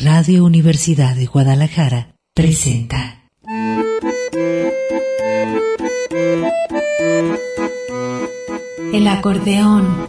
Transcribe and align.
Radio 0.00 0.44
Universidad 0.44 1.16
de 1.16 1.26
Guadalajara 1.26 2.14
presenta. 2.32 3.24
El 8.92 9.08
acordeón. 9.08 10.08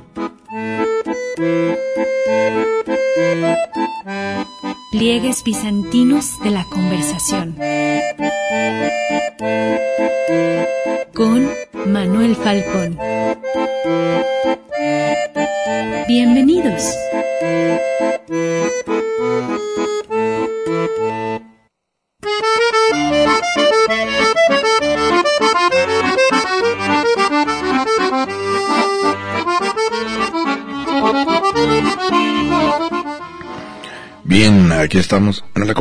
Pliegues 4.92 5.44
bizantinos 5.44 6.40
de 6.44 6.52
la 6.52 6.66
conversación. 6.66 7.56
Con 11.16 11.50
Manuel 11.88 12.36
Falcón. 12.36 13.09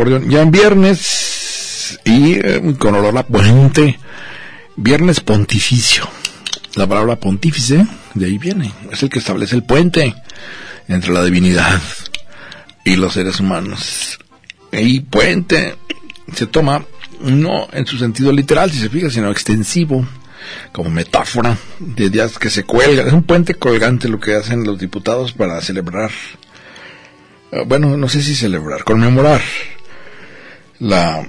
Ya 0.07 0.43
en 0.43 0.52
viernes 0.52 1.98
y 2.05 2.34
eh, 2.34 2.75
con 2.79 2.95
olor 2.95 3.19
a 3.19 3.27
puente. 3.27 3.98
Viernes 4.77 5.21
pontificio. 5.21 6.09
La 6.77 6.87
palabra 6.87 7.16
pontífice 7.16 7.84
de 8.15 8.27
ahí 8.27 8.38
viene. 8.38 8.73
Es 8.93 9.02
el 9.02 9.11
que 9.11 9.19
establece 9.19 9.57
el 9.57 9.65
puente 9.65 10.15
entre 10.87 11.12
la 11.12 11.24
divinidad 11.24 11.80
y 12.84 12.95
los 12.95 13.15
seres 13.15 13.41
humanos. 13.41 14.21
Y 14.71 15.01
puente 15.01 15.74
se 16.33 16.46
toma 16.46 16.85
no 17.21 17.66
en 17.73 17.85
su 17.85 17.99
sentido 17.99 18.30
literal, 18.30 18.71
si 18.71 18.79
se 18.79 18.90
fija, 18.90 19.10
sino 19.10 19.33
extensivo, 19.33 20.07
como 20.71 20.90
metáfora 20.90 21.57
de 21.80 22.09
días 22.09 22.38
que 22.38 22.51
se 22.51 22.62
cuelgan. 22.62 23.09
Es 23.09 23.12
un 23.12 23.24
puente 23.24 23.55
colgante 23.55 24.09
lo 24.09 24.21
que 24.21 24.37
hacen 24.37 24.62
los 24.62 24.79
diputados 24.79 25.33
para 25.33 25.60
celebrar, 25.60 26.12
eh, 27.51 27.65
bueno, 27.66 27.96
no 27.96 28.09
sé 28.09 28.23
si 28.23 28.37
celebrar, 28.37 28.85
conmemorar 28.85 29.40
la 30.80 31.26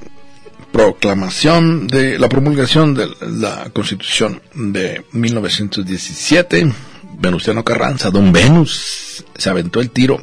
proclamación 0.71 1.87
de 1.87 2.19
la 2.19 2.29
promulgación 2.29 2.93
de 2.93 3.09
la 3.21 3.69
Constitución 3.73 4.41
de 4.53 5.03
1917. 5.11 6.71
Venustiano 7.17 7.65
Carranza, 7.65 8.11
Don 8.11 8.31
Venus, 8.31 9.25
se 9.35 9.49
aventó 9.49 9.81
el 9.81 9.89
tiro. 9.89 10.21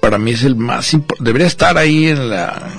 Para 0.00 0.18
mí 0.18 0.32
es 0.32 0.44
el 0.44 0.56
más 0.56 0.92
importante. 0.94 1.24
Debería 1.24 1.46
estar 1.46 1.76
ahí 1.78 2.06
en 2.06 2.30
la 2.30 2.70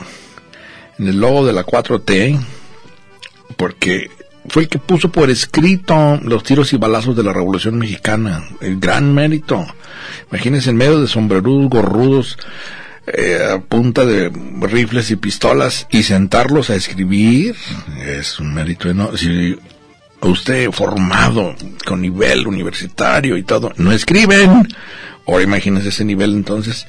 en 0.99 1.07
el 1.07 1.19
logo 1.19 1.45
de 1.45 1.53
la 1.53 1.65
4T, 1.65 2.39
porque 3.57 4.11
fue 4.47 4.63
el 4.63 4.69
que 4.69 4.79
puso 4.79 5.09
por 5.11 5.29
escrito 5.29 6.19
los 6.21 6.43
tiros 6.43 6.73
y 6.73 6.77
balazos 6.77 7.15
de 7.15 7.23
la 7.23 7.33
Revolución 7.33 7.77
Mexicana. 7.77 8.43
El 8.61 8.79
gran 8.79 9.13
mérito. 9.13 9.65
Imagínense 10.31 10.69
en 10.69 10.77
medio 10.77 11.01
de 11.01 11.07
sombrerudos, 11.07 11.69
gorrudos, 11.69 12.37
eh, 13.07 13.39
a 13.53 13.59
punta 13.59 14.05
de 14.05 14.31
rifles 14.61 15.11
y 15.11 15.15
pistolas 15.15 15.87
y 15.89 16.03
sentarlos 16.03 16.69
a 16.69 16.75
escribir 16.75 17.55
es 18.05 18.39
un 18.39 18.53
mérito 18.53 18.89
enorme. 18.89 19.17
Si 19.17 19.57
usted 20.21 20.71
formado 20.71 21.55
con 21.85 22.01
nivel 22.01 22.47
universitario 22.47 23.37
y 23.37 23.43
todo, 23.43 23.73
no 23.77 23.91
escriben. 23.91 24.67
Ahora 25.27 25.43
imagínense 25.43 25.89
ese 25.89 26.05
nivel 26.05 26.33
entonces. 26.33 26.87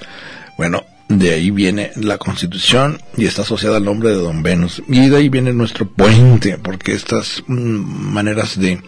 Bueno, 0.56 0.84
de 1.08 1.34
ahí 1.34 1.50
viene 1.50 1.92
la 1.96 2.18
constitución 2.18 3.00
y 3.16 3.26
está 3.26 3.42
asociada 3.42 3.76
al 3.76 3.84
nombre 3.84 4.10
de 4.10 4.16
Don 4.16 4.42
Venus. 4.42 4.82
Y 4.88 5.08
de 5.08 5.16
ahí 5.16 5.28
viene 5.28 5.52
nuestro 5.52 5.88
puente, 5.88 6.58
porque 6.58 6.94
estas 6.94 7.42
mm, 7.46 7.56
maneras 7.56 8.58
de 8.58 8.80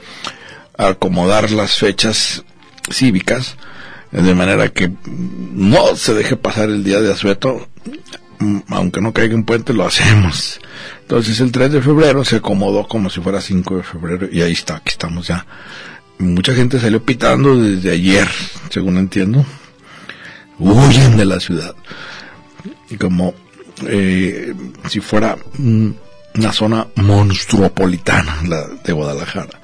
acomodar 0.78 1.50
las 1.50 1.76
fechas 1.76 2.44
cívicas, 2.90 3.56
de 4.12 4.34
manera 4.34 4.68
que 4.68 4.90
no 5.52 5.96
se 5.96 6.14
deje 6.14 6.36
pasar 6.36 6.68
el 6.70 6.84
día 6.84 7.00
de 7.00 7.12
asueto, 7.12 7.68
mm, 8.38 8.58
aunque 8.68 9.00
no 9.00 9.12
caiga 9.12 9.34
un 9.34 9.44
puente, 9.44 9.72
lo 9.72 9.86
hacemos. 9.86 10.60
Entonces 11.02 11.40
el 11.40 11.52
3 11.52 11.72
de 11.72 11.82
febrero 11.82 12.24
se 12.24 12.36
acomodó 12.36 12.86
como 12.86 13.10
si 13.10 13.20
fuera 13.20 13.40
5 13.40 13.76
de 13.78 13.82
febrero 13.82 14.28
y 14.30 14.42
ahí 14.42 14.52
está, 14.52 14.76
aquí 14.76 14.90
estamos 14.90 15.26
ya. 15.26 15.46
Mucha 16.18 16.54
gente 16.54 16.80
salió 16.80 17.02
pitando 17.02 17.60
desde 17.60 17.90
ayer, 17.90 18.28
según 18.70 18.96
entiendo. 18.96 19.44
Huyen 20.58 21.16
de 21.16 21.26
la 21.26 21.40
ciudad. 21.40 21.74
Y 22.88 22.96
como 22.96 23.34
eh, 23.86 24.54
si 24.88 25.00
fuera 25.00 25.36
mm, 25.58 25.90
una 26.36 26.52
zona 26.52 26.86
monstruopolitana, 26.96 28.38
la 28.46 28.66
de 28.82 28.92
Guadalajara. 28.92 29.60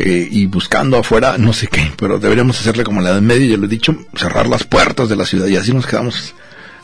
Eh, 0.00 0.28
y 0.30 0.46
buscando 0.46 0.96
afuera 0.96 1.38
no 1.38 1.52
sé 1.52 1.66
qué, 1.66 1.90
pero 1.96 2.20
deberíamos 2.20 2.60
hacerle 2.60 2.84
como 2.84 3.00
la 3.00 3.10
Edad 3.10 3.20
Media, 3.20 3.48
yo 3.48 3.56
lo 3.56 3.64
he 3.64 3.68
dicho, 3.68 3.96
cerrar 4.14 4.46
las 4.46 4.62
puertas 4.62 5.08
de 5.08 5.16
la 5.16 5.26
ciudad 5.26 5.48
y 5.48 5.56
así 5.56 5.74
nos 5.74 5.88
quedamos, 5.88 6.36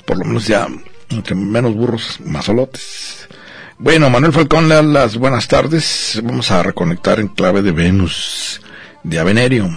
por 0.05 0.19
lo 0.19 0.25
menos 0.25 0.49
ya, 0.49 0.67
entre 1.11 1.37
menos 1.37 1.77
burros, 1.77 2.19
más 2.25 2.47
solotes. 2.47 3.29
Bueno, 3.79 4.11
Manuel 4.11 4.33
Falcón, 4.33 4.69
le 4.69 4.83
las 4.83 5.17
buenas 5.17 5.47
tardes. 5.47 6.21
Vamos 6.25 6.51
a 6.51 6.65
reconectar 6.65 7.21
en 7.21 7.29
clave 7.29 7.63
de 7.63 7.71
Venus, 7.71 8.61
de 9.05 9.21
Avenerio, 9.21 9.71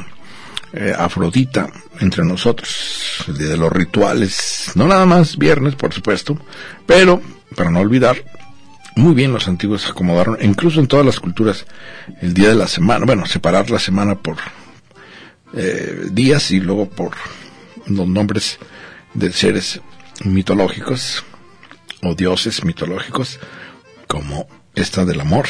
eh, 0.73 0.95
Afrodita, 0.97 1.69
entre 1.99 2.25
nosotros, 2.25 3.23
el 3.27 3.37
de 3.37 3.55
los 3.55 3.71
rituales, 3.71 4.71
no 4.73 4.87
nada 4.87 5.05
más 5.05 5.37
viernes, 5.37 5.75
por 5.75 5.93
supuesto, 5.93 6.39
pero, 6.87 7.21
para 7.55 7.69
no 7.69 7.81
olvidar, 7.81 8.17
muy 8.97 9.13
bien 9.13 9.31
los 9.31 9.47
antiguos 9.47 9.87
acomodaron, 9.87 10.37
incluso 10.41 10.79
en 10.79 10.87
todas 10.87 11.05
las 11.05 11.19
culturas, 11.19 11.65
el 12.21 12.33
día 12.33 12.49
de 12.49 12.55
la 12.55 12.67
semana, 12.67 13.05
bueno, 13.05 13.25
separar 13.25 13.69
la 13.69 13.79
semana 13.79 14.15
por 14.15 14.37
eh, 15.53 16.07
días 16.11 16.51
y 16.51 16.59
luego 16.59 16.89
por 16.89 17.11
los 17.85 18.07
nombres 18.07 18.57
de 19.13 19.31
seres 19.31 19.81
mitológicos 20.25 21.23
o 22.01 22.15
dioses 22.15 22.63
mitológicos, 22.63 23.39
como 24.07 24.47
esta 24.75 25.05
del 25.05 25.21
amor, 25.21 25.45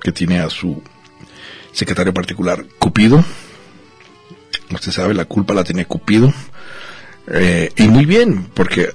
que 0.00 0.12
tiene 0.12 0.40
a 0.40 0.50
su 0.50 0.82
secretario 1.72 2.14
particular, 2.14 2.64
Cupido. 2.78 3.24
Usted 4.72 4.92
sabe, 4.92 5.14
la 5.14 5.24
culpa 5.24 5.54
la 5.54 5.64
tiene 5.64 5.86
Cupido. 5.86 6.32
Eh, 7.26 7.70
y 7.76 7.88
muy 7.88 8.06
bien, 8.06 8.50
porque 8.54 8.90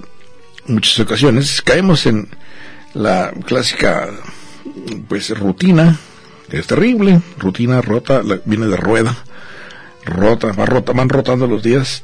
muchas 0.67 0.99
ocasiones 0.99 1.61
caemos 1.61 2.05
en 2.05 2.29
la 2.95 3.31
clásica 3.45 4.09
pues 5.07 5.29
rutina 5.37 5.97
es 6.49 6.65
terrible 6.65 7.21
rutina 7.37 7.81
rota 7.81 8.21
viene 8.45 8.67
de 8.67 8.77
rueda 8.77 9.15
rota 10.05 10.51
va 10.53 10.65
rota 10.65 10.93
van 10.93 11.09
rotando 11.09 11.45
los 11.45 11.61
días 11.61 12.03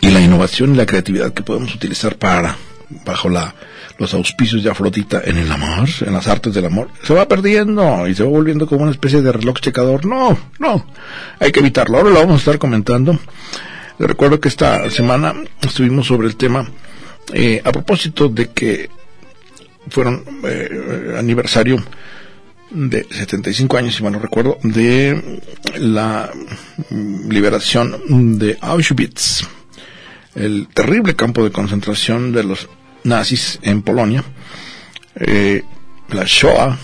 y 0.00 0.10
la 0.10 0.20
innovación 0.20 0.74
y 0.74 0.76
la 0.76 0.86
creatividad 0.86 1.34
que 1.34 1.42
podemos 1.42 1.74
utilizar 1.74 2.16
para 2.16 2.56
bajo 3.04 3.28
la 3.28 3.54
los 3.98 4.14
auspicios 4.14 4.64
de 4.64 4.70
Afrodita 4.70 5.20
en 5.22 5.36
el 5.36 5.52
amor, 5.52 5.86
en 6.00 6.14
las 6.14 6.26
artes 6.26 6.54
del 6.54 6.64
amor, 6.64 6.88
se 7.02 7.12
va 7.12 7.28
perdiendo 7.28 8.08
y 8.08 8.14
se 8.14 8.22
va 8.22 8.30
volviendo 8.30 8.66
como 8.66 8.84
una 8.84 8.92
especie 8.92 9.20
de 9.20 9.30
reloj 9.30 9.60
checador. 9.60 10.06
No, 10.06 10.38
no, 10.58 10.86
hay 11.38 11.52
que 11.52 11.60
evitarlo. 11.60 11.98
Ahora 11.98 12.08
lo 12.08 12.20
vamos 12.20 12.36
a 12.36 12.38
estar 12.38 12.58
comentando. 12.58 13.18
Les 13.98 14.08
recuerdo 14.08 14.40
que 14.40 14.48
esta 14.48 14.88
semana 14.88 15.34
estuvimos 15.60 16.06
sobre 16.06 16.28
el 16.28 16.36
tema 16.36 16.66
eh, 17.34 17.60
a 17.62 17.70
propósito 17.72 18.30
de 18.30 18.48
que 18.48 18.88
fueron 19.88 20.24
eh, 20.44 21.16
aniversario 21.18 21.82
de 22.70 23.06
75 23.10 23.76
años, 23.76 23.94
si 23.96 24.02
mal 24.02 24.12
no 24.12 24.18
recuerdo, 24.18 24.58
de 24.62 25.40
la 25.78 26.30
liberación 27.28 28.38
de 28.38 28.56
Auschwitz, 28.60 29.46
el 30.34 30.68
terrible 30.68 31.16
campo 31.16 31.42
de 31.42 31.50
concentración 31.50 32.32
de 32.32 32.44
los 32.44 32.68
nazis 33.04 33.58
en 33.62 33.82
Polonia, 33.82 34.24
eh, 35.16 35.62
la 36.10 36.24
Shoah 36.24 36.78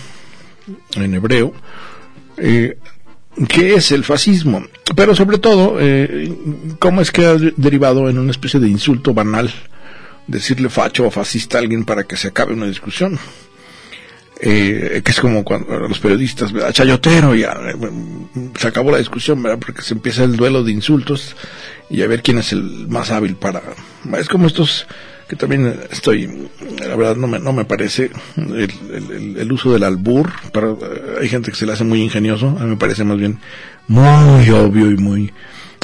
en 0.95 1.13
hebreo, 1.13 1.53
eh, 2.37 2.77
¿qué 3.47 3.75
es 3.75 3.91
el 3.91 4.03
fascismo? 4.03 4.63
Pero 4.95 5.15
sobre 5.15 5.37
todo, 5.37 5.77
eh, 5.79 6.33
¿cómo 6.79 7.01
es 7.01 7.11
que 7.11 7.25
ha 7.25 7.35
derivado 7.55 8.09
en 8.09 8.19
una 8.19 8.31
especie 8.31 8.59
de 8.59 8.67
insulto 8.67 9.13
banal 9.13 9.51
decirle 10.27 10.69
facho 10.69 11.07
o 11.07 11.11
fascista 11.11 11.57
a 11.57 11.61
alguien 11.61 11.85
para 11.85 12.03
que 12.03 12.17
se 12.17 12.29
acabe 12.29 12.53
una 12.53 12.67
discusión. 12.67 13.19
Eh, 14.39 15.01
que 15.03 15.11
es 15.11 15.19
como 15.19 15.43
cuando 15.43 15.79
los 15.79 15.99
periodistas, 15.99 16.53
chayotero, 16.71 17.33
ya 17.33 17.53
eh, 17.53 17.75
se 18.59 18.67
acabó 18.67 18.91
la 18.91 18.99
discusión, 18.99 19.41
¿verdad? 19.41 19.57
Porque 19.57 19.81
se 19.81 19.95
empieza 19.95 20.23
el 20.23 20.35
duelo 20.35 20.63
de 20.63 20.71
insultos 20.71 21.35
y 21.89 22.03
a 22.03 22.07
ver 22.07 22.21
quién 22.21 22.37
es 22.37 22.51
el 22.51 22.87
más 22.87 23.09
hábil 23.09 23.35
para. 23.35 23.63
Es 24.15 24.27
como 24.27 24.45
estos 24.45 24.85
que 25.27 25.35
también 25.35 25.81
estoy, 25.91 26.49
la 26.79 26.95
verdad 26.95 27.15
no 27.15 27.27
me, 27.27 27.39
no 27.39 27.51
me 27.51 27.65
parece 27.65 28.11
el, 28.37 29.37
el, 29.37 29.51
uso 29.51 29.73
del 29.73 29.83
albur, 29.83 30.31
pero 30.53 30.79
eh, 30.81 31.17
hay 31.21 31.27
gente 31.27 31.51
que 31.51 31.57
se 31.57 31.65
le 31.65 31.73
hace 31.73 31.83
muy 31.83 32.01
ingenioso, 32.01 32.47
a 32.47 32.63
mí 32.63 32.69
me 32.69 32.77
parece 32.77 33.03
más 33.03 33.17
bien 33.17 33.39
muy 33.87 34.49
obvio 34.51 34.89
y 34.89 34.95
muy, 34.95 35.33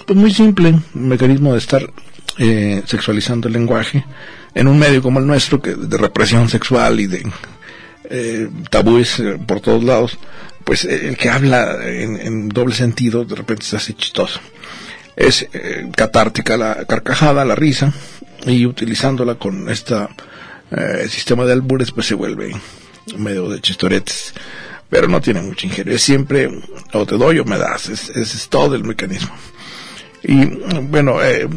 pues 0.05 0.17
muy 0.17 0.33
simple, 0.33 0.79
un 0.93 1.07
mecanismo 1.09 1.53
de 1.53 1.59
estar 1.59 1.91
eh, 2.37 2.81
sexualizando 2.85 3.47
el 3.47 3.53
lenguaje 3.53 4.05
en 4.55 4.67
un 4.67 4.79
medio 4.79 5.01
como 5.01 5.19
el 5.19 5.27
nuestro, 5.27 5.61
que 5.61 5.75
de 5.75 5.97
represión 5.97 6.49
sexual 6.49 6.99
y 6.99 7.07
de 7.07 7.25
eh, 8.09 8.49
tabúes 8.69 9.19
eh, 9.19 9.39
por 9.45 9.61
todos 9.61 9.83
lados, 9.83 10.17
pues 10.63 10.85
eh, 10.85 11.09
el 11.09 11.17
que 11.17 11.29
habla 11.29 11.77
en, 11.83 12.49
doble 12.49 12.75
sentido 12.75 13.25
de 13.25 13.35
repente 13.35 13.65
se 13.65 13.77
hace 13.77 13.93
chistoso. 13.93 14.39
Es 15.15 15.47
eh, 15.53 15.89
catártica 15.95 16.57
la 16.57 16.85
carcajada, 16.85 17.45
la 17.45 17.55
risa, 17.55 17.93
y 18.45 18.65
utilizándola 18.65 19.35
con 19.35 19.69
este 19.69 19.95
sistema 21.07 21.45
de 21.45 21.53
albures, 21.53 21.91
pues 21.91 22.07
se 22.07 22.15
vuelve 22.15 22.51
medio 23.15 23.47
de 23.47 23.61
chistoretes, 23.61 24.33
pero 24.89 25.07
no 25.07 25.21
tiene 25.21 25.39
mucho 25.43 25.67
ingenio. 25.67 25.93
Es 25.93 26.01
siempre 26.01 26.49
o 26.93 27.05
te 27.05 27.15
doy 27.15 27.37
o 27.37 27.45
me 27.45 27.59
das, 27.59 27.89
es 27.89 28.49
todo 28.49 28.73
el 28.73 28.83
mecanismo. 28.83 29.35
Y 30.23 30.45
bueno, 30.83 31.21
eh, 31.21 31.47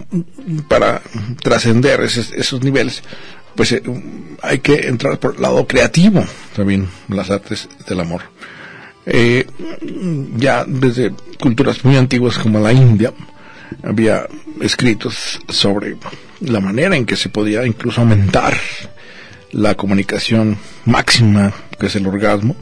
para 0.69 1.01
trascender 1.41 2.01
esos, 2.01 2.33
esos, 2.33 2.63
niveles, 2.63 3.03
pues 3.55 3.73
eh, 3.73 3.83
hay 4.43 4.59
que 4.59 4.89
entrar 4.89 5.19
por 5.21 5.37
el 5.37 5.43
lado 5.43 5.67
creativo 5.67 6.25
también, 6.55 6.89
las 7.09 7.31
artes 7.31 7.69
del 7.89 8.01
amor. 8.01 8.23
Eh, 9.07 9.47
ya 10.37 10.65
desde 10.67 11.13
culturas 11.39 11.85
muy 11.85 11.97
antiguas 11.97 12.39
como 12.39 12.59
la 12.59 12.73
India, 12.73 13.13
había 13.85 14.27
escritos 14.61 15.41
sobre 15.49 15.97
la 16.41 16.61
manera 16.61 16.97
en 16.97 17.07
que 17.07 17.17
se 17.17 17.29
podía 17.29 17.65
incluso 17.65 18.01
aumentar 18.01 18.57
la 19.53 19.75
comunicación 19.77 20.59
máxima, 20.85 21.53
que 21.79 21.87
es 21.87 21.97
el 21.97 22.07
orgasmo, 22.07 22.57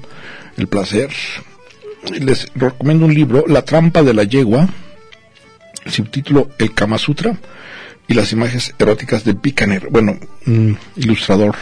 el 0.57 0.67
placer. 0.67 1.11
Les 2.21 2.49
recomiendo 2.55 3.07
un 3.07 3.15
libro, 3.15 3.45
La 3.49 3.63
trampa 3.63 4.03
de 4.03 4.13
la 4.13 4.25
yegua, 4.25 4.69
subtítulo 5.87 6.51
El 6.59 6.75
Kama 6.75 6.99
Sutra 6.99 7.37
y 8.07 8.15
las 8.15 8.33
imágenes 8.33 8.75
eróticas 8.79 9.25
de 9.25 9.33
Bikaner, 9.33 9.89
bueno, 9.91 10.19
ilustrador 10.97 11.57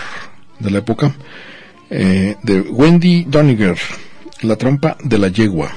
de 0.58 0.70
la 0.70 0.78
época, 0.78 1.14
eh, 1.90 2.36
de 2.42 2.60
Wendy 2.60 3.24
Doniger, 3.24 3.76
La 4.42 4.56
trampa 4.56 4.96
de 5.02 5.18
la 5.18 5.28
yegua, 5.28 5.70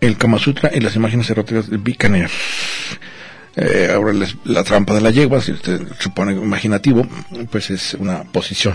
El 0.00 0.16
Kama 0.16 0.38
Sutra 0.38 0.70
y 0.74 0.80
las 0.80 0.96
imágenes 0.96 1.28
eróticas 1.30 1.70
de 1.70 1.76
Bikaner. 1.76 2.30
Eh, 3.56 3.90
ahora 3.92 4.14
la 4.44 4.62
trampa 4.62 4.94
de 4.94 5.00
la 5.00 5.10
yegua, 5.10 5.40
si 5.40 5.52
usted 5.52 5.80
se 5.98 6.10
pone 6.10 6.32
imaginativo, 6.32 7.06
pues 7.50 7.70
es 7.70 7.94
una 7.94 8.22
posición. 8.22 8.74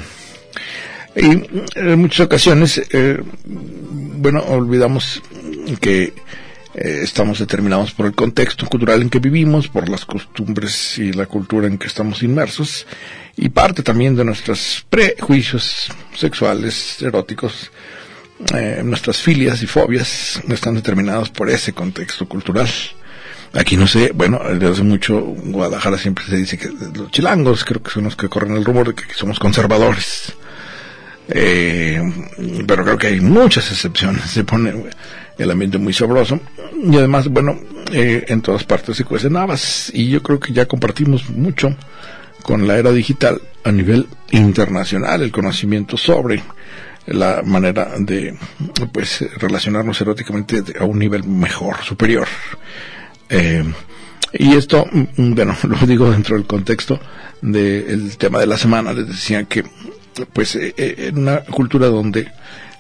Y 1.16 1.44
en 1.76 2.00
muchas 2.00 2.26
ocasiones, 2.26 2.82
eh, 2.92 3.22
bueno, 3.46 4.42
olvidamos 4.42 5.22
que 5.80 6.14
eh, 6.76 7.02
estamos 7.04 7.40
determinados 7.40 7.92
por 7.92 8.08
el 8.08 8.14
contexto 8.14 8.68
cultural 8.68 9.02
en 9.02 9.10
que 9.10 9.20
vivimos, 9.20 9.68
por 9.68 9.90
las 9.90 10.06
costumbres 10.06 10.98
y 10.98 11.14
la 11.14 11.28
cultura 11.28 11.68
en 11.68 11.78
que 11.78 11.88
estamos 11.88 12.24
inmersos, 12.24 12.88
y 13.38 13.50
parte 13.50 13.84
también 13.84 14.16
de 14.16 14.26
nuestros 14.26 14.86
prejuicios 14.90 15.90
sexuales, 16.16 17.02
eróticos, 17.02 17.72
eh, 18.56 18.82
nuestras 18.84 19.18
filias 19.18 19.62
y 19.62 19.68
fobias 19.68 20.42
están 20.50 20.76
determinados 20.76 21.30
por 21.30 21.50
ese 21.50 21.74
contexto 21.74 22.28
cultural. 22.28 22.68
Aquí 23.54 23.78
no 23.78 23.86
sé, 23.86 24.12
bueno, 24.14 24.42
desde 24.52 24.68
hace 24.68 24.84
mucho 24.84 25.20
Guadalajara 25.20 26.00
siempre 26.00 26.26
se 26.26 26.38
dice 26.38 26.58
que 26.58 26.70
los 26.70 27.12
chilangos 27.12 27.64
creo 27.64 27.84
que 27.84 27.92
son 27.92 28.06
los 28.06 28.16
que 28.16 28.28
corren 28.28 28.58
el 28.58 28.66
rumor 28.66 28.88
de 28.88 28.96
que 28.96 29.14
somos 29.14 29.38
conservadores. 29.38 30.34
Eh, 31.30 32.02
pero 32.68 32.84
creo 32.84 32.98
que 32.98 33.08
hay 33.08 33.22
muchas 33.22 33.72
excepciones. 33.72 34.24
Se 34.32 34.44
pone 34.44 34.74
el 35.38 35.52
ambiente 35.52 35.78
muy 35.78 35.94
sabroso 35.94 36.40
y 36.84 36.96
además, 36.96 37.28
bueno, 37.28 37.58
eh, 37.92 38.26
en 38.28 38.42
todas 38.42 38.64
partes 38.64 38.98
se 38.98 39.06
cuecen 39.06 39.38
habas 39.38 39.92
y 39.94 40.10
yo 40.10 40.22
creo 40.22 40.40
que 40.40 40.54
ya 40.54 40.68
compartimos 40.68 41.30
mucho 41.30 41.76
con 42.42 42.68
la 42.68 42.78
era 42.78 42.92
digital 42.92 43.42
a 43.64 43.72
nivel 43.72 44.08
internacional 44.32 45.22
el 45.22 45.32
conocimiento 45.32 45.98
sobre 45.98 46.44
la 47.06 47.42
manera 47.44 47.94
de 47.98 48.38
pues 48.92 49.24
relacionarnos 49.38 50.00
eróticamente 50.02 50.64
a 50.80 50.86
un 50.86 51.00
nivel 51.00 51.24
mejor, 51.24 51.78
superior. 51.84 52.28
Eh, 53.30 53.64
y 54.34 54.54
esto, 54.56 54.88
bueno, 55.18 55.56
lo 55.64 55.88
digo 55.88 56.10
dentro 56.10 56.36
del 56.36 56.46
contexto 56.46 57.00
del 57.42 58.18
tema 58.18 58.40
de 58.40 58.48
la 58.48 58.58
semana. 58.58 58.94
Les 58.94 59.08
decía 59.08 59.44
que, 59.46 59.64
pues, 60.32 60.56
eh, 60.56 60.74
en 60.78 61.20
una 61.20 61.42
cultura 61.42 61.88
donde 61.88 62.32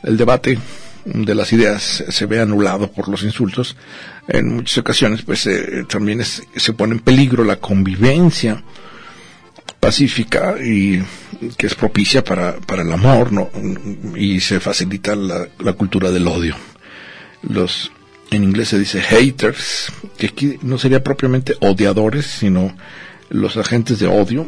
el 0.03 0.17
debate 0.17 0.57
de 1.05 1.35
las 1.35 1.51
ideas 1.53 2.03
se 2.07 2.25
ve 2.25 2.39
anulado 2.39 2.91
por 2.91 3.07
los 3.09 3.23
insultos, 3.23 3.75
en 4.27 4.55
muchas 4.55 4.77
ocasiones, 4.77 5.21
pues, 5.23 5.45
eh, 5.47 5.85
también 5.87 6.21
es, 6.21 6.43
se 6.55 6.73
pone 6.73 6.93
en 6.93 6.99
peligro 6.99 7.43
la 7.43 7.57
convivencia 7.57 8.63
pacífica 9.79 10.55
y 10.63 11.03
que 11.57 11.67
es 11.67 11.75
propicia 11.75 12.23
para, 12.23 12.55
para 12.57 12.83
el 12.83 12.91
amor, 12.91 13.33
¿no? 13.33 13.49
Y 14.15 14.39
se 14.39 14.59
facilita 14.59 15.15
la, 15.15 15.47
la 15.59 15.73
cultura 15.73 16.09
del 16.09 16.27
odio. 16.27 16.55
Los 17.41 17.91
en 18.31 18.43
inglés 18.43 18.69
se 18.69 18.79
dice 18.79 19.01
haters, 19.01 19.91
que 20.17 20.27
aquí 20.27 20.57
no 20.61 20.77
sería 20.77 21.03
propiamente 21.03 21.55
odiadores, 21.59 22.25
sino 22.25 22.75
los 23.29 23.57
agentes 23.57 23.99
de 23.99 24.07
odio, 24.07 24.47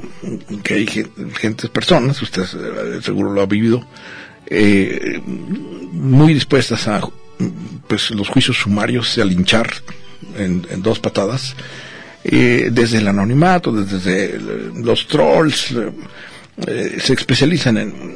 que 0.63 0.75
hay 0.75 0.87
gentes, 0.87 1.69
personas, 1.69 2.21
usted 2.21 2.43
eh, 2.43 2.99
seguro 3.01 3.31
lo 3.31 3.41
ha 3.41 3.45
vivido, 3.45 3.85
eh, 4.47 5.21
muy 5.25 6.33
dispuestas 6.33 6.87
a 6.87 7.01
pues 7.87 8.11
los 8.11 8.29
juicios 8.29 8.57
sumarios 8.57 9.17
a 9.17 9.25
linchar 9.25 9.69
en, 10.37 10.65
en 10.69 10.81
dos 10.81 10.99
patadas, 10.99 11.55
eh, 12.23 12.69
desde 12.71 12.97
el 12.97 13.07
anonimato, 13.07 13.71
desde 13.71 14.39
los 14.73 15.07
trolls, 15.07 15.75
eh, 16.65 16.97
se 16.99 17.13
especializan 17.13 17.77
en 17.77 18.15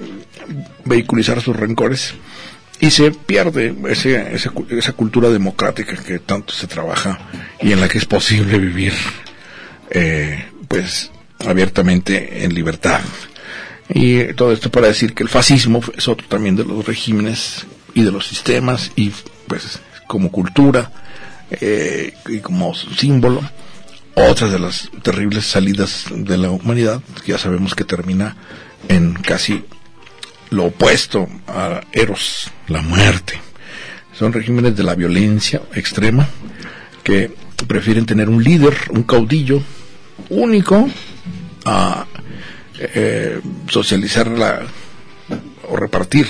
vehiculizar 0.85 1.41
sus 1.41 1.55
rencores 1.55 2.15
y 2.79 2.89
se 2.89 3.11
pierde 3.11 3.75
ese, 3.89 4.33
esa, 4.33 4.51
esa, 4.69 4.93
cultura 4.93 5.29
democrática 5.29 5.95
que 5.95 6.19
tanto 6.19 6.53
se 6.53 6.65
trabaja 6.65 7.19
y 7.61 7.71
en 7.71 7.81
la 7.81 7.87
que 7.87 7.97
es 7.97 8.05
posible 8.05 8.57
vivir 8.57 8.93
eh, 9.91 10.45
pues 10.67 11.11
abiertamente 11.45 12.43
en 12.43 12.53
libertad 12.55 13.01
y 13.89 14.33
todo 14.33 14.51
esto 14.51 14.69
para 14.69 14.87
decir 14.87 15.13
que 15.13 15.23
el 15.23 15.29
fascismo 15.29 15.81
es 15.97 16.07
otro 16.07 16.27
también 16.27 16.55
de 16.55 16.63
los 16.63 16.85
regímenes 16.85 17.65
y 17.93 18.03
de 18.03 18.11
los 18.11 18.27
sistemas 18.27 18.91
y 18.95 19.11
pues 19.47 19.79
como 20.07 20.31
cultura 20.31 20.91
eh, 21.49 22.13
y 22.27 22.39
como 22.39 22.73
símbolo 22.75 23.41
otra 24.15 24.47
de 24.47 24.59
las 24.59 24.89
terribles 25.01 25.45
salidas 25.45 26.05
de 26.11 26.37
la 26.37 26.51
humanidad 26.51 27.01
ya 27.25 27.37
sabemos 27.37 27.73
que 27.73 27.83
termina 27.83 28.37
en 28.87 29.13
casi 29.13 29.63
lo 30.49 30.65
opuesto 30.65 31.27
a 31.47 31.81
Eros, 31.91 32.51
la 32.67 32.81
muerte. 32.81 33.39
Son 34.17 34.33
regímenes 34.33 34.75
de 34.75 34.83
la 34.83 34.95
violencia 34.95 35.61
extrema 35.73 36.27
que 37.03 37.31
prefieren 37.67 38.05
tener 38.05 38.29
un 38.29 38.43
líder, 38.43 38.75
un 38.89 39.03
caudillo 39.03 39.61
único 40.29 40.89
a 41.65 42.05
eh, 42.79 43.41
socializar 43.67 44.27
la, 44.27 44.61
o 45.67 45.75
repartir 45.75 46.27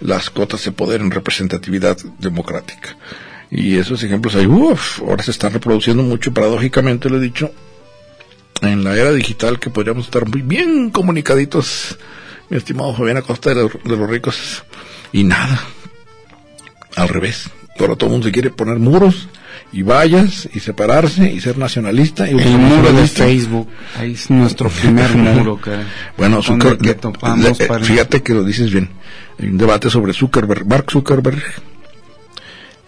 las 0.00 0.30
cotas 0.30 0.64
de 0.64 0.72
poder 0.72 1.00
en 1.00 1.10
representatividad 1.10 1.96
democrática. 2.18 2.96
Y 3.50 3.76
esos 3.78 4.02
ejemplos 4.02 4.34
hay, 4.34 4.46
uff, 4.46 5.00
ahora 5.00 5.22
se 5.22 5.30
están 5.30 5.52
reproduciendo 5.52 6.02
mucho, 6.02 6.32
paradójicamente 6.32 7.10
lo 7.10 7.18
he 7.18 7.20
dicho, 7.20 7.52
en 8.60 8.84
la 8.84 8.96
era 8.96 9.12
digital 9.12 9.58
que 9.58 9.70
podríamos 9.70 10.06
estar 10.06 10.26
muy 10.26 10.42
bien 10.42 10.90
comunicaditos 10.90 11.98
mi 12.48 12.58
estimado 12.58 12.94
Fabián 12.94 13.16
Acosta 13.16 13.54
de, 13.54 13.62
de 13.62 13.96
los 13.96 14.10
ricos. 14.10 14.62
Y 15.10 15.24
nada, 15.24 15.60
al 16.96 17.08
revés. 17.08 17.48
Ahora 17.78 17.96
todo 17.96 18.08
el 18.08 18.12
mundo 18.12 18.26
se 18.26 18.32
quiere 18.32 18.50
poner 18.50 18.78
muros 18.78 19.28
y 19.72 19.82
vallas 19.82 20.48
y 20.52 20.60
separarse 20.60 21.32
y 21.32 21.40
ser 21.40 21.58
nacionalista. 21.58 22.30
Y 22.30 22.38
el 22.38 22.58
muro 22.58 22.92
de 22.92 23.06
Facebook, 23.08 23.68
ahí 23.98 24.12
es 24.12 24.30
nuestro 24.30 24.68
primer 24.68 25.16
muro. 25.16 25.60
Que, 25.60 25.76
bueno, 26.16 26.42
Zucker, 26.42 26.76
topamos 26.94 27.60
eh, 27.60 27.66
para... 27.66 27.84
fíjate 27.84 28.22
que 28.22 28.34
lo 28.34 28.44
dices 28.44 28.72
bien. 28.72 28.90
Hay 29.38 29.48
un 29.48 29.58
debate 29.58 29.90
sobre 29.90 30.12
Zuckerberg, 30.12 30.66
Mark 30.66 30.90
Zuckerberg. 30.90 31.42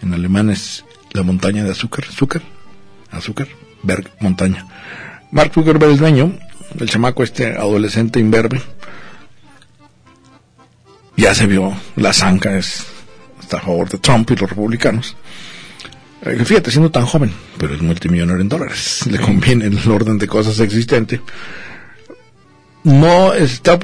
En 0.01 0.13
alemán 0.13 0.49
es 0.51 0.85
la 1.13 1.23
montaña 1.23 1.63
de 1.63 1.71
azúcar, 1.71 2.05
Zucker, 2.05 2.43
azúcar, 3.11 3.47
Berg, 3.81 4.11
montaña. 4.19 4.67
Mark 5.31 5.51
Zuckerberg 5.53 5.93
es 5.93 5.99
dueño, 5.99 6.37
el 6.79 6.89
chamaco 6.89 7.23
este 7.23 7.55
adolescente 7.55 8.19
imberbe, 8.19 8.61
ya 11.17 11.33
se 11.33 11.47
vio 11.47 11.73
la 11.95 12.13
zanca 12.13 12.57
es, 12.57 12.85
está 13.41 13.57
a 13.57 13.61
favor 13.61 13.89
de 13.89 13.97
Trump 13.97 14.29
y 14.31 14.35
los 14.35 14.49
republicanos. 14.49 15.15
Eh, 16.25 16.43
fíjate, 16.43 16.71
siendo 16.71 16.89
tan 16.89 17.05
joven, 17.05 17.31
pero 17.57 17.75
es 17.75 17.81
multimillonario 17.81 18.41
en 18.41 18.49
dólares, 18.49 19.05
le 19.09 19.19
conviene 19.19 19.65
el 19.65 19.77
orden 19.89 20.17
de 20.17 20.27
cosas 20.27 20.59
existente. 20.59 21.21
No 22.83 23.33
está 23.33 23.79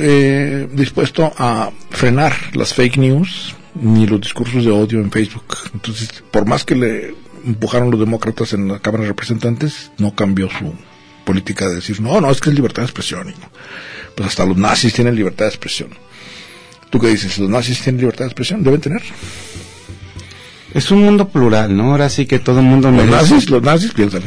eh, 0.00 0.68
dispuesto 0.72 1.32
a 1.36 1.70
frenar 1.90 2.34
las 2.54 2.72
fake 2.72 2.96
news 2.96 3.54
ni 3.74 4.06
los 4.06 4.20
discursos 4.20 4.64
de 4.64 4.70
odio 4.70 5.00
en 5.00 5.10
Facebook. 5.10 5.44
Entonces, 5.74 6.22
por 6.30 6.46
más 6.46 6.64
que 6.64 6.74
le 6.74 7.14
empujaron 7.44 7.90
los 7.90 8.00
demócratas 8.00 8.52
en 8.54 8.68
la 8.68 8.78
Cámara 8.78 9.02
de 9.02 9.10
Representantes, 9.10 9.92
no 9.98 10.14
cambió 10.14 10.48
su 10.50 10.74
política 11.24 11.68
de 11.68 11.76
decir, 11.76 12.00
no, 12.00 12.20
no, 12.20 12.30
es 12.30 12.40
que 12.40 12.50
es 12.50 12.56
libertad 12.56 12.82
de 12.82 12.86
expresión. 12.86 13.28
Y 13.28 13.32
no. 13.32 13.50
Pues 14.14 14.30
hasta 14.30 14.46
los 14.46 14.56
nazis 14.56 14.94
tienen 14.94 15.14
libertad 15.14 15.44
de 15.44 15.50
expresión. 15.50 15.90
¿Tú 16.90 16.98
qué 16.98 17.08
dices? 17.08 17.38
¿Los 17.38 17.50
nazis 17.50 17.80
tienen 17.82 18.00
libertad 18.00 18.24
de 18.24 18.28
expresión? 18.28 18.64
¿Deben 18.64 18.80
tener? 18.80 19.02
Es 20.74 20.90
un 20.90 21.02
mundo 21.04 21.28
plural, 21.28 21.76
¿no? 21.76 21.92
Ahora 21.92 22.08
sí 22.08 22.26
que 22.26 22.38
todo 22.38 22.60
el 22.60 22.66
mundo 22.66 22.90
Los 22.90 23.06
nazis, 23.06 23.48
los 23.50 23.62
nazis, 23.62 23.92
piénsale. 23.92 24.26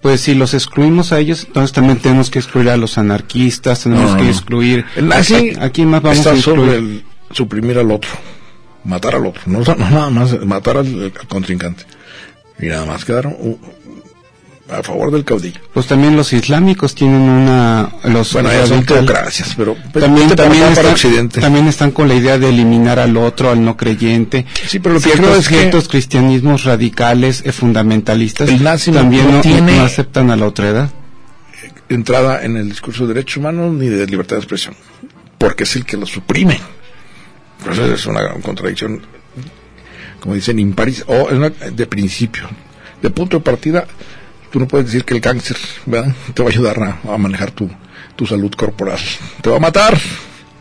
Pues 0.00 0.20
si 0.20 0.34
los 0.34 0.52
excluimos 0.54 1.12
a 1.12 1.18
ellos, 1.20 1.44
entonces 1.46 1.72
también 1.72 1.98
tenemos 1.98 2.28
que 2.30 2.38
excluir 2.40 2.70
a 2.70 2.76
los 2.76 2.98
anarquistas, 2.98 3.82
tenemos 3.84 4.10
No, 4.10 4.16
no, 4.16 4.22
que 4.22 4.28
excluir... 4.30 4.84
El 4.96 5.08
nazi 5.08 5.52
¿A, 5.58 5.64
a 5.66 5.70
quién 5.70 5.88
más 5.88 6.02
vamos 6.02 6.18
está 6.18 6.30
a 6.30 6.34
excluir? 6.34 6.60
sobre 6.60 6.76
el 6.78 7.04
suprimir 7.30 7.78
al 7.78 7.90
otro, 7.90 8.10
matar 8.84 9.14
al 9.14 9.26
otro, 9.26 9.42
no, 9.46 9.60
no 9.60 9.74
nada 9.90 10.10
más, 10.10 10.44
matar 10.44 10.78
al, 10.78 11.04
al 11.04 11.12
contrincante. 11.28 11.84
Y 12.58 12.66
nada 12.66 12.84
más 12.84 13.04
quedaron 13.04 13.36
a 14.72 14.82
favor 14.82 15.10
del 15.10 15.24
caudillo. 15.24 15.60
Pues 15.72 15.86
también 15.86 16.16
los 16.16 16.32
islámicos 16.32 16.94
tienen 16.94 17.20
una... 17.20 17.90
Los 18.04 18.32
Bueno, 18.32 18.50
ya 18.50 18.66
son 18.66 18.84
teocracias, 18.84 19.54
pero 19.56 19.76
también, 19.92 20.28
vete 20.28 20.36
para 20.36 20.48
también, 20.48 20.62
para 20.68 20.72
están, 20.72 20.92
Occidente. 20.92 21.40
también 21.40 21.68
están 21.68 21.90
con 21.92 22.08
la 22.08 22.14
idea 22.14 22.38
de 22.38 22.48
eliminar 22.48 22.98
al 22.98 23.16
otro, 23.16 23.50
al 23.50 23.64
no 23.64 23.76
creyente. 23.76 24.46
Sí, 24.66 24.78
pero 24.78 24.94
lo 24.94 25.00
que 25.00 25.10
ciertos, 25.10 25.26
creo 25.26 25.38
es 25.40 25.48
que- 25.48 25.54
ciertos 25.58 25.88
cristianismos 25.88 26.64
radicales, 26.64 27.42
eh, 27.44 27.52
fundamentalistas, 27.52 28.48
El 28.48 28.62
también 28.92 29.26
no 29.26 29.32
no, 29.36 29.40
tiene- 29.40 29.76
no 29.76 29.82
aceptan 29.84 30.30
a 30.30 30.36
la 30.36 30.46
otra 30.46 30.68
edad. 30.68 30.90
entrada 31.88 32.42
en 32.42 32.56
el 32.56 32.68
discurso 32.70 33.06
de 33.06 33.14
derechos 33.14 33.36
humanos 33.38 33.72
ni 33.74 33.86
de 33.88 34.06
libertad 34.06 34.36
de 34.36 34.40
expresión, 34.40 34.74
porque 35.38 35.64
es 35.64 35.76
el 35.76 35.84
que 35.84 35.96
lo 35.98 36.06
suprime. 36.06 36.58
Entonces 37.58 38.00
es 38.00 38.06
una 38.06 38.28
contradicción, 38.42 39.02
como 40.20 40.34
dicen, 40.34 40.58
imparis, 40.58 41.04
o 41.06 41.28
es 41.28 41.34
una- 41.34 41.50
de 41.50 41.86
principio. 41.86 42.48
De 43.02 43.10
punto 43.10 43.38
de 43.38 43.42
partida, 43.42 43.86
tú 44.52 44.60
no 44.60 44.68
puedes 44.68 44.86
decir 44.86 45.04
que 45.04 45.14
el 45.14 45.20
cáncer 45.20 45.56
¿verdad? 45.86 46.14
te 46.34 46.42
va 46.42 46.48
a 46.50 46.52
ayudar 46.52 46.78
a, 46.82 47.14
a 47.14 47.18
manejar 47.18 47.50
tu, 47.50 47.68
tu 48.14 48.26
salud 48.26 48.52
corporal. 48.52 48.98
Te 49.40 49.50
va 49.50 49.56
a 49.56 49.60
matar. 49.60 49.98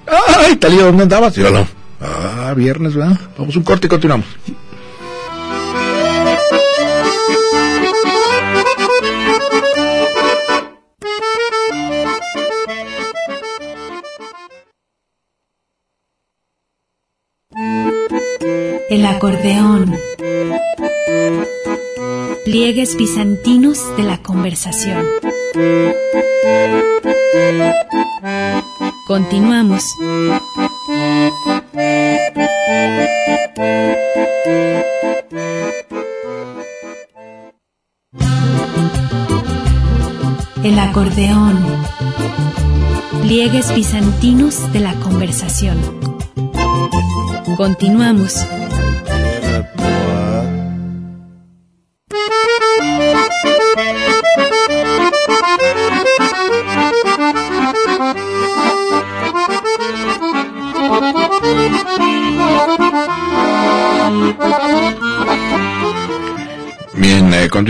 ¡Ay, 0.08 0.56
Talía, 0.56 0.84
¿dónde 0.84 1.04
andabas? 1.04 1.36
Yo, 1.36 1.52
no. 1.52 1.68
Ah, 2.00 2.54
viernes, 2.56 2.96
¿verdad? 2.96 3.20
Vamos 3.38 3.56
un 3.56 3.64
corte 3.64 3.88
y 3.88 3.90
continuamos. 3.90 4.26
El 18.90 19.06
acordeón. 19.06 19.96
Pliegues 22.44 22.98
bizantinos 22.98 23.80
de 23.98 24.04
la 24.04 24.18
conversación. 24.18 25.06
Continuamos. 29.08 29.86
El 40.64 40.80
acordeón. 40.80 41.60
Pliegues 43.22 43.76
bizantinos 43.76 44.74
de 44.74 44.80
la 44.80 44.96
conversación. 44.96 45.78
Continuamos. 47.56 48.48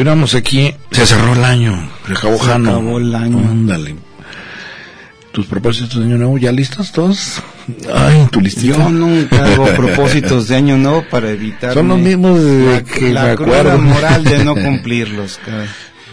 Continuamos 0.01 0.34
aquí. 0.34 0.74
Se 0.89 1.05
cerró 1.05 1.34
el 1.34 1.43
año. 1.46 1.88
Se 2.08 2.13
acabó 2.13 2.38
Se 2.39 2.46
Jano. 2.46 2.72
acabó 2.72 2.98
el 2.98 3.13
año. 3.13 3.38
Ándale. 3.38 3.96
¿Tus 5.31 5.46
propósitos 5.46 6.00
de 6.00 6.05
año 6.05 6.17
nuevo 6.17 6.39
ya 6.39 6.51
listos 6.51 6.91
todos? 6.91 7.39
Ay, 7.93 8.27
tu 8.31 8.41
listita. 8.41 8.77
Yo 8.77 8.89
nunca 8.89 9.46
hago 9.46 9.65
propósitos 9.77 10.48
de 10.48 10.55
año 10.55 10.75
nuevo 10.77 11.05
para 11.08 11.29
evitar 11.29 11.75
Son 11.75 11.88
los 11.88 12.00
mismos 12.00 12.43
de 12.43 12.65
la, 12.65 12.84
que 12.84 13.13
la 13.13 13.24
me 13.25 13.29
acuerdo. 13.29 13.77
moral 13.77 14.24
de 14.24 14.43
no 14.43 14.55
cumplirlos. 14.65 15.39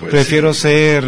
Pues 0.00 0.11
Prefiero 0.11 0.52
ser 0.52 1.04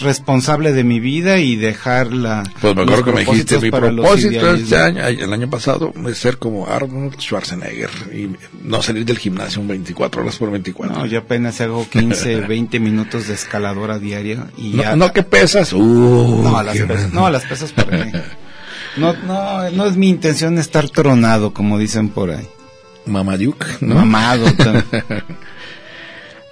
responsable 0.00 0.72
de 0.72 0.82
mi 0.84 0.98
vida 1.00 1.38
y 1.38 1.56
dejar 1.56 2.12
la 2.12 2.42
Pues 2.60 2.74
me 2.74 2.82
acuerdo 2.82 3.04
que 3.04 3.12
me 3.12 3.20
dijiste, 3.24 3.58
mi 3.60 3.70
propósito 3.70 4.28
este 4.28 4.36
idealismos". 4.38 4.72
año, 4.80 5.06
el 5.06 5.32
año 5.32 5.48
pasado, 5.50 5.92
es 6.08 6.18
ser 6.18 6.38
como 6.38 6.66
Arnold 6.66 7.16
Schwarzenegger 7.20 7.90
y 8.12 8.30
no 8.62 8.82
salir 8.82 9.04
del 9.04 9.18
gimnasio 9.18 9.60
un 9.60 9.68
24 9.68 10.22
horas 10.22 10.36
por 10.36 10.50
24. 10.50 10.96
No, 10.96 11.06
yo 11.06 11.20
apenas 11.20 11.60
hago 11.60 11.88
15, 11.88 12.40
20 12.42 12.80
minutos 12.80 13.28
de 13.28 13.34
escaladora 13.34 13.98
diaria 13.98 14.46
y 14.58 14.70
no, 14.70 14.82
ya 14.82 14.96
no, 14.96 15.12
¿qué 15.12 15.22
pesas? 15.22 15.72
Uh, 15.72 16.40
No, 16.42 16.56
a 16.58 16.62
las 16.62 16.76
pesas, 16.78 17.12
no, 17.12 17.26
a 17.26 17.30
las 17.30 17.44
pesas 17.44 17.72
para 17.72 18.04
mí. 18.04 18.12
No, 18.96 19.12
no, 19.12 19.70
no 19.70 19.86
es 19.86 19.96
mi 19.96 20.08
intención 20.08 20.58
estar 20.58 20.88
tronado, 20.88 21.52
como 21.52 21.78
dicen 21.78 22.08
por 22.10 22.30
ahí. 22.30 22.46
Mamaduke, 23.06 23.66
¿no? 23.80 23.96
Mamado. 23.96 24.46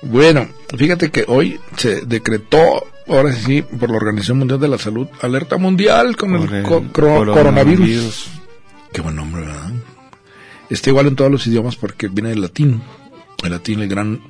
Bueno, 0.02 0.48
fíjate 0.76 1.10
que 1.10 1.24
hoy 1.28 1.60
se 1.76 2.00
decretó, 2.02 2.84
ahora 3.08 3.32
sí, 3.32 3.62
por 3.62 3.90
la 3.90 3.96
Organización 3.96 4.38
Mundial 4.38 4.60
de 4.60 4.68
la 4.68 4.78
Salud, 4.78 5.06
alerta 5.20 5.56
mundial 5.58 6.16
con 6.16 6.32
por 6.36 6.48
el, 6.48 6.54
el 6.56 6.62
co- 6.64 6.82
cro- 6.82 6.90
coronavirus. 6.92 7.34
coronavirus. 7.34 8.28
Qué 8.92 9.00
buen 9.00 9.16
nombre, 9.16 9.42
¿verdad? 9.42 9.70
Está 10.68 10.90
igual 10.90 11.06
en 11.06 11.16
todos 11.16 11.30
los 11.30 11.46
idiomas 11.46 11.76
porque 11.76 12.08
viene 12.08 12.30
del 12.30 12.40
latín. 12.42 12.82
El 13.44 13.50
latín, 13.50 13.80
el 13.80 13.88
gran 13.88 14.20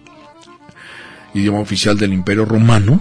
idioma 1.34 1.60
oficial 1.60 1.96
del 1.98 2.12
Imperio 2.12 2.44
Romano. 2.44 3.00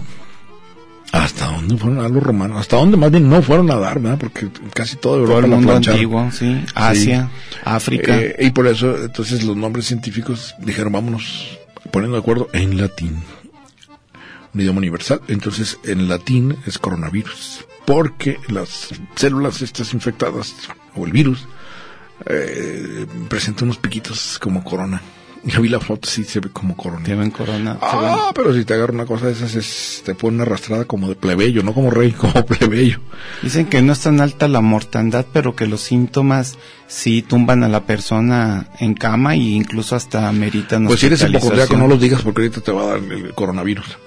¿Hasta 1.12 1.46
dónde 1.46 1.76
fueron 1.76 2.00
a 2.02 2.08
los 2.08 2.22
romanos? 2.22 2.58
¿Hasta 2.58 2.76
dónde 2.76 2.96
más 2.96 3.10
bien 3.10 3.28
no 3.28 3.42
fueron 3.42 3.70
a 3.70 3.76
dar, 3.76 4.00
verdad? 4.00 4.18
Porque 4.18 4.48
casi 4.72 4.96
todo 4.96 5.16
Europa 5.16 5.34
Todo 5.34 5.44
el 5.44 5.50
mundo 5.50 5.72
antiguo, 5.74 6.30
sí. 6.32 6.64
Asia, 6.74 7.28
África. 7.64 8.18
Eh, 8.18 8.36
y 8.46 8.50
por 8.50 8.66
eso, 8.66 8.96
entonces, 8.96 9.42
los 9.44 9.54
nombres 9.54 9.84
científicos 9.86 10.54
dijeron, 10.58 10.90
vámonos 10.92 11.58
poniendo 11.90 12.16
de 12.16 12.22
acuerdo 12.22 12.48
en 12.52 12.78
latín. 12.78 13.22
Un 14.54 14.60
idioma 14.60 14.78
universal. 14.78 15.20
Entonces, 15.28 15.78
en 15.84 16.08
latín 16.08 16.56
es 16.66 16.78
coronavirus. 16.78 17.66
Porque 17.84 18.38
las 18.48 18.90
células 19.16 19.62
estas 19.62 19.92
infectadas, 19.94 20.54
o 20.94 21.04
el 21.04 21.12
virus, 21.12 21.46
eh, 22.26 23.06
presentan 23.28 23.64
unos 23.64 23.78
piquitos 23.78 24.38
como 24.38 24.62
corona. 24.62 25.02
Ya 25.44 25.58
vi 25.58 25.68
la 25.68 25.80
foto, 25.80 26.08
sí 26.08 26.22
se 26.22 26.38
ve 26.38 26.50
como 26.50 26.76
corona. 26.76 27.04
Te 27.04 27.16
ven 27.16 27.30
corona. 27.32 27.74
se 27.80 27.96
ven- 27.96 28.04
Ah, 28.10 28.30
pero 28.32 28.54
si 28.54 28.64
te 28.64 28.74
agarra 28.74 28.92
una 28.92 29.06
cosa 29.06 29.26
de 29.26 29.32
esas, 29.32 29.54
es, 29.56 30.02
te 30.04 30.14
pone 30.14 30.36
una 30.36 30.44
arrastrada 30.44 30.84
como 30.84 31.08
de 31.08 31.16
plebeyo, 31.16 31.64
no 31.64 31.74
como 31.74 31.90
rey, 31.90 32.12
como 32.16 32.46
plebeyo. 32.46 33.00
Dicen 33.42 33.66
que 33.66 33.82
no 33.82 33.92
es 33.92 34.00
tan 34.00 34.20
alta 34.20 34.46
la 34.46 34.60
mortandad, 34.60 35.26
pero 35.32 35.56
que 35.56 35.66
los 35.66 35.80
síntomas 35.80 36.58
sí 36.86 37.22
tumban 37.22 37.64
a 37.64 37.68
la 37.68 37.84
persona 37.86 38.68
en 38.78 38.94
cama 38.94 39.34
e 39.34 39.38
incluso 39.38 39.96
hasta 39.96 40.30
meritan 40.30 40.86
Pues 40.86 41.00
si 41.00 41.06
eres 41.06 41.22
hipocondriaco, 41.22 41.76
no 41.76 41.88
los 41.88 42.00
digas 42.00 42.22
porque 42.22 42.42
ahorita 42.42 42.60
te 42.60 42.70
va 42.70 42.82
a 42.82 42.86
dar 42.86 42.98
el 42.98 43.34
coronavirus. 43.34 43.98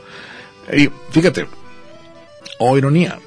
Y 0.73 0.89
fíjate, 1.11 1.47
oh 2.59 2.77
ironía, 2.77 3.19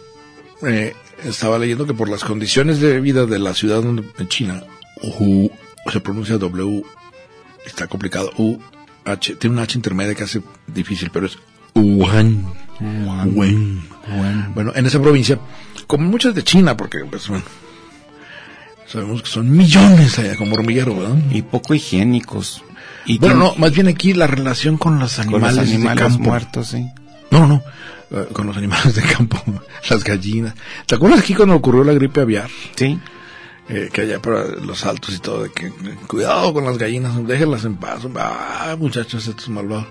eh, 0.67 0.95
estaba 1.25 1.59
leyendo 1.59 1.87
que 1.87 1.93
por 1.93 2.09
las 2.09 2.25
condiciones 2.25 2.81
de 2.81 3.01
vida 3.01 3.27
de 3.27 3.39
la 3.39 3.53
ciudad 3.53 3.83
donde, 3.83 4.03
en 4.19 4.29
China, 4.29 4.63
se 5.93 6.01
pronuncia 6.01 6.39
W, 6.39 6.83
está 7.69 7.87
complicado, 7.87 8.31
U, 8.39 8.59
H, 9.05 9.37
tiene 9.37 9.55
una 9.55 9.63
H 9.63 9.79
intermedia 9.79 10.15
que 10.15 10.25
hace 10.25 10.43
difícil, 10.67 11.11
pero 11.11 11.27
es 11.27 11.39
Wuhan. 11.75 12.45
Wuhan. 12.81 13.35
Wuhan. 13.35 13.83
Bueno. 14.09 14.51
Bueno, 14.55 14.73
en 14.75 14.87
esa 14.87 15.01
provincia, 15.01 15.39
como 15.87 16.09
muchas 16.09 16.35
de 16.35 16.43
China, 16.43 16.77
porque, 16.77 16.99
pues 17.05 17.29
bueno, 17.29 17.45
sabemos 18.87 19.23
que 19.23 19.29
son 19.29 19.51
millones 19.55 20.19
allá, 20.19 20.37
como 20.37 20.55
hormiguero, 20.55 20.97
¿verdad? 20.97 21.17
Y 21.31 21.43
poco 21.43 21.75
higiénicos. 21.75 22.63
Y 23.05 23.19
Bueno, 23.19 23.37
no, 23.37 23.55
más 23.57 23.73
bien 23.73 23.89
aquí 23.89 24.13
la 24.15 24.27
relación 24.27 24.77
con 24.77 24.99
los 24.99 25.17
con 25.17 25.29
animales, 25.29 25.57
los 25.57 25.69
animales 25.69 25.97
de 25.97 26.09
campo. 26.09 26.25
muertos, 26.25 26.69
sí. 26.69 26.87
No, 27.31 27.47
no, 27.47 27.63
eh, 28.11 28.27
con 28.33 28.47
los 28.47 28.57
animales 28.57 28.95
de 28.95 29.03
campo, 29.03 29.43
las 29.91 30.05
gallinas. 30.05 30.55
¿Te 30.87 30.95
acuerdas 30.95 31.21
aquí 31.21 31.35
cuando 31.35 31.55
ocurrió 31.55 31.85
la 31.85 31.93
gripe 31.93 32.21
aviar? 32.21 32.49
Sí. 32.77 32.99
Eh, 33.69 33.91
que 33.93 34.01
allá 34.01 34.21
para 34.21 34.47
los 34.47 34.87
altos 34.87 35.15
y 35.15 35.19
todo, 35.19 35.43
de 35.43 35.51
que 35.51 35.67
eh, 35.67 35.73
cuidado 36.07 36.55
con 36.55 36.65
las 36.65 36.79
gallinas, 36.79 37.27
déjenlas 37.27 37.65
en 37.67 37.77
paz. 37.77 38.01
Ah, 38.17 38.77
muchachos, 38.79 39.27
estos 39.27 39.51
malvados. 39.51 39.87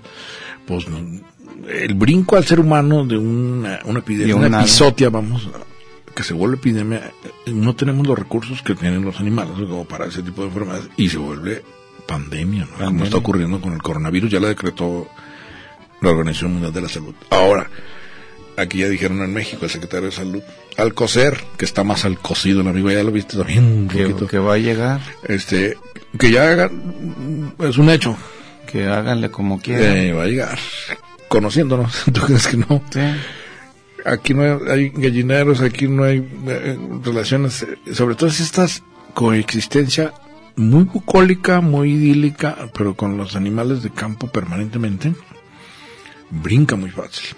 Pues 0.66 0.88
no, 0.88 0.98
el 1.68 1.94
brinco 1.94 2.36
al 2.36 2.44
ser 2.44 2.58
humano 2.60 3.04
de 3.04 3.16
una, 3.16 3.80
una 3.84 4.00
epidemia, 4.00 4.34
De 4.34 4.46
una 4.46 4.60
episodia, 4.60 5.10
vamos, 5.10 5.48
que 6.14 6.24
se 6.24 6.34
vuelve 6.34 6.56
epidemia, 6.56 7.12
eh, 7.46 7.52
no 7.52 7.76
tenemos 7.76 8.06
los 8.06 8.18
recursos 8.18 8.62
que 8.62 8.74
tienen 8.74 9.04
los 9.04 9.20
animales 9.20 9.52
como 9.54 9.84
para 9.84 10.06
ese 10.06 10.22
tipo 10.22 10.42
de 10.42 10.48
enfermedades 10.48 10.88
y 10.96 11.08
se 11.08 11.18
vuelve 11.18 11.62
pandemia, 12.06 12.62
¿no? 12.62 12.66
Como 12.66 12.78
Pandemia. 12.78 13.04
está 13.04 13.18
ocurriendo 13.18 13.60
con 13.60 13.74
el 13.74 13.82
coronavirus, 13.82 14.30
ya 14.30 14.40
la 14.40 14.48
decretó 14.48 15.08
la 16.00 16.10
Organización 16.10 16.52
Mundial 16.52 16.72
de 16.72 16.80
la 16.80 16.88
Salud. 16.88 17.14
Ahora, 17.30 17.70
aquí 18.58 18.78
ya 18.78 18.88
dijeron 18.88 19.22
en 19.22 19.32
México 19.32 19.64
el 19.64 19.70
secretario 19.70 20.06
de 20.06 20.12
Salud, 20.12 20.42
Alcocer, 20.76 21.38
que 21.56 21.64
está 21.64 21.84
más 21.84 22.04
al 22.04 22.18
cocido, 22.18 22.60
el 22.60 22.68
amigo, 22.68 22.90
ya 22.90 23.02
lo 23.02 23.10
viste 23.12 23.36
también 23.36 23.88
Que, 23.88 24.14
que 24.26 24.38
va 24.38 24.54
a 24.54 24.58
llegar, 24.58 25.00
Este, 25.24 25.76
que 26.18 26.30
ya 26.30 26.50
haga, 26.50 26.70
es 27.60 27.78
un 27.78 27.90
hecho, 27.90 28.16
que 28.70 28.86
háganle 28.86 29.30
como 29.30 29.60
quieran. 29.60 29.96
eh, 29.96 30.12
va 30.12 30.24
a 30.24 30.26
llegar, 30.26 30.58
conociéndonos, 31.28 32.04
¿tú 32.12 32.20
crees 32.22 32.46
que 32.46 32.56
no? 32.56 32.82
Sí. 32.90 33.00
Aquí 34.04 34.32
no 34.34 34.42
hay, 34.70 34.90
gallineros, 34.90 35.60
aquí 35.60 35.88
no 35.88 36.04
hay 36.04 36.18
eh, 36.46 36.78
relaciones, 37.02 37.66
sobre 37.92 38.14
todo 38.14 38.30
si 38.30 38.42
estas 38.42 38.82
coexistencia 39.14 40.12
muy 40.56 40.84
bucólica, 40.84 41.60
muy 41.60 41.92
idílica, 41.92 42.68
pero 42.76 42.94
con 42.94 43.16
los 43.16 43.36
animales 43.36 43.82
de 43.82 43.90
campo 43.90 44.28
permanentemente, 44.28 45.12
brinca 46.30 46.76
muy 46.76 46.90
fácil. 46.90 47.36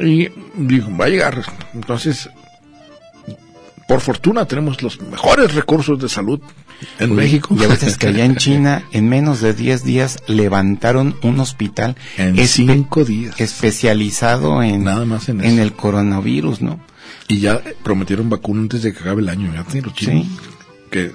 Y 0.00 0.28
dijo, 0.56 0.90
va 0.96 1.06
a 1.06 1.08
llegar. 1.08 1.42
Entonces, 1.74 2.28
por 3.86 4.00
fortuna 4.00 4.44
tenemos 4.44 4.82
los 4.82 5.00
mejores 5.00 5.54
recursos 5.54 5.98
de 5.98 6.08
salud 6.08 6.40
en 6.98 7.14
México. 7.14 7.56
Y 7.58 7.64
a 7.64 7.68
veces 7.68 7.96
que 7.96 8.08
allá 8.08 8.24
en 8.24 8.36
China, 8.36 8.84
en 8.92 9.08
menos 9.08 9.40
de 9.40 9.54
10 9.54 9.84
días, 9.84 10.18
levantaron 10.26 11.16
un 11.22 11.40
hospital 11.40 11.96
en 12.16 12.36
espe- 12.36 12.46
cinco 12.74 13.04
días. 13.04 13.40
especializado 13.40 14.62
en, 14.62 14.84
Nada 14.84 15.04
más 15.06 15.28
en 15.28 15.40
en 15.40 15.52
eso. 15.54 15.62
el 15.62 15.72
coronavirus, 15.72 16.60
¿no? 16.60 16.80
Y 17.28 17.40
ya 17.40 17.60
prometieron 17.82 18.28
vacuna 18.30 18.62
antes 18.62 18.82
de 18.82 18.92
que 18.92 19.00
acabe 19.00 19.22
el 19.22 19.28
año. 19.28 19.52
los 19.54 19.66
chinos. 19.94 20.26
Sí. 20.26 20.30
Que 20.90 21.12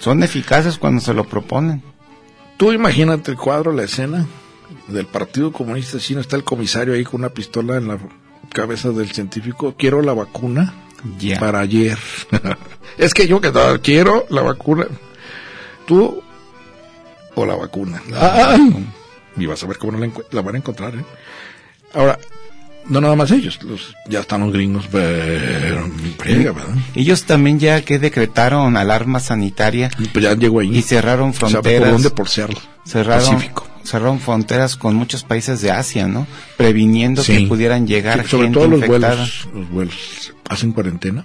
Son 0.00 0.22
eficaces 0.22 0.76
cuando 0.78 1.00
se 1.00 1.14
lo 1.14 1.24
proponen. 1.24 1.82
Tú 2.56 2.72
imagínate 2.72 3.30
el 3.30 3.36
cuadro, 3.36 3.72
la 3.72 3.84
escena 3.84 4.26
del 4.88 5.06
Partido 5.06 5.52
Comunista 5.52 5.98
Chino, 5.98 6.20
está 6.20 6.36
el 6.36 6.44
comisario 6.44 6.94
ahí 6.94 7.04
con 7.04 7.20
una 7.20 7.30
pistola 7.30 7.76
en 7.76 7.88
la 7.88 7.98
cabeza 8.52 8.90
del 8.90 9.10
científico, 9.12 9.74
quiero 9.76 10.02
la 10.02 10.14
vacuna 10.14 10.74
para 11.38 11.60
ayer. 11.60 11.98
es 12.98 13.14
que 13.14 13.26
yo 13.28 13.40
que 13.40 13.52
no, 13.52 13.80
quiero 13.82 14.26
la 14.30 14.42
vacuna. 14.42 14.86
Tú 15.86 16.22
o 17.34 17.46
la 17.46 17.54
vacuna. 17.54 18.02
Ah, 18.14 18.58
y 19.36 19.46
vas 19.46 19.62
a 19.62 19.66
ver 19.66 19.78
cómo 19.78 19.92
no 19.92 19.98
la, 19.98 20.10
la 20.32 20.42
van 20.42 20.56
a 20.56 20.58
encontrar. 20.58 20.94
¿eh? 20.96 21.04
Ahora, 21.94 22.18
no 22.88 23.00
nada 23.00 23.16
más 23.16 23.30
ellos, 23.30 23.62
los, 23.62 23.94
ya 24.08 24.20
están 24.20 24.40
los 24.40 24.52
gringos, 24.52 24.88
pero. 24.90 25.88
Ellos 26.94 27.24
también 27.24 27.58
ya 27.58 27.82
que 27.82 27.98
decretaron 27.98 28.76
alarma 28.76 29.20
sanitaria 29.20 29.90
Y 29.98 30.08
Pues 30.08 30.24
ya 30.24 30.34
llegó 30.34 30.60
ahí. 30.60 30.76
y 30.76 30.82
cerraron 30.82 31.32
¿Sabe 31.34 31.40
por 31.40 31.50
fronteras. 31.50 31.92
dónde? 31.92 32.10
Por 32.10 32.28
cerraron, 32.28 33.24
Pacífico. 33.34 33.67
Cerraron 33.88 34.20
fronteras 34.20 34.76
con 34.76 34.94
muchos 34.94 35.24
países 35.24 35.60
de 35.62 35.70
Asia, 35.70 36.06
¿no? 36.08 36.26
Previniendo 36.56 37.22
Sí. 37.22 37.36
que 37.38 37.46
pudieran 37.46 37.86
llegar 37.86 38.22
Sí, 38.24 38.30
sobre 38.30 38.44
gente 38.48 38.58
todo 38.58 38.68
los 38.68 38.78
infectada. 38.80 39.14
vuelos, 39.16 39.48
los 39.54 39.70
vuelos 39.70 40.34
hacen 40.48 40.72
cuarentena. 40.72 41.24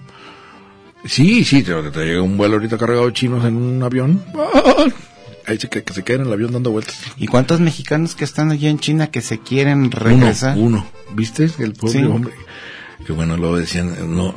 Sí, 1.06 1.44
sí, 1.44 1.64
te, 1.64 1.74
te 1.92 2.06
llega 2.06 2.22
un 2.22 2.38
vuelo 2.38 2.56
ahorita 2.56 2.78
cargado 2.78 3.06
de 3.08 3.14
chinos 3.14 3.44
en 3.46 3.56
un 3.58 3.84
avión. 3.84 4.24
¡ah! 4.36 4.86
Ahí 5.46 5.60
se, 5.60 5.68
que, 5.68 5.84
que 5.84 5.94
se 5.94 6.04
queden 6.04 6.22
en 6.22 6.28
el 6.28 6.34
avión 6.34 6.54
dando 6.54 6.72
vueltas. 6.72 6.98
¿Y 7.18 7.28
cuántos 7.28 7.60
mexicanos 7.60 8.16
que 8.16 8.24
están 8.24 8.52
allá 8.52 8.70
en 8.70 8.80
China 8.80 9.08
que 9.08 9.20
se 9.22 9.40
quieren 9.40 9.92
regresar? 9.92 10.56
Uno, 10.58 10.66
uno. 10.78 10.88
¿Viste? 11.14 11.50
El 11.60 11.74
pobre 11.74 12.00
Sí. 12.00 12.04
hombre. 12.06 12.34
Que 13.06 13.12
bueno, 13.12 13.36
lo 13.36 13.58
decían, 13.58 13.94
no, 14.16 14.34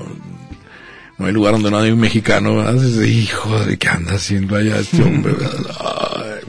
no 1.18 1.26
hay 1.26 1.32
lugar 1.32 1.52
donde 1.54 1.70
no 1.70 1.78
hay 1.78 1.90
un 1.90 2.00
mexicano. 2.00 2.62
Hijo 3.04 3.64
de 3.64 3.78
qué 3.78 3.88
anda 3.88 4.14
haciendo 4.14 4.56
allá 4.56 4.78
este 4.78 5.02
hombre. 5.02 5.35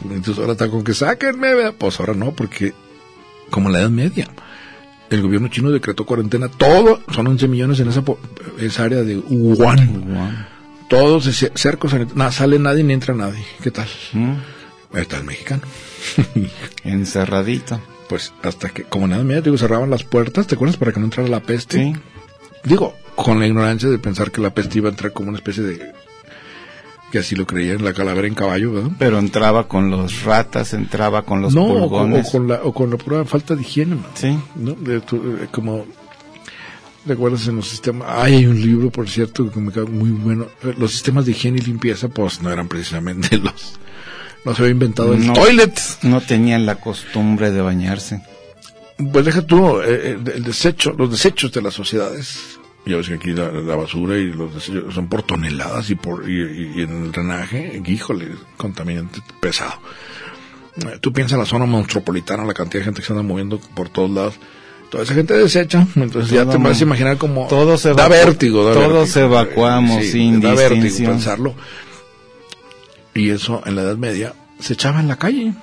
entonces 0.04 0.38
ahora 0.40 0.54
está 0.54 0.70
con 0.70 0.84
que 0.84 0.94
sáquenme. 0.94 1.56
¿verdad? 1.56 1.74
Pues 1.78 2.00
ahora 2.00 2.14
no, 2.14 2.32
porque 2.34 2.74
como 3.50 3.70
en 3.70 3.74
la 3.74 3.80
Edad 3.82 3.90
Media. 3.90 4.28
El 5.10 5.22
gobierno 5.22 5.48
chino 5.48 5.72
decretó 5.72 6.06
cuarentena, 6.06 6.50
todo, 6.50 7.00
son 7.14 7.28
11 7.28 7.48
millones 7.48 7.80
en 7.80 7.88
esa, 7.88 8.04
esa 8.60 8.84
área 8.84 9.04
de 9.04 9.16
Wuhan. 9.18 10.46
Todos 10.90 11.24
cercos, 11.56 11.94
nada, 12.14 12.32
sale 12.34 12.60
nadie 12.60 12.84
ni 12.84 12.92
entra 12.94 13.14
nadie. 13.14 13.42
¿Qué 13.64 13.72
tal? 13.72 13.88
Mm, 14.12 14.34
Ahí 14.94 15.02
está 15.04 15.18
el 15.18 15.24
mexicano. 15.24 15.62
Encerradito. 16.84 17.80
pues 18.10 18.34
hasta 18.44 18.70
que, 18.70 18.84
como 18.84 19.08
nada 19.08 19.24
media, 19.24 19.42
digo, 19.42 19.58
cerraban 19.58 19.90
las 19.90 20.04
puertas, 20.04 20.48
¿te 20.48 20.56
acuerdas? 20.56 20.78
Para 20.78 20.92
que 20.92 21.00
no 21.00 21.06
entrara 21.06 21.30
la 21.30 21.42
peste. 21.42 21.78
Sí. 21.78 21.94
Digo, 22.68 22.96
con 23.16 23.40
la 23.40 23.48
ignorancia 23.48 23.90
de 23.90 23.98
pensar 24.00 24.32
que 24.32 24.42
la 24.42 24.50
peste 24.54 24.78
iba 24.80 24.90
a 24.90 24.92
entrar 24.92 25.12
como 25.14 25.30
una 25.30 25.38
especie 25.38 25.64
de... 25.64 25.92
que 27.12 27.20
así 27.20 27.36
lo 27.36 27.46
creían, 27.48 27.84
la 27.84 27.94
calavera 27.94 28.28
en 28.28 28.34
caballo, 28.36 28.74
¿verdad? 28.74 28.92
Pero 29.00 29.18
entraba 29.20 29.68
con 29.68 29.90
los 29.90 30.24
ratas, 30.24 30.74
entraba 30.74 31.24
con 31.24 31.42
los 31.42 31.54
no, 31.56 31.64
o 31.64 31.68
con, 31.68 31.78
o 31.78 31.90
pulgones. 31.90 32.30
con 32.30 32.48
la, 32.48 32.56
o 32.64 32.74
con 32.74 32.90
la 32.92 32.98
pura 32.98 33.24
falta 33.26 33.56
de 33.56 33.62
higiene, 33.62 33.96
man. 33.96 34.06
Sí. 34.14 34.38
¿no? 34.56 34.74
De 34.74 35.00
tu- 35.02 35.16
eh, 35.42 35.48
como 35.52 35.86
recuerdas 37.06 37.48
en 37.48 37.56
los 37.56 37.68
sistemas 37.70 38.08
ay, 38.12 38.36
hay 38.36 38.46
un 38.48 38.62
libro 38.62 38.90
por 38.90 39.08
cierto 39.08 39.50
que 39.50 39.60
me 39.62 39.72
cae 39.72 39.86
muy 39.86 40.10
bueno 40.10 40.48
Eh, 40.62 40.74
los 40.78 40.92
sistemas 40.92 41.26
de 41.26 41.32
higiene 41.32 41.60
y 41.60 41.62
limpieza 41.62 42.10
pues 42.10 42.42
no 42.42 42.52
eran 42.52 42.68
precisamente 42.68 43.38
los 43.46 43.80
no 44.44 44.54
se 44.54 44.62
había 44.64 44.74
inventado 44.74 45.14
el 45.14 45.26
No. 45.26 45.32
toilet 45.32 45.80
No 46.02 46.20
tenían 46.20 46.66
la 46.66 46.76
costumbre 46.76 47.52
de 47.52 47.62
bañarse. 47.62 48.22
pues 49.14 49.24
deja 49.24 49.42
tú 49.42 49.80
eh, 49.80 50.18
el, 50.22 50.30
el 50.34 50.44
desecho 50.44 50.94
los 50.98 51.10
desechos 51.10 51.50
de 51.54 51.62
las 51.62 51.74
sociedades 51.76 52.57
ya 52.88 52.98
ves 52.98 53.08
que 53.08 53.14
aquí 53.16 53.32
la, 53.32 53.52
la 53.52 53.76
basura 53.76 54.18
y 54.18 54.32
los 54.34 54.54
desechos 54.56 54.94
son 54.94 55.08
por 55.08 55.24
toneladas 55.24 55.90
y 55.90 55.96
por 55.96 56.30
y, 56.30 56.34
y- 56.42 56.72
y 56.78 56.82
en 56.84 57.06
el 57.06 57.12
drenaje 57.12 57.82
híjole 57.86 58.30
contaminante 58.58 59.20
pesado 59.40 59.74
tú 61.02 61.12
piensas 61.12 61.34
en 61.34 61.40
la 61.40 61.46
zona 61.46 61.66
metropolitana 61.66 62.46
la 62.46 62.54
cantidad 62.54 62.82
de 62.82 62.86
gente 62.86 63.02
que 63.02 63.08
se 63.08 63.14
anda 63.14 63.24
moviendo 63.24 63.60
por 63.60 63.90
todos 63.90 64.10
lados 64.12 64.36
toda 64.90 65.04
esa 65.04 65.14
gente 65.16 65.34
desecha, 65.34 65.86
entonces 65.96 66.32
ya 66.32 66.46
te 66.46 66.58
mu- 66.58 66.64
puedes 66.64 66.80
imaginar 66.82 67.18
como 67.18 67.48
Todos 67.48 67.84
da 67.84 68.08
vértigo, 68.08 68.64
da 68.64 68.74
todos 68.74 69.14
vértigo. 69.14 69.26
evacuamos 69.26 70.06
sin 70.06 70.40
da 70.40 70.54
vértigo 70.54 71.10
pensarlo. 71.10 71.56
Y 73.14 73.32
eso 73.32 73.62
en 73.66 73.76
la 73.76 73.82
Edad 73.82 73.98
Media 73.98 74.34
se 74.60 74.74
echaba 74.74 75.02
en 75.02 75.10
la 75.10 75.18
calle. 75.18 75.54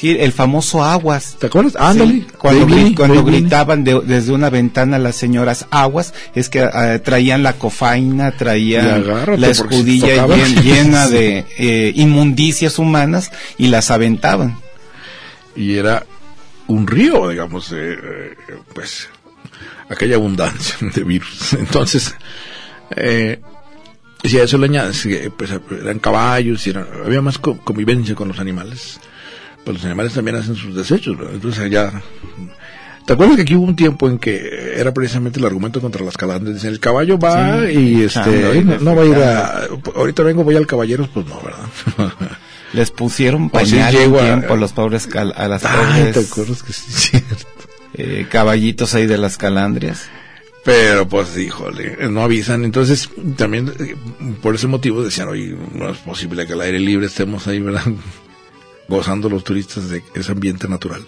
Sí, 0.00 0.16
el 0.18 0.32
famoso 0.32 0.82
aguas. 0.82 1.36
¿Te 1.38 1.48
acuerdas? 1.48 1.76
Ándale. 1.78 2.12
Sí, 2.12 2.26
cuando, 2.38 2.66
viene, 2.74 2.94
gritaban 3.42 3.84
de- 3.84 4.00
desde 4.00 4.32
una 4.32 4.48
ventana 4.48 4.98
las 4.98 5.16
señoras 5.16 5.66
aguas, 5.70 6.14
es 6.34 6.48
que 6.48 6.60
eh, 6.72 6.98
traían 7.04 7.42
la 7.42 7.52
cofaina, 7.54 8.32
traían 8.32 9.04
la 9.36 9.48
escudilla 9.50 10.06
llen- 10.38 10.62
llena 10.62 11.06
de 11.08 11.44
eh, 11.58 11.92
inmundicias 11.96 12.78
humanas 12.78 13.30
y 13.58 13.66
las 13.66 13.90
aventaban. 13.90 14.58
Y 15.54 15.74
era 15.76 16.06
un 16.66 16.86
río, 16.86 17.28
digamos, 17.28 17.70
eh, 17.72 17.92
eh, 18.00 18.34
pues 18.74 19.08
aquella 19.90 20.16
abundancia 20.16 20.76
de 20.94 21.04
virus. 21.04 21.52
Entonces, 21.52 22.14
eh, 22.96 23.38
si 24.24 24.38
a 24.38 24.44
eso 24.44 24.56
le 24.56 24.64
añades, 24.66 25.06
pues 25.36 25.50
eran 25.82 25.98
caballos, 25.98 26.66
y 26.66 26.70
eran- 26.70 26.86
había 27.04 27.20
más 27.20 27.36
co- 27.36 27.58
convivencia 27.58 28.14
con 28.14 28.28
los 28.28 28.38
animales. 28.38 28.98
Pues 29.64 29.76
los 29.76 29.84
animales 29.84 30.14
también 30.14 30.36
hacen 30.36 30.54
sus 30.56 30.74
desechos, 30.74 31.16
¿verdad? 31.18 31.34
entonces 31.34 31.60
allá... 31.62 32.02
¿Te 33.06 33.14
acuerdas 33.14 33.36
que 33.36 33.42
aquí 33.42 33.54
hubo 33.56 33.64
un 33.64 33.74
tiempo 33.74 34.08
en 34.08 34.18
que 34.18 34.74
era 34.76 34.92
precisamente 34.94 35.40
el 35.40 35.46
argumento 35.46 35.80
contra 35.80 36.04
las 36.04 36.16
calandres? 36.16 36.54
Dicen, 36.56 36.70
el 36.70 36.78
caballo 36.80 37.18
va 37.18 37.60
Sí, 37.66 37.72
y 37.72 38.02
este 38.04 38.58
y 38.58 38.64
no, 38.64 38.78
no 38.78 38.94
va 38.94 39.02
a 39.02 39.06
ir 39.06 39.14
a... 39.16 39.68
Ahorita 39.96 40.22
vengo, 40.22 40.44
voy 40.44 40.54
al 40.54 40.66
caballeros, 40.66 41.08
pues 41.08 41.26
no, 41.26 41.40
¿verdad? 41.40 42.12
Les 42.72 42.90
pusieron 42.92 43.44
si 43.44 43.48
pañal 43.50 43.96
un 43.96 44.16
tiempo 44.18 44.54
a 44.54 44.56
los 44.56 44.72
pobres 44.72 45.08
cal- 45.08 45.34
a 45.36 45.48
las 45.48 45.64
Ay, 45.64 46.12
¿te 46.12 46.20
acuerdas 46.20 46.62
que 46.62 46.72
sí? 46.72 46.82
cierto? 46.92 47.34
eh, 47.94 48.26
caballitos 48.30 48.94
ahí 48.94 49.06
de 49.06 49.18
las 49.18 49.36
calandrias. 49.38 50.08
Pero 50.64 51.08
pues, 51.08 51.36
híjole, 51.36 51.96
no 52.10 52.22
avisan. 52.22 52.64
Entonces, 52.64 53.08
también 53.36 53.72
eh, 53.80 53.96
por 54.40 54.54
ese 54.54 54.68
motivo 54.68 55.02
decían, 55.02 55.26
oye, 55.28 55.56
no 55.74 55.90
es 55.90 55.98
posible 55.98 56.46
que 56.46 56.52
al 56.52 56.60
aire 56.60 56.78
libre 56.78 57.06
estemos 57.06 57.48
ahí, 57.48 57.58
¿verdad? 57.60 57.82
Gozando 58.90 59.28
los 59.28 59.44
turistas 59.44 59.88
de 59.88 60.02
ese 60.14 60.32
ambiente 60.32 60.68
natural. 60.68 61.02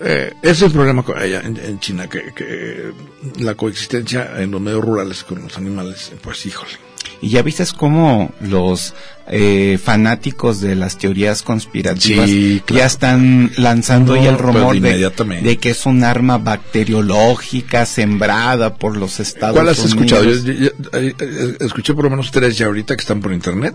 Eh, 0.00 0.32
ese 0.42 0.50
es 0.52 0.62
el 0.62 0.72
problema 0.72 1.02
con 1.02 1.16
allá 1.18 1.40
en, 1.40 1.56
en 1.56 1.78
China, 1.80 2.08
que, 2.08 2.32
que 2.34 2.90
la 3.38 3.54
coexistencia 3.54 4.42
en 4.42 4.50
los 4.50 4.60
medios 4.60 4.82
rurales 4.84 5.22
con 5.24 5.42
los 5.42 5.56
animales, 5.56 6.12
pues, 6.22 6.44
híjole. 6.46 6.72
Y 7.22 7.30
ya 7.30 7.40
viste 7.42 7.64
cómo 7.76 8.30
los 8.40 8.92
eh, 9.28 9.78
fanáticos 9.82 10.60
de 10.60 10.74
las 10.74 10.98
teorías 10.98 11.42
conspirativas 11.42 12.28
Sí, 12.28 12.60
claro. 12.66 12.80
ya 12.80 12.86
están 12.86 13.52
lanzando 13.56 14.16
No, 14.16 14.22
ya 14.22 14.30
el 14.30 14.36
pues, 14.36 14.54
rumor 14.54 14.72
de, 14.72 14.78
inmediatamente. 14.78 15.48
de 15.48 15.56
que 15.56 15.70
es 15.70 15.86
un 15.86 16.02
arma 16.04 16.36
bacteriológica 16.38 17.86
sembrada 17.86 18.74
por 18.74 18.96
los 18.96 19.20
Estados 19.20 19.54
¿Cuál 19.56 19.68
has 19.70 19.78
Unidos. 19.78 19.94
escuchado? 19.94 20.24
Yo- 20.24 20.52
yo- 20.52 20.52
yo- 20.92 20.98
eh, 20.98 21.14
eh, 21.18 21.56
escuché 21.60 21.94
por 21.94 22.04
lo 22.04 22.10
menos 22.10 22.30
tres 22.30 22.58
ya 22.58 22.66
ahorita 22.66 22.96
que 22.96 23.00
están 23.00 23.20
por 23.20 23.32
internet. 23.32 23.74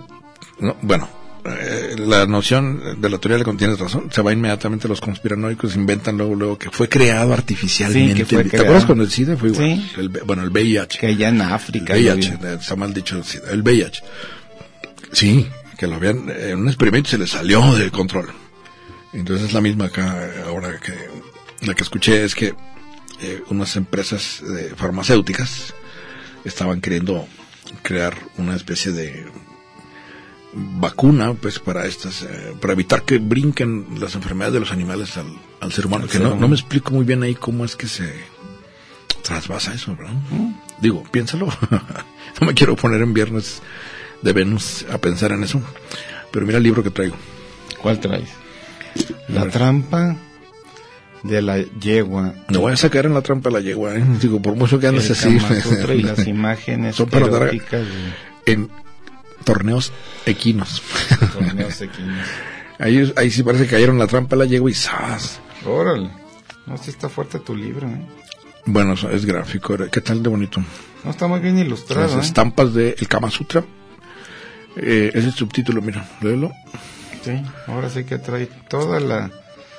¿no? 0.60 0.76
Bueno, 0.82 1.08
eh, 1.45 1.95
la 1.97 2.25
noción 2.25 3.01
de 3.01 3.10
la 3.10 3.17
teoría 3.17 3.38
le 3.38 3.43
contiene 3.43 3.75
razón. 3.75 4.10
Se 4.12 4.21
va 4.21 4.32
inmediatamente 4.34 4.88
los 4.88 5.01
conspiranoicos, 5.01 5.75
inventan 5.75 6.17
luego, 6.17 6.36
luego 6.36 6.58
que 6.58 6.69
fue 6.69 6.88
creado 6.89 7.34
artificialmente. 7.34 8.12
Sí, 8.13 8.17
que 8.17 8.25
fue 8.25 8.43
¿Te 8.43 8.49
creado. 8.49 8.65
acuerdas 8.65 8.86
cuando 8.86 9.04
el 9.04 9.12
SIDA 9.12 9.38
fue 9.38 9.49
igual? 9.49 9.65
Sí. 9.75 9.91
El 9.97 10.10
bueno, 10.10 10.43
el 10.43 10.49
VIH. 10.49 10.99
que 10.99 11.08
allá 11.08 11.30
en 11.30 11.36
El 11.36 11.41
África. 11.41 11.93
VIH, 11.93 12.32
lo 12.34 12.38
vi. 12.39 12.45
eh, 12.47 12.58
está 12.60 12.75
mal 12.75 12.93
dicho 12.93 13.17
el 13.17 13.23
SIDA. 13.23 13.51
El 13.51 13.62
VIH. 13.63 14.04
Sí, 15.13 15.47
que 15.77 15.88
lo 15.88 15.95
habían, 15.95 16.30
eh, 16.30 16.51
en 16.51 16.60
un 16.60 16.67
experimento 16.67 17.10
se 17.10 17.17
le 17.17 17.27
salió 17.27 17.75
de 17.75 17.89
control. 17.91 18.30
Entonces 19.13 19.47
es 19.47 19.54
la 19.54 19.62
misma 19.62 19.86
acá, 19.86 20.25
eh, 20.25 20.43
ahora 20.47 20.80
que 20.80 20.93
la 21.65 21.73
que 21.73 21.84
escuché 21.84 22.23
es 22.23 22.34
que 22.34 22.54
eh, 23.21 23.43
unas 23.49 23.75
empresas 23.75 24.41
eh, 24.41 24.73
farmacéuticas 24.75 25.73
estaban 26.45 26.82
queriendo 26.82 27.27
crear 27.84 28.15
una 28.38 28.56
especie 28.56 28.91
de 28.91 29.25
vacuna 30.54 31.34
pues 31.34 31.60
para 31.60 31.86
estas 31.86 32.24
eh, 32.24 32.54
para 32.60 32.74
evitar 32.74 33.04
que 33.04 33.20
brinquen 33.20 33.86
las 34.00 34.16
enfermedades 34.16 34.54
de 34.56 34.60
los 34.60 34.72
animales 34.72 35.16
al, 35.18 35.28
al 35.62 35.72
ser 35.72 35.86
humano 35.88 36.04
Al 36.04 36.10
que 36.10 36.14
ser 36.14 36.22
no, 36.24 36.28
humano. 36.30 36.42
no 36.42 36.48
me 36.50 36.56
explico 36.56 36.92
muy 36.92 37.06
bien 37.06 37.24
ahí 37.24 37.36
cómo 37.36 37.64
es 37.64 37.76
que 37.76 37.88
se 37.88 38.12
trasvasa 39.24 39.74
eso 39.74 39.96
digo 40.82 41.04
piénsalo 41.12 41.48
no 42.42 42.48
me 42.48 42.54
quiero 42.54 42.76
poner 42.76 43.02
en 43.02 43.14
viernes 43.14 43.62
de 44.22 44.34
Venus 44.34 44.86
a 44.92 44.98
pensar 44.98 45.32
en 45.32 45.44
eso 45.44 45.62
pero 46.32 46.46
mira 46.46 46.58
el 46.58 46.64
libro 46.64 46.84
que 46.84 46.90
traigo 46.92 47.16
¿Cuál 47.82 48.00
traes? 48.00 48.30
La 49.30 49.48
trampa 49.50 50.16
de 51.24 51.42
la 51.42 51.60
yegua. 51.60 52.34
no 52.50 52.60
voy 52.62 52.74
a 52.74 52.78
sacar 52.78 53.06
en 53.06 53.14
la 53.14 53.22
trampa 53.22 53.50
de 53.50 53.54
la 53.54 53.62
yegua 53.62 53.96
¿eh? 53.96 54.04
digo 54.20 54.42
por 54.42 54.56
mucho 54.56 54.80
que 54.80 54.88
andes 54.88 55.10
así 55.12 55.30
y 55.96 56.02
las 56.02 56.28
imágenes 56.28 56.96
Son 56.96 57.10
para 57.10 57.28
dar- 57.28 57.52
en 58.46 58.70
torneos 59.43 59.91
equinos 60.25 60.82
torneos 61.34 61.82
equinos. 61.82 62.27
ahí, 62.80 63.13
ahí 63.15 63.32
sí 63.32 63.43
parece 63.43 63.65
que 63.65 63.71
cayeron 63.71 63.99
la 63.99 64.08
trampa 64.08 64.36
de 64.36 64.43
la 64.43 64.49
yegua 64.49 64.69
y 64.71 64.73
¡zas! 64.73 65.39
Órale. 65.65 66.10
No, 66.65 66.77
sí 66.77 66.89
está 66.89 67.10
fuerte 67.10 67.39
tu 67.39 67.56
libro, 67.56 67.88
¿eh? 67.88 68.08
Bueno, 68.65 68.93
es 68.93 69.25
gráfico. 69.25 69.75
¿Qué 69.91 70.01
tal 70.01 70.21
de 70.21 70.30
bonito? 70.30 70.63
No, 71.04 71.12
está 71.12 71.27
muy 71.27 71.39
bien 71.39 71.58
ilustrado, 71.58 72.08
Las 72.08 72.25
¿eh? 72.25 72.27
estampas 72.27 72.73
de 72.73 72.95
El 72.97 73.08
Kama 73.08 73.30
Sutra. 73.32 73.63
Eh, 74.75 75.12
es 75.13 75.25
el 75.25 75.34
subtítulo, 75.34 75.82
mira, 75.82 76.08
léelo. 76.21 76.51
Sí, 77.23 77.41
ahora 77.67 77.89
sí 77.89 78.04
que 78.04 78.17
trae 78.17 78.47
toda 78.67 78.99
la, 78.99 79.30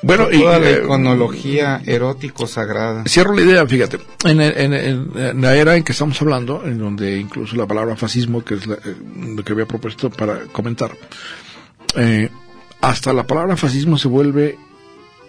Bueno, 0.02 0.28
y 0.32 0.40
toda 0.40 0.58
la 0.58 0.70
eh, 0.70 0.80
iconología 0.82 1.80
erótico 1.86 2.46
sagrada. 2.48 3.04
cierro 3.06 3.34
la 3.34 3.42
idea, 3.42 3.66
fíjate. 3.66 3.98
En, 4.24 4.40
el- 4.40 4.56
en- 4.58 4.72
en- 4.74 5.10
en 5.16 5.40
la 5.40 5.54
era 5.56 5.76
en 5.76 5.84
que 5.84 5.92
estamos 5.92 6.20
hablando, 6.20 6.62
en 6.64 6.78
donde 6.78 7.18
incluso 7.18 7.54
la 7.56 7.66
palabra 7.66 7.94
fascismo, 7.96 8.44
que 8.44 8.54
es 8.54 8.66
la- 8.66 8.74
eh, 8.74 8.96
lo 9.36 9.44
que 9.44 9.52
había 9.52 9.66
propuesto 9.66 10.10
para 10.10 10.40
comentar, 10.46 10.90
eh, 11.96 12.28
hasta 12.80 13.12
la 13.12 13.26
palabra 13.26 13.56
fascismo 13.56 13.96
se 13.96 14.08
vuelve 14.08 14.58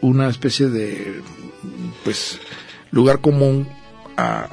una 0.02 0.28
especie 0.28 0.68
de, 0.70 1.22
pues, 2.04 2.40
lugar 2.92 3.22
común 3.22 3.68
a, 4.18 4.50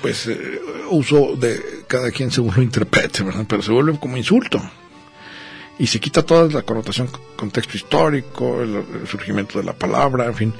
pues, 0.00 0.26
eh, 0.26 0.60
uso 0.90 1.36
de 1.36 1.60
cada 1.86 2.10
quien 2.10 2.30
según 2.30 2.54
lo 2.56 2.62
interprete, 2.62 3.22
¿verdad? 3.22 3.44
Pero 3.46 3.62
se 3.62 3.72
vuelve 3.72 3.98
como 3.98 4.16
insulto. 4.16 4.58
Y 5.80 5.86
se 5.88 5.98
quita 5.98 6.22
toda 6.22 6.46
la 6.52 6.62
connotación, 6.62 7.08
contexto 7.36 7.76
histórico, 7.76 8.60
el, 8.62 8.76
el 9.00 9.08
surgimiento 9.08 9.58
de 9.58 9.64
la 9.64 9.72
palabra, 9.72 10.26
en 10.26 10.34
fin. 10.34 10.54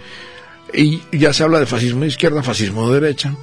Y 0.72 1.02
ya 1.12 1.32
se 1.32 1.42
habla 1.44 1.60
de 1.60 1.66
fascismo 1.66 2.00
de 2.00 2.08
izquierda, 2.08 2.42
fascismo 2.42 2.90
de 2.90 3.00
derecha. 3.00 3.34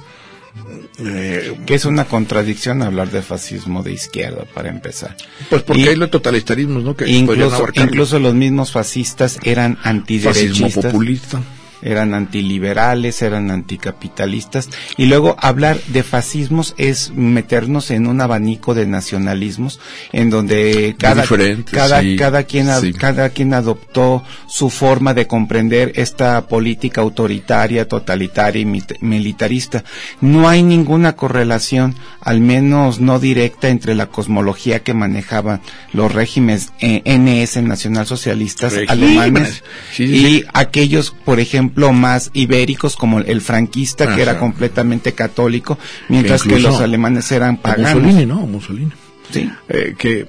Eh, 0.98 1.56
Que 1.66 1.74
es 1.74 1.84
una 1.84 2.04
contradicción 2.06 2.82
hablar 2.82 3.10
de 3.10 3.22
fascismo 3.22 3.82
de 3.84 3.92
izquierda, 3.92 4.44
para 4.52 4.70
empezar. 4.70 5.16
pues 5.48 5.62
porque 5.62 5.82
Y- 5.82 5.88
hay 5.88 5.94
los 5.96 6.10
totalitarismos, 6.10 6.82
¿no? 6.82 6.96
Que 6.96 7.08
Incluso, 7.08 7.64
incluso 7.76 8.18
los 8.18 8.34
mismos 8.34 8.72
fascistas 8.72 9.38
eran 9.44 9.76
fascismo 9.76 9.90
antiderechistas. 10.00 10.84
populista. 10.86 11.42
Eran 11.82 12.14
antiliberales, 12.14 13.22
eran 13.22 13.50
anticapitalistas, 13.50 14.68
y 14.96 15.06
luego 15.06 15.36
hablar 15.38 15.78
de 15.88 16.02
fascismos 16.02 16.74
es 16.78 17.12
meternos 17.14 17.90
en 17.90 18.06
un 18.06 18.20
abanico 18.20 18.74
de 18.74 18.86
nacionalismos, 18.86 19.80
en 20.12 20.30
donde 20.30 20.96
cada, 20.98 21.24
cada, 21.70 22.00
sí, 22.00 22.16
cada, 22.16 22.44
quien, 22.44 22.68
sí. 22.80 22.92
cada 22.92 23.30
quien 23.30 23.54
adoptó 23.54 24.24
su 24.46 24.70
forma 24.70 25.14
de 25.14 25.26
comprender 25.26 25.92
esta 25.96 26.46
política 26.46 27.00
autoritaria, 27.00 27.86
totalitaria 27.88 28.62
y 28.62 28.82
militarista. 29.00 29.84
No 30.20 30.48
hay 30.48 30.62
ninguna 30.62 31.16
correlación, 31.16 31.94
al 32.20 32.40
menos 32.40 33.00
no 33.00 33.18
directa, 33.18 33.68
entre 33.68 33.94
la 33.94 34.06
cosmología 34.06 34.80
que 34.80 34.94
manejaban 34.94 35.60
los 35.92 36.12
regímenes 36.12 36.72
eh, 36.80 37.02
NS 37.04 37.62
nacionalsocialistas 37.62 38.74
alemanes 38.88 39.62
Sí, 39.92 40.04
y 40.04 40.44
aquellos, 40.52 41.10
por 41.24 41.40
ejemplo, 41.40 41.67
más 41.92 42.30
ibéricos 42.32 42.96
como 42.96 43.20
el 43.20 43.40
franquista, 43.40 44.14
que 44.14 44.22
era 44.22 44.38
completamente 44.38 45.12
católico, 45.12 45.78
mientras 46.08 46.42
que, 46.42 46.58
los 46.58 46.80
alemanes 46.80 47.30
eran 47.32 47.58
paganos. 47.58 48.02
Mussolini, 48.02 48.26
¿no? 48.26 48.46
Mussolini. 48.46 48.92
Sí. 49.30 49.50
Eh, 49.68 49.94
que, 49.98 50.28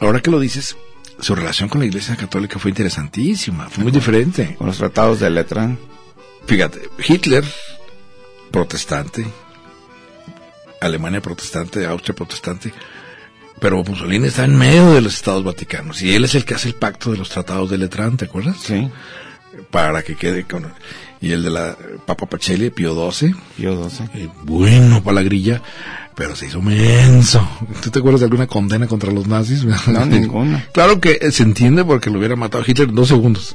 ahora 0.00 0.20
que 0.20 0.30
lo 0.30 0.40
dices, 0.40 0.76
su 1.20 1.34
relación 1.34 1.68
con 1.68 1.80
la 1.80 1.86
Iglesia 1.86 2.16
Católica 2.16 2.58
fue 2.58 2.70
interesantísima, 2.70 3.68
fue 3.68 3.84
muy 3.84 3.92
diferente. 3.92 4.54
Con 4.56 4.66
los 4.66 4.78
tratados 4.78 5.20
de 5.20 5.30
Letrán. 5.30 5.78
Fíjate, 6.46 6.80
Hitler, 7.06 7.44
protestante, 8.50 9.26
Alemania 10.80 11.20
protestante, 11.20 11.86
Austria 11.86 12.14
protestante, 12.14 12.72
pero 13.60 13.84
Mussolini 13.84 14.28
está 14.28 14.44
en 14.44 14.56
medio 14.56 14.94
de 14.94 15.02
los 15.02 15.14
estados 15.14 15.44
vaticanos 15.44 16.00
y 16.02 16.14
él 16.14 16.24
es 16.24 16.34
el 16.34 16.44
que 16.44 16.54
hace 16.54 16.68
el 16.68 16.74
pacto 16.74 17.12
de 17.12 17.18
los 17.18 17.28
tratados 17.28 17.70
de 17.70 17.78
Letrán, 17.78 18.16
¿te 18.16 18.24
acuerdas? 18.24 18.56
Sí. 18.62 18.90
Para 19.70 20.02
que 20.02 20.16
quede 20.16 20.44
con... 20.44 20.72
Y 21.20 21.32
el 21.32 21.42
de 21.42 21.50
la 21.50 21.76
Papa 22.06 22.26
Pacelli, 22.26 22.70
Pío 22.70 22.94
XII, 23.10 23.34
Pío 23.56 23.90
XII. 23.90 24.06
eh, 24.14 24.28
bueno 24.44 25.02
para 25.02 25.16
la 25.16 25.22
grilla, 25.22 25.60
pero 26.14 26.34
se 26.34 26.46
hizo 26.46 26.62
menso. 26.62 27.46
¿Tú 27.82 27.90
te 27.90 27.98
acuerdas 27.98 28.20
de 28.20 28.26
alguna 28.26 28.46
condena 28.46 28.86
contra 28.86 29.12
los 29.12 29.26
nazis? 29.26 29.64
No, 29.64 30.06
ninguna. 30.06 30.64
Claro 30.72 30.98
que 30.98 31.18
eh, 31.20 31.30
se 31.30 31.42
entiende 31.42 31.84
porque 31.84 32.08
lo 32.08 32.18
hubiera 32.18 32.36
matado 32.36 32.64
Hitler 32.66 32.88
en 32.88 32.94
dos 32.94 33.08
segundos. 33.08 33.54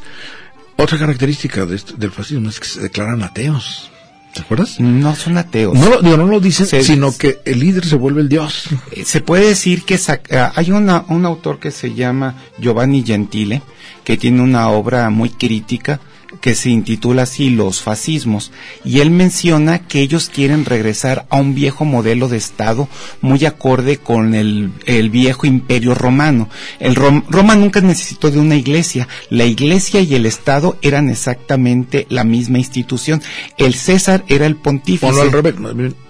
Otra 0.77 0.99
característica 0.99 1.65
de 1.65 1.81
del 1.97 2.11
fascismo 2.11 2.49
es 2.49 2.59
que 2.59 2.67
se 2.67 2.81
declaran 2.81 3.23
ateos. 3.23 3.89
¿Te 4.35 4.41
acuerdas? 4.41 4.79
No 4.81 5.15
son 5.15 5.37
ateos. 5.37 5.73
No 5.75 5.89
lo, 5.89 6.01
digo, 6.01 6.17
no 6.17 6.27
lo 6.27 6.39
dicen, 6.41 6.67
Se- 6.67 6.83
sino 6.83 7.15
que 7.17 7.39
el 7.45 7.59
líder 7.59 7.85
se 7.85 7.95
vuelve 7.95 8.19
el 8.21 8.27
dios. 8.29 8.65
Eh, 8.91 9.05
Se 9.05 9.21
puede 9.21 9.47
decir 9.47 9.83
que 9.83 9.95
sac- 9.95 10.29
ah, 10.35 10.51
hay 10.55 10.71
una, 10.71 11.05
un 11.07 11.25
autor 11.25 11.57
que 11.57 11.71
se 11.71 11.93
llama 11.93 12.35
Giovanni 12.59 13.01
Gentile, 13.03 13.61
que 14.03 14.17
tiene 14.17 14.41
una 14.41 14.69
obra 14.69 15.09
muy 15.09 15.29
crítica 15.29 16.01
que 16.41 16.55
se 16.55 16.69
intitula 16.69 17.23
así 17.23 17.49
Los 17.49 17.81
fascismos, 17.81 18.51
y 18.83 18.99
él 18.99 19.09
menciona 19.09 19.79
que 19.87 20.01
ellos 20.01 20.29
quieren 20.33 20.65
regresar 20.65 21.25
a 21.29 21.37
un 21.37 21.55
viejo 21.55 21.85
modelo 21.85 22.27
de 22.27 22.37
Estado 22.37 22.87
muy 23.21 23.45
acorde 23.45 23.97
con 23.97 24.35
el, 24.35 24.71
el 24.85 25.09
viejo 25.09 25.47
imperio 25.47 25.95
romano. 25.95 26.49
El 26.79 26.95
Rom- 26.95 27.23
Roma 27.29 27.55
nunca 27.55 27.81
necesitó 27.81 28.31
de 28.31 28.39
una 28.39 28.55
iglesia, 28.55 29.07
la 29.29 29.45
iglesia 29.45 30.01
y 30.01 30.13
el 30.15 30.25
Estado 30.25 30.77
eran 30.81 31.09
exactamente 31.09 32.05
la 32.09 32.23
misma 32.23 32.57
institución. 32.57 33.21
El 33.57 33.73
César 33.73 34.23
era 34.27 34.45
el 34.45 34.55
pontífice. 34.55 35.05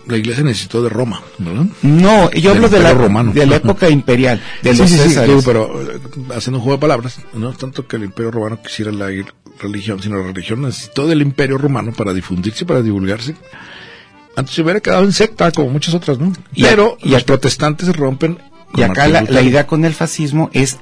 La 0.08 0.18
iglesia 0.18 0.44
necesitó 0.44 0.84
de 0.84 0.89
Roma, 0.89 1.22
¿verdad? 1.39 1.65
No, 1.82 2.30
yo 2.32 2.52
hablo 2.52 2.70
de 2.70 2.80
la, 2.80 2.89
Imperio 2.91 3.08
Romano. 3.08 3.34
de 3.34 3.46
la 3.48 3.56
época 3.56 3.89
imperial, 3.89 4.39
de 4.62 4.74
sí, 4.74 4.80
los 4.82 4.89
sí, 4.89 4.98
sí, 5.00 5.20
digo, 5.22 5.41
pero 5.44 5.82
eh, 5.82 6.00
haciendo 6.36 6.60
un 6.60 6.63
juego 6.63 6.78
de 6.78 6.82
palabras, 6.82 7.20
no 7.34 7.50
es 7.50 7.58
tanto 7.58 7.88
que 7.88 7.96
el 7.96 8.04
imperio 8.04 8.30
romano 8.32 8.60
quisiera 8.62 8.91
la 8.91 9.10
religión, 9.60 10.02
sino 10.02 10.18
la 10.18 10.28
religión 10.28 10.62
necesitó 10.62 11.08
del 11.08 11.22
imperio 11.22 11.58
romano 11.58 11.91
para 11.91 12.13
difundirse, 12.13 12.65
para 12.65 12.82
divulgarse. 12.82 13.36
Antes 14.36 14.54
se 14.56 14.62
hubiera 14.62 14.80
quedado 14.82 15.04
en 15.06 15.13
secta, 15.13 15.52
como 15.52 15.70
muchas 15.70 15.94
otras, 15.94 16.20
¿no? 16.20 16.34
Y 16.54 16.65
a- 16.65 16.70
pero 16.70 16.98
y 17.02 17.10
los 17.10 17.24
a- 17.24 17.26
protestantes 17.26 17.96
rompen. 17.96 18.38
Y 18.73 18.82
acá 18.84 19.08
la, 19.08 19.41
idea 19.41 19.67
con 19.67 19.86
el 19.86 19.93
fascismo 19.93 20.49
es 20.54 20.80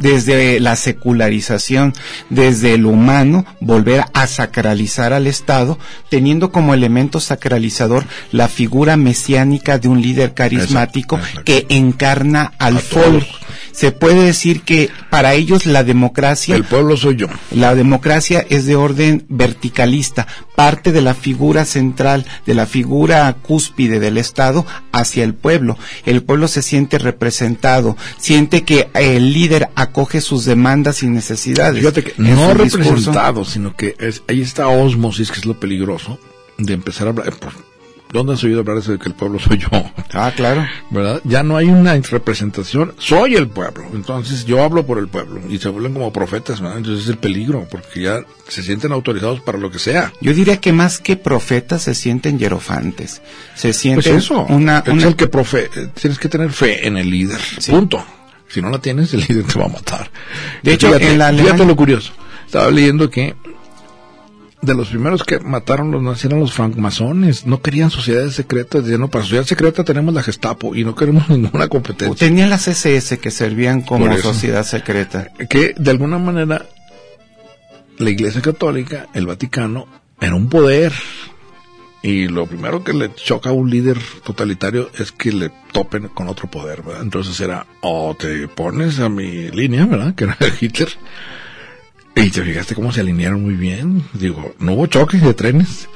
desde 0.00 0.60
la 0.60 0.76
secularización, 0.76 1.94
desde 2.28 2.74
el 2.74 2.84
humano, 2.84 3.46
volver 3.60 4.04
a 4.12 4.26
sacralizar 4.26 5.12
al 5.12 5.26
Estado, 5.26 5.78
teniendo 6.10 6.52
como 6.52 6.74
elemento 6.74 7.20
sacralizador 7.20 8.04
la 8.32 8.48
figura 8.48 8.96
mesiánica 8.96 9.78
de 9.78 9.88
un 9.88 10.02
líder 10.02 10.34
carismático 10.34 11.16
Exacto, 11.16 11.40
exacto. 11.40 11.66
que 11.68 11.74
encarna 11.74 12.52
al 12.58 12.80
todos. 12.80 13.24
Se 13.72 13.90
puede 13.90 14.24
decir 14.24 14.62
que 14.62 14.90
para 15.10 15.32
ellos 15.32 15.64
la 15.64 15.82
democracia 15.82 16.54
El 16.54 16.64
pueblo 16.64 16.96
soy 16.96 17.16
yo. 17.16 17.26
La 17.50 17.74
democracia 17.74 18.44
es 18.50 18.66
de 18.66 18.76
orden 18.76 19.24
verticalista, 19.28 20.26
parte 20.54 20.92
de 20.92 21.00
la 21.00 21.14
figura 21.14 21.64
central, 21.64 22.26
de 22.46 22.54
la 22.54 22.66
figura 22.66 23.34
cúspide 23.40 23.98
del 23.98 24.18
Estado 24.18 24.66
hacia 24.92 25.24
el 25.24 25.34
pueblo. 25.34 25.78
El 26.04 26.22
pueblo 26.22 26.48
se 26.48 26.60
siente 26.62 26.98
representado, 27.12 27.96
siente 28.18 28.62
que 28.62 28.88
el 28.94 29.32
líder 29.32 29.68
acoge 29.74 30.20
sus 30.20 30.44
demandas 30.44 31.02
y 31.02 31.08
necesidades. 31.08 31.80
Fíjate 31.80 32.04
que 32.04 32.14
no 32.16 32.54
discurso. 32.54 32.90
representado, 32.90 33.44
sino 33.44 33.76
que 33.76 33.94
es, 33.98 34.22
ahí 34.28 34.40
está 34.40 34.68
osmosis, 34.68 35.30
que 35.30 35.40
es 35.40 35.46
lo 35.46 35.58
peligroso, 35.58 36.18
de 36.58 36.72
empezar 36.72 37.06
a 37.06 37.10
hablar. 37.10 37.32
pues, 37.38 37.54
¿Dónde 38.12 38.34
has 38.34 38.44
oído 38.44 38.60
hablar 38.60 38.82
de 38.82 38.98
que 38.98 39.08
el 39.08 39.14
pueblo 39.14 39.38
soy 39.40 39.58
yo? 39.58 39.68
Ah, 40.12 40.32
claro. 40.36 40.66
¿Verdad? 40.90 41.20
Ya 41.24 41.42
no 41.42 41.56
hay 41.56 41.66
una 41.68 41.94
representación, 41.94 42.94
soy 42.98 43.34
el 43.36 43.48
pueblo, 43.48 43.84
entonces 43.94 44.44
yo 44.44 44.62
hablo 44.62 44.84
por 44.86 44.98
el 44.98 45.08
pueblo 45.08 45.40
y 45.48 45.58
se 45.58 45.68
vuelven 45.70 45.94
como 45.94 46.12
profetas, 46.12 46.60
¿verdad? 46.60 46.78
Entonces 46.78 47.04
es 47.04 47.10
el 47.10 47.18
peligro, 47.18 47.66
porque 47.70 48.02
ya 48.02 48.20
se 48.48 48.62
sienten 48.62 48.92
autorizados 48.92 49.40
para 49.40 49.58
lo 49.58 49.70
que 49.70 49.78
sea. 49.78 50.12
Yo 50.20 50.34
diría 50.34 50.58
que 50.60 50.72
más 50.72 50.98
que 50.98 51.16
profetas 51.16 51.82
se 51.82 51.94
sienten 51.94 52.38
hierofantes. 52.38 53.22
Se 53.54 53.68
Pues 53.68 53.76
sienten 53.78 54.16
eso, 54.16 54.44
una, 54.48 54.78
es 54.80 54.92
una- 54.92 55.08
el 55.08 55.16
que 55.16 55.26
profe 55.28 55.70
eh, 55.74 55.88
tienes 56.00 56.18
que 56.18 56.28
tener 56.28 56.52
fe 56.52 56.86
en 56.86 56.96
el 56.98 57.08
líder, 57.10 57.40
Sí. 57.58 57.70
punto. 57.70 58.04
Si 58.48 58.60
no 58.60 58.68
la 58.68 58.78
tienes, 58.78 59.14
el 59.14 59.20
líder 59.28 59.44
te 59.44 59.58
va 59.58 59.64
a 59.64 59.68
matar. 59.68 60.10
De 60.62 60.74
hecho, 60.74 60.88
fíjate, 60.88 61.12
en 61.12 61.18
la 61.18 61.32
fíjate 61.32 61.64
lo 61.64 61.74
curioso. 61.74 62.12
Estaba 62.44 62.70
leyendo 62.70 63.08
que 63.08 63.34
de 64.62 64.74
los 64.74 64.88
primeros 64.88 65.24
que 65.24 65.40
mataron 65.40 65.90
los 65.90 66.00
nazis 66.00 66.26
eran 66.26 66.40
los 66.40 66.52
francmasones. 66.52 67.46
No 67.46 67.60
querían 67.60 67.90
sociedades 67.90 68.34
secretas. 68.34 68.84
Decían, 68.84 69.00
no, 69.00 69.08
para 69.08 69.24
sociedad 69.24 69.44
secreta 69.44 69.84
tenemos 69.84 70.14
la 70.14 70.22
Gestapo 70.22 70.74
y 70.74 70.84
no 70.84 70.94
queremos 70.94 71.28
ninguna 71.30 71.68
competencia. 71.68 72.26
Tenían 72.26 72.48
las 72.48 72.68
SS 72.68 73.18
que 73.18 73.30
servían 73.30 73.82
como 73.82 74.16
sociedad 74.18 74.64
secreta. 74.64 75.28
Que 75.50 75.74
de 75.76 75.90
alguna 75.90 76.18
manera 76.18 76.66
la 77.98 78.10
Iglesia 78.10 78.40
Católica, 78.40 79.08
el 79.14 79.26
Vaticano, 79.26 79.86
era 80.20 80.36
un 80.36 80.48
poder. 80.48 80.92
Y 82.04 82.28
lo 82.28 82.46
primero 82.46 82.82
que 82.82 82.92
le 82.92 83.14
choca 83.14 83.50
a 83.50 83.52
un 83.52 83.70
líder 83.70 83.98
totalitario 84.24 84.90
es 84.98 85.12
que 85.12 85.32
le 85.32 85.52
topen 85.72 86.08
con 86.08 86.28
otro 86.28 86.50
poder, 86.50 86.82
¿verdad? 86.82 87.02
Entonces 87.02 87.38
era, 87.40 87.66
o 87.80 88.16
te 88.18 88.48
pones 88.48 88.98
a 88.98 89.08
mi 89.08 89.50
línea, 89.50 89.86
¿verdad? 89.86 90.14
Que 90.14 90.24
era 90.24 90.36
Hitler. 90.60 90.88
Y 92.14 92.30
te 92.30 92.42
fijaste 92.42 92.74
cómo 92.74 92.92
se 92.92 93.00
alinearon 93.00 93.42
muy 93.42 93.54
bien. 93.54 94.04
Digo, 94.12 94.54
no 94.58 94.74
hubo 94.74 94.86
choques 94.86 95.22
de 95.22 95.34
trenes. 95.34 95.88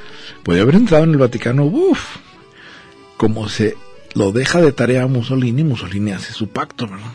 Podía 0.43 0.63
haber 0.63 0.77
entrado 0.77 1.05
en 1.05 1.11
el 1.11 1.19
Vaticano, 1.19 1.65
uff. 1.65 2.17
Como 3.17 3.49
se 3.49 3.77
lo 4.15 4.33
deja 4.33 4.61
de 4.61 4.73
tarea 4.73 5.03
a 5.03 5.07
Mussolini, 5.07 5.63
Mussolini 5.63 6.13
hace 6.13 6.33
su 6.33 6.49
pacto, 6.49 6.87
¿verdad? 6.87 7.07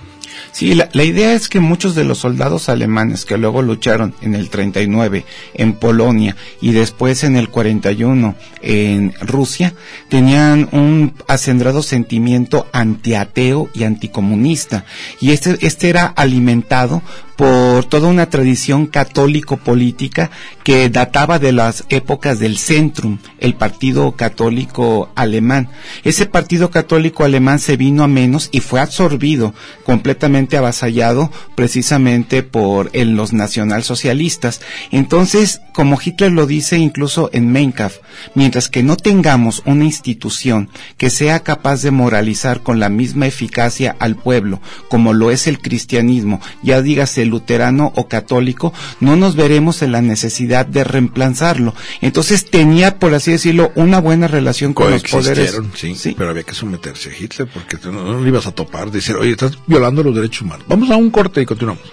Sí, 0.52 0.76
la, 0.76 1.04
idea 1.04 1.34
es 1.34 1.48
que 1.48 1.60
muchos 1.60 1.96
de 1.96 2.04
los 2.04 2.20
soldados 2.20 2.70
alemanes 2.70 3.26
que 3.26 3.38
luego 3.38 3.62
lucharon 3.62 4.14
en 4.22 4.36
el 4.36 4.50
39 4.50 5.26
en 5.54 5.74
Polonia 5.74 6.36
y 6.62 6.72
después 6.72 7.24
en 7.24 7.36
el 7.36 7.50
41 7.50 8.36
en 8.62 9.14
Rusia 9.22 9.74
tenían 10.10 10.70
un 10.72 11.14
acendrado 11.28 11.82
sentimiento 11.82 12.68
antiateo 12.74 13.70
y 13.74 13.84
anticomunista 13.86 14.86
y 15.20 15.32
este, 15.32 15.58
este 15.62 15.90
era 15.90 16.06
alimentado 16.06 17.02
por 17.42 17.86
toda 17.86 18.08
una 18.08 18.30
tradición 18.30 18.86
católico-política 18.86 20.30
que 20.64 20.90
databa 20.90 21.40
de 21.40 21.52
las 21.52 21.86
épocas 21.90 22.38
del 22.38 22.60
Centrum, 22.60 23.18
el 23.40 23.56
partido 23.56 24.12
católico 24.12 25.12
alemán. 25.16 25.70
Ese 26.04 26.28
partido 26.28 26.70
católico 26.70 27.24
alemán 27.24 27.58
se 27.58 27.78
vino 27.78 28.04
a 28.04 28.08
menos 28.08 28.50
y 28.52 28.60
fue 28.60 28.80
absorbido, 28.80 29.56
completamente 29.84 30.31
avasallado, 30.36 31.32
precisamente 31.56 32.44
por 32.44 32.90
el- 32.94 33.16
los 33.16 33.34
nacionalsocialistas. 33.34 34.62
Entonces, 34.92 35.62
como 35.74 36.00
Hitler 36.04 36.32
lo 36.32 36.46
dice 36.48 36.78
incluso 36.78 37.30
en 37.34 37.52
Mein 37.52 37.72
Kampf, 37.72 37.98
mientras 38.36 38.70
que 38.70 38.84
no 38.84 38.98
tengamos 38.98 39.62
una 39.66 39.86
institución 39.86 40.70
que 40.98 41.10
sea 41.10 41.42
capaz 41.42 41.82
de 41.82 41.92
moralizar 41.92 42.62
con 42.62 42.80
la 42.80 42.90
misma 42.90 43.28
eficacia 43.28 43.96
al 44.00 44.16
pueblo, 44.16 44.62
como 44.90 45.14
lo 45.14 45.32
es 45.32 45.48
el 45.48 45.60
cristianismo, 45.60 46.42
ya 46.64 46.82
dígase 46.82 47.26
luterano 47.26 47.92
o 47.96 48.08
católico, 48.08 48.74
no 49.00 49.16
nos 49.16 49.36
veremos 49.36 49.82
en 49.82 49.92
la 49.92 50.02
necesidad 50.02 50.66
de 50.66 50.84
reemplazarlo. 50.84 51.74
Entonces 52.02 52.50
tenía, 52.50 53.00
por 53.00 53.14
así 53.14 53.32
decirlo, 53.32 53.72
una 53.76 54.00
buena 54.00 54.28
relación 54.28 54.74
con 54.74 54.92
los 54.92 55.04
poderes. 55.04 55.52
Coexistieron, 55.54 55.98
sí, 55.98 56.16
pero 56.18 56.30
había 56.32 56.44
que 56.44 56.54
someterse 56.54 57.10
a 57.10 57.14
Hitler 57.18 57.48
porque 57.54 57.78
no, 57.86 58.04
no 58.04 58.20
lo 58.20 58.28
ibas 58.28 58.48
a 58.48 58.52
topar. 58.52 58.92
Decir, 58.92 59.16
oye, 59.16 59.32
estás 59.32 59.58
violando 59.68 60.04
los 60.04 60.11
derechos 60.16 60.42
humanos. 60.42 60.66
Vamos 60.68 60.90
a 60.90 60.98
un 60.98 61.10
corte 61.10 61.42
y 61.42 61.46
continuamos. 61.46 61.92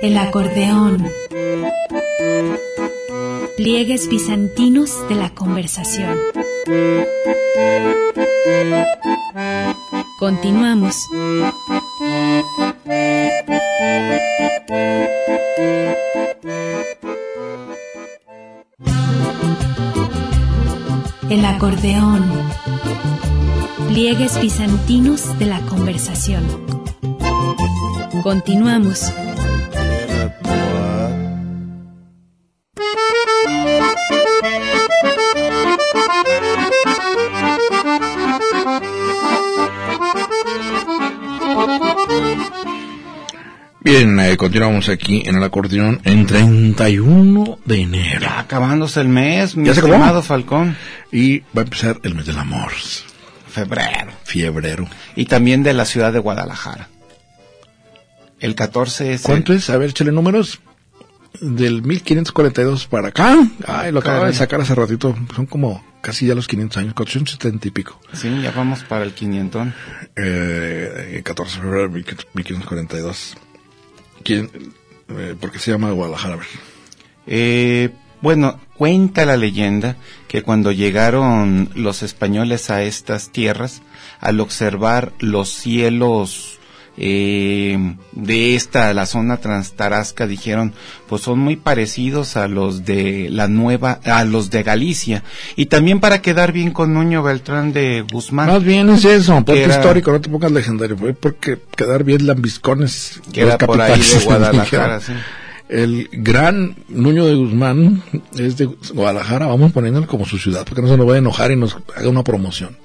El 0.00 0.16
acordeón. 0.16 1.06
Pliegues 3.58 4.08
bizantinos 4.08 5.08
de 5.08 5.16
la 5.16 5.30
conversación. 5.30 6.16
Continuamos. 10.20 10.94
El 21.28 21.44
acordeón. 21.44 22.30
Pliegues 23.88 24.40
bizantinos 24.40 25.36
de 25.40 25.46
la 25.46 25.60
conversación. 25.62 26.44
Continuamos. 28.22 29.12
Bien, 43.80 44.18
eh, 44.18 44.36
continuamos 44.36 44.88
aquí 44.88 45.22
en 45.24 45.36
el 45.36 45.42
acordeón 45.44 46.00
en 46.04 46.26
31 46.26 47.58
de 47.64 47.80
enero. 47.80 48.20
Ya 48.22 48.40
acabándose 48.40 49.00
el 49.00 49.08
mes, 49.08 49.56
mi 49.56 49.68
estimado 49.68 50.20
Falcón. 50.22 50.76
Y 51.12 51.40
va 51.56 51.60
a 51.60 51.60
empezar 51.62 52.00
el 52.02 52.16
mes 52.16 52.26
del 52.26 52.38
amor. 52.38 52.72
Febrero. 53.48 54.10
Fiebrero. 54.24 54.88
Y 55.14 55.26
también 55.26 55.62
de 55.62 55.74
la 55.74 55.84
ciudad 55.84 56.12
de 56.12 56.18
Guadalajara. 56.18 56.88
El 58.40 58.54
14 58.56 59.14
es... 59.14 59.22
¿Cuánto 59.22 59.52
es? 59.52 59.70
A 59.70 59.76
ver, 59.76 59.90
échale 59.90 60.10
números. 60.10 60.60
Del 61.40 61.82
1542 61.82 62.86
para 62.88 63.08
acá. 63.08 63.36
Ay, 63.66 63.92
lo 63.92 64.02
Caray. 64.02 64.32
de 64.32 64.34
sacar 64.34 64.60
hace 64.60 64.74
ratito. 64.74 65.16
Son 65.36 65.46
como 65.46 65.84
casi 66.00 66.26
ya 66.26 66.34
los 66.34 66.48
500 66.48 66.76
años, 66.78 66.94
470 66.94 67.68
y 67.68 67.70
pico. 67.70 68.00
Sí, 68.12 68.40
ya 68.42 68.50
vamos 68.50 68.82
para 68.82 69.04
el 69.04 69.12
500. 69.12 69.68
Eh, 70.16 71.22
14 71.24 71.56
de 71.56 71.62
febrero 71.62 71.88
de 71.88 71.94
1542. 71.94 73.36
¿Quién? 74.22 74.50
Eh, 75.08 75.34
¿Por 75.40 75.50
qué 75.52 75.58
se 75.58 75.70
llama 75.70 75.90
Guadalajara? 75.90 76.38
Eh, 77.26 77.90
bueno, 78.20 78.60
cuenta 78.74 79.24
la 79.24 79.36
leyenda 79.36 79.96
que 80.26 80.42
cuando 80.42 80.72
llegaron 80.72 81.70
los 81.74 82.02
españoles 82.02 82.70
a 82.70 82.82
estas 82.82 83.30
tierras, 83.30 83.82
al 84.20 84.40
observar 84.40 85.12
los 85.20 85.48
cielos 85.50 86.57
eh, 87.00 87.94
de 88.12 88.56
esta, 88.56 88.92
la 88.92 89.06
zona 89.06 89.36
transtarasca, 89.36 90.26
dijeron, 90.26 90.74
pues 91.08 91.22
son 91.22 91.38
muy 91.38 91.54
parecidos 91.56 92.36
a 92.36 92.48
los 92.48 92.84
de 92.84 93.28
la 93.30 93.46
nueva, 93.46 94.00
a 94.04 94.24
los 94.24 94.50
de 94.50 94.64
Galicia. 94.64 95.22
Y 95.54 95.66
también 95.66 96.00
para 96.00 96.20
quedar 96.20 96.50
bien 96.52 96.72
con 96.72 96.92
Nuño 96.94 97.22
Beltrán 97.22 97.72
de 97.72 98.04
Guzmán. 98.12 98.48
Más 98.48 98.64
bien 98.64 98.90
es 98.90 99.04
eso, 99.04 99.44
era- 99.46 99.74
histórico, 99.74 100.10
no 100.10 100.20
te 100.20 100.28
pongas 100.28 100.50
legendario. 100.50 100.96
Porque 101.20 101.58
quedar 101.76 102.02
bien 102.02 102.26
lambiscones. 102.26 103.20
que 103.32 103.42
era 103.42 103.56
por 103.58 103.80
ahí 103.80 104.00
de 104.00 104.18
Guadalajara, 104.24 105.00
sí. 105.00 105.12
El 105.68 106.08
gran 106.12 106.76
Nuño 106.88 107.26
de 107.26 107.34
Guzmán 107.34 108.02
es 108.36 108.56
de 108.56 108.64
Guadalajara, 108.64 109.46
vamos 109.46 109.70
poniéndole 109.70 110.06
como 110.06 110.24
su 110.24 110.38
ciudad, 110.38 110.64
porque 110.66 110.80
no 110.82 110.88
se 110.88 110.96
nos 110.96 111.06
vaya 111.06 111.16
a 111.16 111.18
enojar 111.18 111.50
y 111.52 111.56
nos 111.56 111.76
haga 111.94 112.08
una 112.08 112.24
promoción. 112.24 112.76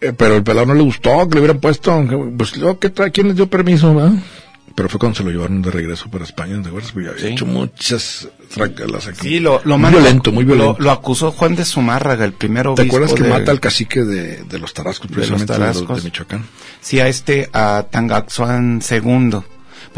Eh, 0.00 0.12
pero 0.16 0.36
el 0.36 0.42
pelado 0.42 0.66
no 0.66 0.74
le 0.74 0.82
gustó 0.82 1.28
que 1.28 1.34
le 1.34 1.40
hubieran 1.40 1.60
puesto, 1.60 2.04
pues 2.36 2.52
¿qué 2.80 2.90
trae? 2.90 3.10
¿quién 3.10 3.28
les 3.28 3.36
dio 3.36 3.48
permiso? 3.48 3.94
verdad? 3.94 4.12
Pero 4.74 4.88
fue 4.88 5.00
cuando 5.00 5.16
se 5.18 5.24
lo 5.24 5.30
llevaron 5.30 5.60
de 5.60 5.72
regreso 5.72 6.08
para 6.08 6.22
España, 6.22 6.60
¿te 6.62 6.68
acuerdas? 6.68 6.92
Porque 6.92 7.08
había 7.08 7.20
Sí. 7.20 7.28
hecho 7.28 7.46
muchas 7.46 8.28
trancalas 8.54 9.08
aquí. 9.08 9.28
Sí, 9.28 9.40
lo, 9.40 9.60
lo 9.64 9.76
muy 9.76 9.82
manda- 9.82 9.98
violento, 9.98 10.30
muy 10.30 10.44
violento. 10.44 10.76
Lo, 10.78 10.84
lo 10.84 10.90
acusó 10.92 11.32
Juan 11.32 11.56
de 11.56 11.64
Zumárraga, 11.64 12.24
el 12.24 12.32
primer 12.32 12.68
obispo 12.68 12.82
¿Te 12.82 12.86
acuerdas 12.88 13.12
que 13.14 13.24
de- 13.24 13.28
mata 13.30 13.50
al 13.50 13.58
cacique 13.58 14.04
de, 14.04 14.44
de 14.44 14.58
los 14.60 14.72
Tarascos, 14.74 15.10
De 15.10 15.16
los 15.16 15.26
precisamente 15.26 15.52
de, 15.52 15.58
los- 15.58 15.66
Tarascos. 15.78 15.96
de 15.98 16.04
Michoacán? 16.04 16.44
sí 16.80 17.00
a 17.00 17.08
este 17.08 17.50
a 17.52 17.86
Tangaxuan 17.90 18.80
II 18.88 19.40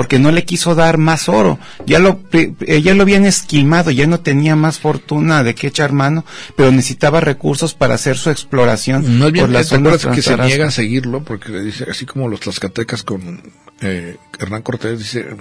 porque 0.01 0.19
no 0.19 0.33
le 0.33 0.47
quiso 0.47 0.75
dar 0.75 0.97
más 0.97 1.29
oro 1.29 1.59
ya 1.85 1.99
lo 1.99 2.21
ya 2.33 2.95
lo 2.95 3.03
habían 3.03 3.27
esquilmado 3.27 3.91
ya 3.91 4.07
no 4.07 4.21
tenía 4.21 4.57
más 4.57 4.79
fortuna 4.79 5.45
de 5.45 5.55
qué 5.55 5.67
echar 5.67 5.93
mano 5.93 6.25
pero 6.57 6.73
necesitaba 6.73 7.21
recursos 7.21 7.75
para 7.75 7.97
hacer 7.97 8.17
su 8.17 8.31
exploración 8.31 9.19
Más 9.19 9.31
bien, 9.31 9.45
por 9.45 9.53
las 9.53 9.69
¿te 9.69 9.75
acuerdas 9.75 10.01
zonas 10.01 10.17
que 10.17 10.23
se 10.23 10.39
niega 10.39 10.69
a 10.69 10.71
seguirlo? 10.71 11.23
Porque 11.23 11.53
le 11.53 11.63
dice, 11.63 11.85
así 11.91 12.07
como 12.07 12.29
los 12.29 12.41
tlaxcatecas 12.41 13.03
con 13.03 13.43
eh, 13.83 14.17
Hernán 14.39 14.63
Cortés, 14.63 14.99
dice, 14.99 15.37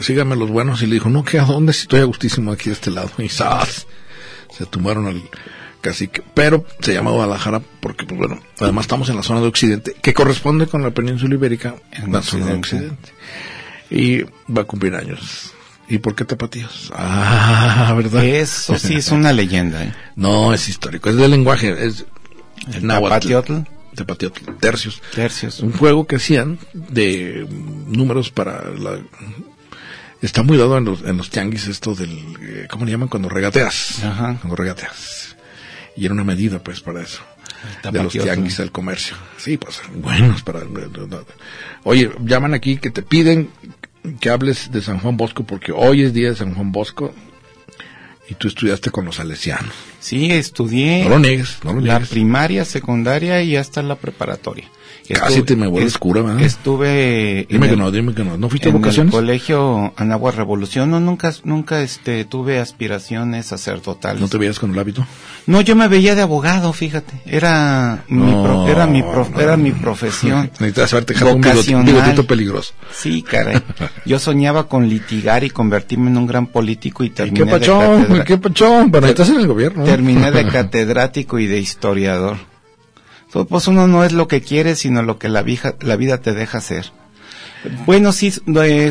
síganme 0.00 0.36
los 0.36 0.50
buenos. 0.50 0.82
Y 0.82 0.86
le 0.86 0.94
dijo, 0.94 1.10
no, 1.10 1.24
¿qué 1.24 1.38
a 1.38 1.44
dónde? 1.44 1.72
Si 1.72 1.82
estoy 1.82 2.00
a 2.00 2.04
gustísimo 2.04 2.52
aquí 2.52 2.70
de 2.70 2.74
este 2.74 2.90
lado. 2.90 3.10
Y 3.18 3.28
¡zas! 3.28 3.86
se 4.56 4.66
tumbaron 4.66 5.06
al 5.06 5.22
cacique. 5.80 6.22
Pero 6.34 6.64
se 6.80 6.92
llama 6.92 7.10
Guadalajara 7.10 7.60
porque, 7.80 8.06
pues 8.06 8.18
bueno, 8.18 8.40
además 8.58 8.84
estamos 8.84 9.08
en 9.08 9.16
la 9.16 9.22
zona 9.22 9.40
de 9.40 9.48
Occidente, 9.48 9.94
que 10.00 10.14
corresponde 10.14 10.66
con 10.66 10.82
la 10.82 10.90
península 10.90 11.34
ibérica, 11.34 11.76
En 11.92 12.12
la 12.12 12.22
zona 12.22 12.46
de 12.46 12.54
Occidente. 12.54 13.12
Y 13.90 14.22
va 14.22 14.62
a 14.62 14.64
cumplir 14.64 14.94
años. 14.94 15.52
¿Y 15.88 15.98
por 15.98 16.14
qué 16.14 16.24
tapatíos? 16.24 16.92
Ah, 16.96 17.94
¿verdad? 17.96 18.24
eso 18.24 18.78
sí 18.78 18.96
es 18.96 19.10
una 19.10 19.32
leyenda 19.32 19.82
¿eh? 19.82 19.94
No, 20.16 20.52
es 20.52 20.68
histórico, 20.68 21.08
es 21.08 21.16
del 21.16 21.30
lenguaje, 21.30 21.86
es 21.86 22.04
el 22.72 22.86
náhuatl. 22.86 23.32
Tapatiotl, 23.94 24.52
tercios. 24.60 25.02
tercios 25.14 25.60
Un 25.60 25.72
juego 25.72 26.06
que 26.06 26.16
hacían 26.16 26.58
de 26.72 27.46
números 27.86 28.30
para 28.30 28.68
la... 28.70 29.00
Está 30.22 30.42
muy 30.44 30.56
dado 30.56 30.78
en 30.78 30.84
los, 30.84 31.02
en 31.02 31.16
los 31.16 31.30
tianguis 31.30 31.66
esto 31.66 31.94
del... 31.94 32.10
eh, 32.40 32.66
¿Cómo 32.70 32.84
le 32.84 32.92
llaman? 32.92 33.08
Cuando 33.08 33.28
regateas. 33.28 34.04
Ajá. 34.04 34.36
Cuando 34.40 34.54
regateas. 34.54 35.36
Y 35.96 36.04
era 36.04 36.14
una 36.14 36.22
medida, 36.24 36.62
pues, 36.62 36.80
para 36.80 37.02
eso. 37.02 37.22
de 37.82 38.02
los 38.02 38.12
tianguis 38.12 38.58
del 38.58 38.70
comercio. 38.70 39.16
Sí, 39.36 39.56
pues 39.56 39.80
buenos 39.94 40.42
para... 40.42 40.60
Oye, 41.82 42.12
llaman 42.24 42.54
aquí 42.54 42.76
que 42.76 42.90
te 42.90 43.02
piden 43.02 43.50
que 44.20 44.30
hables 44.30 44.70
de 44.72 44.80
San 44.82 44.98
Juan 45.00 45.16
Bosco 45.16 45.44
porque 45.44 45.72
hoy 45.72 46.02
es 46.02 46.12
día 46.12 46.30
de 46.30 46.36
San 46.36 46.54
Juan 46.54 46.72
Bosco 46.72 47.12
y 48.28 48.34
tú 48.34 48.48
estudiaste 48.48 48.90
con 48.90 49.04
los 49.04 49.16
salesianos. 49.16 49.72
Sí, 50.00 50.30
estudié 50.30 51.04
No 51.04 51.10
lo 51.10 51.18
niegues, 51.18 51.58
no 51.64 51.72
lo 51.72 51.80
la 51.80 51.94
niegues. 51.94 52.08
primaria, 52.10 52.64
secundaria 52.64 53.42
y 53.42 53.56
hasta 53.56 53.82
la 53.82 53.96
preparatoria. 53.96 54.68
Casi 55.14 55.42
te 55.42 55.56
me 55.56 55.66
vuelves 55.66 55.92
es- 55.94 55.98
cura, 55.98 56.22
¿verdad? 56.22 56.40
Estuve 56.42 57.46
Dime 57.48 57.66
en 57.66 57.70
que 57.70 57.74
el- 57.74 57.78
no, 57.78 57.90
dime 57.90 58.14
que 58.14 58.24
no. 58.24 58.36
¿No 58.36 58.48
fuiste 58.48 58.68
a 58.68 58.70
en 58.70 58.76
el 58.76 58.80
vocaciones? 58.82 59.12
colegio 59.12 59.92
Anagua 59.96 60.32
Revolución, 60.32 60.90
no, 60.90 61.00
nunca, 61.00 61.32
nunca 61.44 61.80
este, 61.82 62.24
tuve 62.24 62.58
aspiraciones 62.58 63.46
sacerdotales. 63.46 64.20
¿No 64.20 64.28
te 64.28 64.38
veías 64.38 64.58
con 64.58 64.72
el 64.72 64.78
hábito? 64.78 65.06
No, 65.46 65.60
yo 65.62 65.74
me 65.76 65.88
veía 65.88 66.14
de 66.14 66.22
abogado, 66.22 66.72
fíjate. 66.72 67.14
Era 67.26 68.04
mi, 68.08 68.30
No, 68.32 68.42
pro- 68.42 68.68
era 68.68 68.86
mi, 68.86 69.02
prof- 69.02 69.30
no. 69.30 69.40
era 69.40 69.56
mi 69.56 69.72
profesión. 69.72 70.50
Necesitas 70.60 70.92
haberte 70.92 71.14
dejado 71.14 71.34
un 71.34 71.40
bigotito 71.40 72.26
peligroso. 72.26 72.74
Sí, 72.92 73.22
caray. 73.22 73.62
Yo 74.04 74.18
soñaba 74.18 74.68
con 74.68 74.88
litigar 74.88 75.42
y 75.44 75.50
convertirme 75.50 76.10
en 76.10 76.18
un 76.18 76.26
gran 76.26 76.46
político 76.48 77.02
y 77.04 77.10
terminé 77.10 77.38
¿Qué 77.38 77.44
de 77.44 77.50
pachón? 77.50 78.04
catedra- 78.04 78.24
¿Qué 78.24 78.38
pachón? 78.38 78.90
Pero 78.90 79.06
estás 79.06 79.30
en 79.30 79.36
el 79.40 79.46
gobierno. 79.46 79.84
¿eh? 79.84 79.86
terminé 79.86 80.30
de 80.30 80.46
catedrático 80.48 81.38
y 81.38 81.46
de 81.46 81.58
historiador. 81.58 82.36
So, 83.28 83.46
Pues 83.46 83.68
uno 83.68 83.86
no 83.86 84.04
es 84.04 84.12
lo 84.12 84.28
que 84.28 84.40
quiere, 84.40 84.74
sino 84.74 85.02
lo 85.02 85.18
que 85.18 85.28
la, 85.28 85.44
la 85.80 85.96
vida 85.96 86.18
te 86.18 86.32
deja 86.32 86.58
hacer. 86.58 86.92
Bueno, 87.86 88.12
sí, 88.12 88.30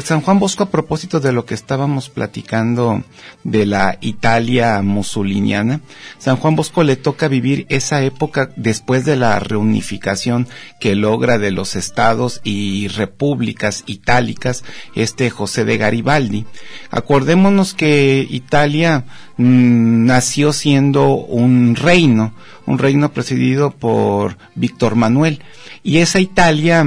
San 0.03 0.21
Juan 0.21 0.39
Bosco, 0.39 0.63
a 0.63 0.69
propósito 0.69 1.19
de 1.19 1.31
lo 1.31 1.45
que 1.45 1.53
estábamos 1.53 2.09
platicando 2.09 3.03
de 3.43 3.65
la 3.65 3.97
Italia 4.01 4.81
musuliniana, 4.81 5.79
San 6.17 6.35
Juan 6.35 6.55
Bosco 6.55 6.83
le 6.83 6.97
toca 6.97 7.27
vivir 7.29 7.65
esa 7.69 8.03
época 8.03 8.49
después 8.57 9.05
de 9.05 9.15
la 9.15 9.39
reunificación 9.39 10.47
que 10.81 10.95
logra 10.95 11.37
de 11.37 11.51
los 11.51 11.75
estados 11.75 12.41
y 12.43 12.89
repúblicas 12.89 13.83
itálicas 13.85 14.63
este 14.95 15.29
José 15.29 15.63
de 15.63 15.77
Garibaldi. 15.77 16.45
Acordémonos 16.91 17.73
que 17.73 18.27
Italia 18.29 19.05
mm, 19.37 20.05
nació 20.05 20.51
siendo 20.51 21.15
un 21.15 21.75
reino, 21.75 22.33
un 22.65 22.79
reino 22.79 23.13
presidido 23.13 23.71
por 23.71 24.37
Víctor 24.55 24.95
Manuel, 24.95 25.41
y 25.83 25.99
esa 25.99 26.19
Italia 26.19 26.85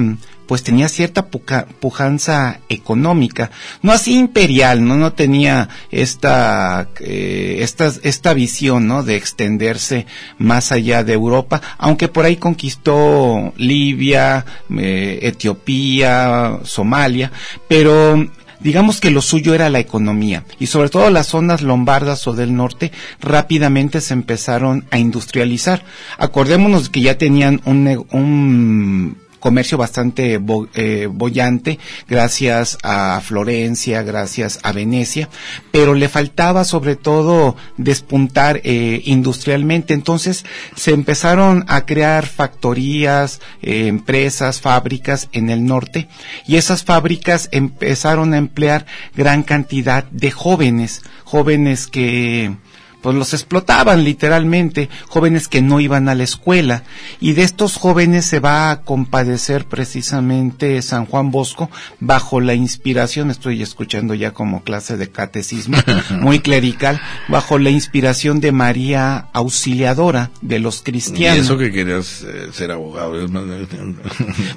pues 0.50 0.64
tenía 0.64 0.88
cierta 0.88 1.28
pujanza 1.28 2.58
económica, 2.68 3.52
no 3.82 3.92
así 3.92 4.18
imperial, 4.18 4.84
no 4.84 4.96
no 4.96 5.12
tenía 5.12 5.68
esta 5.92 6.88
eh, 6.98 7.64
esta 8.02 8.34
visión, 8.34 8.88
¿no? 8.88 9.04
de 9.04 9.14
extenderse 9.14 10.06
más 10.38 10.72
allá 10.72 11.04
de 11.04 11.12
Europa, 11.12 11.62
aunque 11.78 12.08
por 12.08 12.24
ahí 12.24 12.34
conquistó 12.34 13.52
Libia, 13.58 14.44
eh, 14.76 15.20
Etiopía, 15.22 16.58
Somalia, 16.64 17.30
pero 17.68 18.28
digamos 18.58 19.00
que 19.00 19.12
lo 19.12 19.22
suyo 19.22 19.54
era 19.54 19.70
la 19.70 19.78
economía 19.78 20.42
y 20.58 20.66
sobre 20.66 20.88
todo 20.88 21.10
las 21.10 21.28
zonas 21.28 21.62
lombardas 21.62 22.26
o 22.26 22.32
del 22.32 22.56
norte 22.56 22.90
rápidamente 23.20 24.00
se 24.00 24.14
empezaron 24.14 24.84
a 24.90 24.98
industrializar. 24.98 25.84
Acordémonos 26.18 26.88
que 26.88 27.02
ya 27.02 27.16
tenían 27.18 27.60
un, 27.66 28.04
un 28.10 29.29
comercio 29.40 29.76
bastante 29.78 30.38
bo- 30.38 30.68
eh, 30.74 31.08
bollante 31.10 31.78
gracias 32.08 32.78
a 32.82 33.20
Florencia, 33.24 34.02
gracias 34.02 34.60
a 34.62 34.72
Venecia, 34.72 35.28
pero 35.72 35.94
le 35.94 36.08
faltaba 36.08 36.64
sobre 36.64 36.94
todo 36.96 37.56
despuntar 37.76 38.60
eh, 38.64 39.00
industrialmente. 39.04 39.94
Entonces 39.94 40.44
se 40.76 40.92
empezaron 40.92 41.64
a 41.68 41.86
crear 41.86 42.26
factorías, 42.26 43.40
eh, 43.62 43.86
empresas, 43.86 44.60
fábricas 44.60 45.28
en 45.32 45.50
el 45.50 45.64
norte 45.64 46.08
y 46.46 46.56
esas 46.56 46.84
fábricas 46.84 47.48
empezaron 47.52 48.34
a 48.34 48.38
emplear 48.38 48.86
gran 49.16 49.42
cantidad 49.42 50.04
de 50.04 50.30
jóvenes, 50.30 51.02
jóvenes 51.24 51.86
que 51.86 52.54
pues 53.02 53.16
los 53.16 53.32
explotaban 53.34 54.04
literalmente, 54.04 54.88
jóvenes 55.08 55.48
que 55.48 55.62
no 55.62 55.80
iban 55.80 56.08
a 56.08 56.14
la 56.14 56.24
escuela, 56.24 56.82
y 57.20 57.32
de 57.32 57.42
estos 57.42 57.76
jóvenes 57.76 58.26
se 58.26 58.40
va 58.40 58.70
a 58.70 58.82
compadecer 58.82 59.64
precisamente 59.66 60.80
San 60.82 61.06
Juan 61.06 61.30
Bosco 61.30 61.70
bajo 62.00 62.40
la 62.40 62.54
inspiración, 62.54 63.30
estoy 63.30 63.62
escuchando 63.62 64.14
ya 64.14 64.32
como 64.32 64.62
clase 64.62 64.96
de 64.96 65.08
catecismo, 65.10 65.76
muy 66.20 66.40
clerical, 66.40 67.00
bajo 67.28 67.58
la 67.58 67.70
inspiración 67.70 68.40
de 68.40 68.52
María 68.52 69.28
Auxiliadora 69.32 70.30
de 70.42 70.58
los 70.58 70.80
Y 70.80 70.82
cristianos. 70.84 71.44
eso 71.46 71.58
que 71.58 71.70
querías 71.72 72.22
eh, 72.22 72.48
ser 72.52 72.70
abogado. 72.70 73.12
más- 73.28 73.44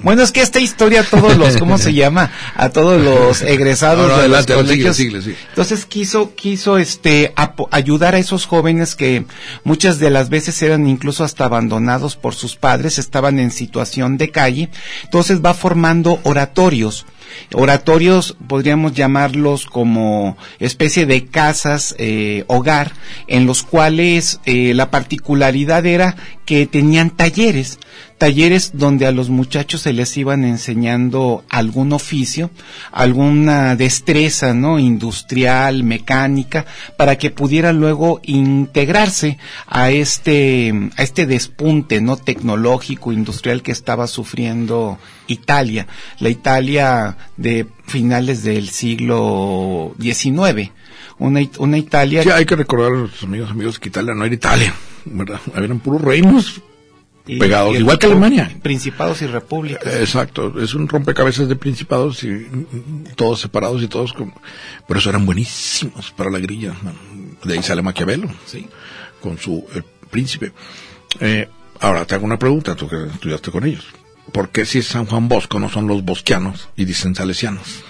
Bueno, 0.02 0.22
es 0.22 0.32
que 0.32 0.40
esta 0.42 0.60
historia 0.60 1.00
a 1.00 1.04
todos 1.04 1.36
los, 1.36 1.56
¿cómo 1.56 1.78
se 1.78 1.92
llama? 1.94 2.30
A 2.56 2.68
todos 2.70 3.00
los 3.02 3.42
egresados 3.42 4.08
No, 4.08 4.16
no, 4.16 4.22
de 4.22 4.28
los 4.28 4.38
adelante, 4.38 4.52
sigue, 4.54 4.64
colegios. 4.66 4.96
sigue, 4.96 5.22
sigue. 5.22 5.36
Entonces 5.50 5.86
quiso, 5.86 6.34
quiso 6.34 6.78
este, 6.78 7.32
ayudar 7.70 8.14
a 8.14 8.18
esos 8.18 8.33
jóvenes 8.46 8.96
que 8.96 9.24
muchas 9.62 9.98
de 9.98 10.10
las 10.10 10.28
veces 10.28 10.60
eran 10.62 10.86
incluso 10.86 11.24
hasta 11.24 11.44
abandonados 11.44 12.16
por 12.16 12.34
sus 12.34 12.56
padres, 12.56 12.98
estaban 12.98 13.38
en 13.38 13.50
situación 13.50 14.16
de 14.18 14.30
calle. 14.30 14.70
Entonces 15.04 15.40
va 15.44 15.54
formando 15.54 16.20
oratorios. 16.24 17.06
Oratorios 17.52 18.36
podríamos 18.46 18.92
llamarlos 18.92 19.66
como 19.66 20.36
especie 20.58 21.06
de 21.06 21.26
casas 21.26 21.94
eh, 21.98 22.44
hogar 22.46 22.92
en 23.26 23.46
los 23.46 23.62
cuales 23.62 24.40
eh, 24.44 24.74
la 24.74 24.90
particularidad 24.90 25.86
era 25.86 26.16
que 26.44 26.66
tenían 26.66 27.10
talleres, 27.10 27.78
talleres 28.24 28.70
donde 28.72 29.06
a 29.06 29.12
los 29.12 29.28
muchachos 29.28 29.82
se 29.82 29.92
les 29.92 30.16
iban 30.16 30.46
enseñando 30.46 31.44
algún 31.50 31.92
oficio, 31.92 32.50
alguna 32.90 33.76
destreza, 33.76 34.54
¿no? 34.54 34.78
industrial, 34.78 35.84
mecánica, 35.84 36.64
para 36.96 37.18
que 37.18 37.30
pudieran 37.30 37.80
luego 37.80 38.22
integrarse 38.22 39.36
a 39.66 39.90
este 39.90 40.72
a 40.96 41.02
este 41.02 41.26
despunte, 41.26 42.00
¿no? 42.00 42.16
tecnológico, 42.16 43.12
industrial 43.12 43.60
que 43.60 43.72
estaba 43.72 44.06
sufriendo 44.06 44.98
Italia, 45.26 45.86
la 46.18 46.30
Italia 46.30 47.18
de 47.36 47.66
finales 47.86 48.42
del 48.42 48.70
siglo 48.70 49.94
XIX. 50.00 50.70
Una, 51.18 51.40
una 51.58 51.76
Italia 51.76 52.22
Sí, 52.22 52.30
hay 52.30 52.46
que 52.46 52.56
recordar 52.56 52.90
a 52.90 52.96
los 52.96 53.22
amigos, 53.22 53.50
amigos 53.50 53.78
que 53.78 53.90
Italia 53.90 54.14
no 54.14 54.24
era 54.24 54.34
Italia, 54.34 54.74
¿verdad? 55.04 55.40
Eran 55.54 55.78
puros 55.80 56.00
reinos. 56.00 56.62
Y- 57.26 57.38
pegados, 57.38 57.74
y 57.74 57.78
igual 57.78 57.98
que 57.98 58.06
Alemania. 58.06 58.50
Principados 58.62 59.22
y 59.22 59.26
repúblicas. 59.26 59.94
Exacto, 59.96 60.60
es 60.60 60.74
un 60.74 60.88
rompecabezas 60.88 61.48
de 61.48 61.56
principados 61.56 62.22
y 62.24 62.46
todos 63.16 63.40
separados 63.40 63.82
y 63.82 63.88
todos 63.88 64.12
con... 64.12 64.32
Por 64.86 64.96
eso 64.98 65.08
eran 65.10 65.24
buenísimos 65.26 66.10
para 66.12 66.30
la 66.30 66.38
grilla. 66.38 66.74
De 67.44 67.54
ahí 67.54 67.62
sale 67.62 67.82
Maquiavelo, 67.82 68.28
¿sí? 68.46 68.66
Con 69.20 69.38
su 69.38 69.64
El 69.74 69.84
Príncipe. 70.10 70.52
Eh, 71.20 71.48
ahora 71.80 72.04
te 72.04 72.14
hago 72.14 72.24
una 72.26 72.38
pregunta, 72.38 72.74
tú 72.76 72.88
que 72.88 73.06
estudiaste 73.06 73.50
con 73.50 73.64
ellos. 73.64 73.84
¿Por 74.32 74.48
qué 74.50 74.64
si 74.66 74.78
es 74.78 74.86
San 74.86 75.06
Juan 75.06 75.28
Bosco 75.28 75.58
no 75.60 75.68
son 75.68 75.86
los 75.86 76.04
bosquianos 76.04 76.68
y 76.76 76.84
dicen 76.84 77.14
salesianos? 77.14 77.82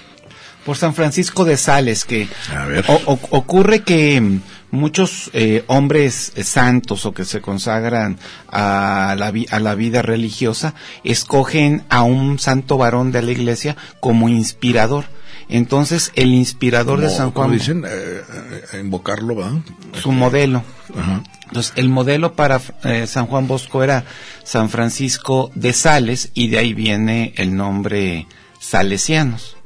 por 0.65 0.79
San 0.79 0.95
Francisco 0.95 1.45
de 1.45 1.59
Sales, 1.59 2.07
que 2.07 2.27
A 2.51 2.65
ver. 2.65 2.87
o- 2.89 2.95
o- 3.05 3.37
ocurre 3.37 3.81
que 3.81 4.39
muchos 4.75 5.31
eh, 5.33 5.65
hombres 5.69 6.33
eh, 6.37 6.45
santos 6.45 7.07
o 7.07 7.13
que 7.13 7.25
se 7.25 7.41
consagran 7.41 8.19
a 8.51 9.15
la, 9.19 9.33
a 9.51 9.61
la 9.61 9.75
vida 9.75 10.03
religiosa 10.03 10.75
escogen 11.05 11.85
a 11.89 12.03
un 12.03 12.39
santo 12.39 12.77
varón 12.77 13.13
de 13.13 13.23
la 13.23 13.33
iglesia 13.33 13.77
como 14.01 14.29
inspirador. 14.29 15.05
Entonces, 15.49 16.11
el 16.15 16.33
inspirador 16.33 17.01
de 17.01 17.07
Como- 17.07 17.17
San 17.19 17.31
como 17.31 17.47
Juan, 17.49 17.59
dicen, 17.59 17.85
eh, 17.87 18.23
eh, 18.73 18.81
invocarlo, 18.81 19.37
¿verdad? 19.37 19.53
su 20.01 20.11
modelo. 20.11 20.63
Ajá. 20.99 21.23
Entonces, 21.49 21.73
el 21.77 21.89
modelo 21.91 22.33
para 22.35 22.61
eh, 22.85 23.07
San 23.07 23.27
Juan 23.27 23.47
Bosco 23.47 23.83
era 23.83 24.05
San 24.43 24.71
Francisco 24.71 25.51
de 25.55 25.73
Sales 25.75 26.31
y 26.35 26.49
de 26.49 26.59
ahí 26.59 26.73
viene 26.73 27.35
el 27.37 27.55
nombre 27.55 28.27
Salesianos. 28.59 29.57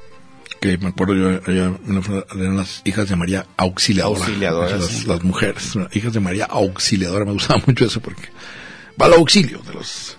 Que 0.61 0.79
me 0.79 0.89
acuerdo 0.89 1.15
yo, 1.15 1.31
eran 1.47 2.57
las 2.57 2.83
hijas 2.85 3.09
de 3.09 3.17
María 3.17 3.47
Auxiliadora. 3.57 4.21
Auxiliadora, 4.21 4.77
las, 4.77 4.87
sí. 4.87 5.07
las 5.07 5.23
mujeres, 5.23 5.79
hijas 5.93 6.13
de 6.13 6.21
María 6.21 6.47
Auxiliadora, 6.47 7.25
me 7.25 7.33
gustaba 7.33 7.63
mucho 7.67 7.87
eso 7.87 8.01
porque 8.01 8.29
va 9.01 9.07
al 9.07 9.15
auxilio 9.15 9.61
de 9.61 9.75
los, 9.75 10.19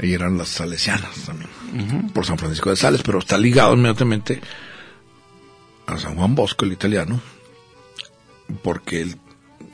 y 0.00 0.12
eran 0.12 0.38
las 0.38 0.48
salesianas 0.48 1.14
también, 1.26 2.10
por 2.10 2.24
San 2.24 2.38
Francisco 2.38 2.70
de 2.70 2.76
Sales, 2.76 3.02
pero 3.02 3.18
está 3.18 3.36
ligado 3.36 3.74
inmediatamente 3.74 4.40
a 5.86 5.98
San 5.98 6.16
Juan 6.16 6.34
Bosco, 6.34 6.64
el 6.64 6.72
italiano, 6.72 7.20
porque 8.62 9.02
él, 9.02 9.16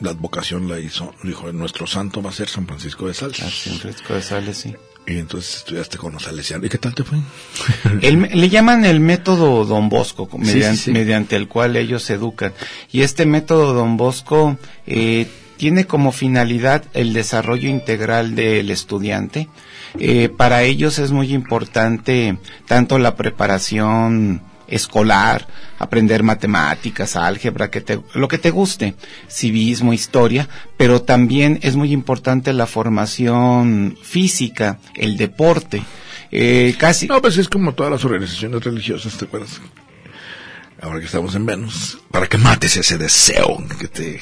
la 0.01 0.11
advocación 0.11 0.69
la 0.69 0.81
hizo, 0.81 1.15
dijo, 1.23 1.53
nuestro 1.53 1.87
santo 1.87 2.23
va 2.23 2.31
a 2.31 2.35
ser 2.35 2.49
San 2.49 2.67
Francisco 2.67 3.07
de 3.07 3.15
Sales. 3.15 3.41
A 3.41 3.51
San 3.51 3.79
Francisco 3.79 4.15
de 4.15 4.23
Sales, 4.23 4.57
sí. 4.57 4.75
Y 5.07 5.19
entonces 5.19 5.57
estudiaste 5.57 5.99
con 5.99 6.13
los 6.13 6.23
salesianos. 6.23 6.67
¿Y 6.67 6.69
qué 6.69 6.79
tal 6.79 6.95
te 6.95 7.03
fue? 7.03 7.19
El- 8.03 8.29
le 8.33 8.49
llaman 8.49 8.85
el 8.85 9.01
método 9.01 9.65
Don 9.65 9.89
Bosco, 9.89 10.29
mediante, 10.39 10.77
sí, 10.77 10.85
sí. 10.85 10.93
mediante 10.93 11.35
el 11.37 11.49
cual 11.49 11.77
ellos 11.77 12.03
se 12.05 12.15
educan. 12.15 12.53
Y 12.93 13.03
este 13.03 13.27
método 13.27 13.73
Don 13.75 13.97
Bosco 13.97 14.57
eh, 14.87 15.27
tiene 15.57 15.87
como 15.87 16.13
finalidad 16.13 16.85
el 16.95 17.13
desarrollo 17.13 17.69
integral 17.69 18.35
del 18.37 18.71
estudiante. 18.71 19.49
Eh, 19.99 20.29
para 20.29 20.63
ellos 20.63 20.99
es 20.99 21.11
muy 21.11 21.35
importante 21.35 22.39
tanto 22.67 22.99
la 22.99 23.15
preparación 23.17 24.41
escolar, 24.73 25.47
aprender 25.79 26.23
matemáticas, 26.23 27.15
álgebra, 27.17 27.71
que 27.71 27.81
te, 27.81 28.01
lo 28.15 28.27
que 28.27 28.39
te 28.39 28.51
guste, 28.51 28.95
civismo, 29.29 29.93
historia, 29.93 30.49
pero 30.77 31.03
también 31.03 31.59
es 31.63 31.77
muy 31.77 31.93
importante 31.93 32.53
la 32.53 32.67
formación 32.67 33.97
física, 34.03 34.79
el 34.97 35.17
deporte. 35.17 35.83
Eh, 36.31 36.75
casi. 36.79 37.07
No, 37.07 37.21
pues 37.21 37.37
es 37.39 37.49
como 37.49 37.75
todas 37.75 37.93
las 37.93 38.05
organizaciones 38.05 38.65
religiosas, 38.65 39.17
¿te 39.19 39.27
acuerdas? 39.27 39.61
Ahora 40.81 40.99
que 40.99 41.07
estamos 41.07 41.35
en 41.37 41.47
Venus, 41.47 41.99
para 42.11 42.27
que 42.27 42.39
mates 42.39 42.77
ese 42.77 42.99
deseo 42.99 43.63
que 43.79 43.87
te 43.89 44.21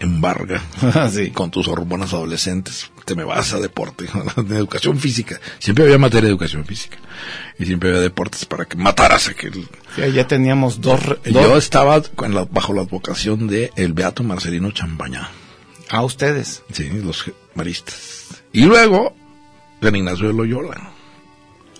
embarga 0.00 0.62
Sí. 1.12 1.30
con 1.32 1.50
tus 1.50 1.68
hormonas 1.68 2.14
adolescentes, 2.14 2.90
te 3.08 3.14
me 3.16 3.24
vas 3.24 3.52
a 3.54 3.58
deporte, 3.58 4.06
de 4.36 4.56
educación 4.56 4.98
física. 4.98 5.40
Siempre 5.58 5.84
había 5.84 5.96
materia 5.98 6.26
de 6.26 6.30
educación 6.32 6.64
física. 6.66 6.98
Y 7.58 7.64
siempre 7.64 7.88
había 7.88 8.02
deportes 8.02 8.44
para 8.44 8.66
que 8.66 8.76
mataras 8.76 9.28
aquel. 9.28 9.66
Sí, 9.96 10.12
ya 10.12 10.28
teníamos 10.28 10.80
dos, 10.80 11.02
re- 11.04 11.18
Yo 11.24 11.48
dos 11.48 11.64
estaba 11.64 12.02
con 12.02 12.34
la- 12.34 12.44
bajo 12.44 12.72
la 12.74 12.82
advocación 12.82 13.46
de 13.48 13.72
el 13.76 13.92
beato 13.94 14.22
Marcelino 14.22 14.70
Champañá. 14.72 15.30
a 15.90 16.02
ustedes. 16.02 16.62
Sí, 16.72 16.88
los 16.90 17.24
maristas. 17.54 18.26
Y 18.52 18.64
luego, 18.64 19.16
San 19.82 19.96
Ignacio 19.96 20.26
de 20.28 20.34
Loyola. 20.34 20.92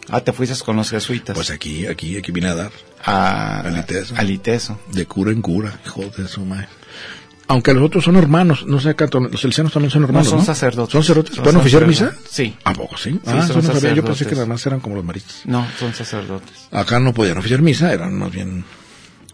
Ah, 0.09 0.22
te 0.22 0.33
fuiste 0.33 0.57
con 0.64 0.76
los 0.76 0.89
jesuitas. 0.89 1.35
Pues 1.35 1.51
aquí, 1.51 1.87
aquí, 1.87 2.16
aquí 2.16 2.33
vine 2.33 2.49
a 2.49 2.55
dar. 2.55 2.72
a 3.05 3.61
al 3.61 3.79
ITESO. 3.79 4.14
al 4.16 4.31
ITESO. 4.31 4.81
De 4.93 5.05
cura 5.05 5.31
en 5.33 5.43
cura, 5.43 5.79
hijo 5.85 6.05
de 6.16 6.26
su 6.26 6.41
madre. 6.47 6.68
Aunque 7.51 7.72
los 7.72 7.82
otros 7.82 8.05
son 8.05 8.16
hermanos, 8.16 8.66
no 8.66 8.78
sé 8.78 8.90
acá, 8.90 9.09
los 9.11 9.40
salesianos 9.40 9.72
también 9.72 9.90
son 9.90 10.05
hermanos, 10.05 10.28
son 10.28 10.38
¿no? 10.40 10.44
sacerdotes. 10.44 10.92
¿Son 10.92 11.03
sacerdotes? 11.03 11.34
Son 11.34 11.44
¿Pueden 11.44 11.61
oficiar 11.61 11.86
misa? 11.86 12.12
Sí. 12.30 12.55
¿A 12.64 12.74
poco 12.74 12.96
sí? 12.99 13.18
ah, 13.26 13.46
son 13.46 13.64
no 13.66 13.72
sabía. 13.72 13.94
Yo 13.94 14.05
pensé 14.05 14.26
que 14.26 14.34
nada 14.34 14.46
más 14.46 14.64
eran 14.66 14.80
como 14.80 14.96
los 14.96 15.05
maristas. 15.05 15.42
No, 15.46 15.66
son 15.78 15.94
sacerdotes. 15.94 16.68
Acá 16.70 17.01
no 17.01 17.14
podían 17.14 17.38
oficiar 17.38 17.62
misa, 17.62 17.90
eran 17.92 18.18
más 18.18 18.30
bien, 18.30 18.64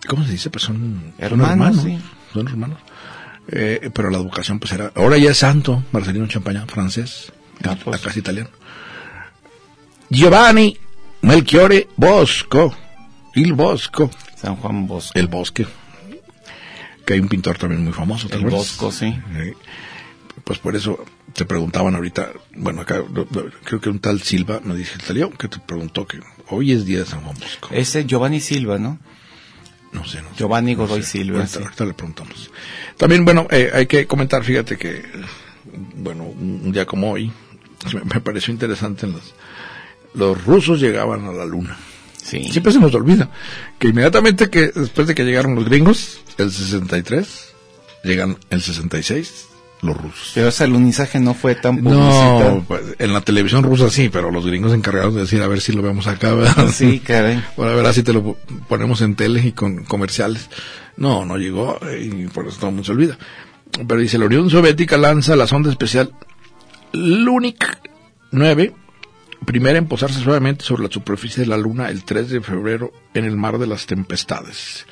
¿cómo 0.07 0.25
se 0.25 0.31
dice? 0.33 0.49
Pues 0.51 0.63
son, 0.65 1.13
son 1.19 1.41
Hermanos, 1.41 1.83
sí. 1.83 1.99
Son 2.33 2.47
hermanos. 2.47 2.79
Eh, 3.49 3.91
pero 3.93 4.09
la 4.11 4.19
educación 4.19 4.59
pues 4.61 4.73
era, 4.73 4.93
ahora 4.95 5.19
ya 5.19 5.33
es 5.33 5.39
santo, 5.39 5.83
Marcelino 5.93 6.27
Champañá, 6.29 6.65
francés, 6.67 7.33
Ah, 7.65 7.77
pues. 7.83 8.01
acá 8.01 8.11
es 8.11 8.17
italiano. 8.17 8.49
Giovanni 10.09 10.77
Melchiore 11.23 11.89
Bosco, 11.97 12.75
il 13.35 13.53
Bosco, 13.55 14.11
San 14.37 14.57
Juan 14.57 14.87
Bosco. 14.87 15.19
el 15.19 15.27
bosque, 15.29 15.67
que 17.07 17.15
hay 17.15 17.21
un 17.21 17.29
pintor 17.29 17.59
también 17.59 17.83
muy 17.85 17.93
famoso. 17.93 18.29
¿te 18.29 18.37
El? 18.37 18.45
Bosco, 18.45 18.91
sí. 18.93 19.15
Pues 20.45 20.59
por 20.59 20.77
eso 20.77 21.03
te 21.33 21.45
preguntaban 21.45 21.95
ahorita, 21.95 22.31
bueno, 22.57 22.83
acá 22.83 22.97
lo- 22.99 23.27
lo- 23.31 23.51
creo 23.65 23.81
que 23.81 23.89
un 23.89 23.99
tal 23.99 24.21
Silva 24.21 24.61
me 24.63 24.75
dice 24.77 24.95
el 24.97 25.03
talio 25.03 25.31
que 25.31 25.49
te 25.49 25.59
preguntó 25.59 26.07
que 26.07 26.21
hoy 26.49 26.73
es 26.73 26.85
día 26.85 26.99
de 27.01 27.07
San 27.07 27.21
Juan 27.23 27.37
Bosco. 27.39 27.69
Ese 27.73 28.05
Giovanni 28.05 28.41
Silva, 28.41 28.79
¿no? 28.79 28.99
No 29.93 30.05
sé, 30.05 30.21
no 30.23 30.31
sé. 30.31 30.35
Giovanni 30.39 30.75
Godoy 30.75 30.99
No 31.01 31.05
sé. 31.05 31.11
Silva, 31.11 31.39
Ahorita, 31.39 31.59
sí. 31.59 31.65
ahorita 31.65 31.85
le 31.87 31.95
preguntamos. 31.95 32.51
También, 32.97 33.25
bueno, 33.25 33.47
eh, 33.51 33.71
hay 33.73 33.87
que 33.87 34.07
comentar, 34.07 34.43
fíjate 34.45 34.77
que, 34.77 35.03
bueno, 35.97 36.25
un 36.25 36.73
día 36.73 36.85
como 36.85 37.13
hoy, 37.13 37.33
me, 37.95 38.01
me 38.15 38.21
pareció 38.21 38.53
interesante 38.53 39.07
en 39.07 39.13
los, 39.13 39.35
los 40.15 40.45
rusos 40.45 40.81
llegaban 40.81 41.25
a 41.27 41.33
la 41.33 41.47
luna. 41.47 41.77
Sí. 42.25 42.45
Siempre 42.51 42.73
se 42.73 42.81
nos 42.81 42.95
olvida 42.95 43.29
que 43.79 43.89
inmediatamente 43.89 44.49
que 44.49 44.69
después 44.75 45.07
de 45.07 45.15
que 45.15 45.25
llegaron 45.25 45.55
los 45.55 45.65
gringos, 45.67 46.21
el 46.39 46.51
63, 46.51 47.53
llegan 48.03 48.39
el 48.51 48.63
66 48.63 49.49
los 49.83 49.95
rusos. 49.99 50.31
Pero 50.35 50.49
ese 50.49 50.65
alunizaje 50.65 51.21
no 51.21 51.35
fue 51.35 51.55
tan 51.57 51.83
No, 51.85 52.65
pues, 52.67 52.83
en 52.99 53.13
la 53.13 53.21
televisión 53.21 53.63
rusa 53.63 53.91
sí, 53.91 54.09
pero 54.09 54.31
los 54.31 54.47
gringos 54.47 54.71
se 54.71 54.79
encargaron 54.79 55.15
de 55.15 55.21
decir 55.21 55.43
a 55.43 55.47
ver 55.49 55.61
si 55.61 55.73
lo 55.73 55.83
vemos 55.83 56.07
acá, 56.07 56.33
¿verdad? 56.35 56.71
Sí, 56.73 57.01
caray. 57.01 57.45
Bueno, 57.59 57.73
a 57.73 57.77
ver 57.83 57.93
si 57.93 58.03
te 58.03 58.15
lo 58.15 58.23
po- 58.23 58.39
ponemos 58.69 59.03
en 59.03 59.15
tele 59.15 59.43
y 59.47 59.53
con 59.53 59.85
comerciales. 59.85 60.49
No, 60.97 61.27
no 61.27 61.37
llegó 61.37 61.79
y 62.01 62.27
por 62.29 62.47
eso 62.49 62.57
todo 62.57 62.69
el 62.71 62.77
mundo 62.77 62.87
se 62.87 62.93
olvida. 62.93 63.19
Pero 63.87 64.01
dice, 64.01 64.17
la 64.17 64.25
Unión 64.25 64.49
Soviética 64.49 64.97
lanza 64.97 65.37
la 65.37 65.47
sonda 65.47 65.69
especial 65.71 66.13
Lunik 66.93 67.79
9, 68.31 68.73
primera 69.45 69.79
en 69.79 69.87
posarse 69.87 70.21
suavemente 70.21 70.65
sobre 70.65 70.85
la 70.85 70.91
superficie 70.91 71.43
de 71.43 71.49
la 71.49 71.57
Luna 71.57 71.89
el 71.89 72.05
3 72.05 72.29
de 72.31 72.41
febrero 72.41 72.93
en 73.15 73.25
el 73.25 73.37
mar 73.37 73.59
de 73.59 73.67
las 73.67 73.87
tempestades. 73.87 74.87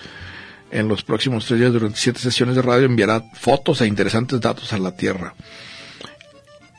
En 0.70 0.88
los 0.88 1.02
próximos 1.02 1.44
tres 1.44 1.60
días, 1.60 1.72
durante 1.72 1.98
siete 1.98 2.18
sesiones 2.18 2.56
de 2.56 2.62
radio, 2.62 2.86
enviará 2.86 3.22
fotos 3.34 3.82
e 3.82 3.86
interesantes 3.86 4.40
datos 4.40 4.72
a 4.72 4.78
la 4.78 4.96
Tierra. 4.96 5.34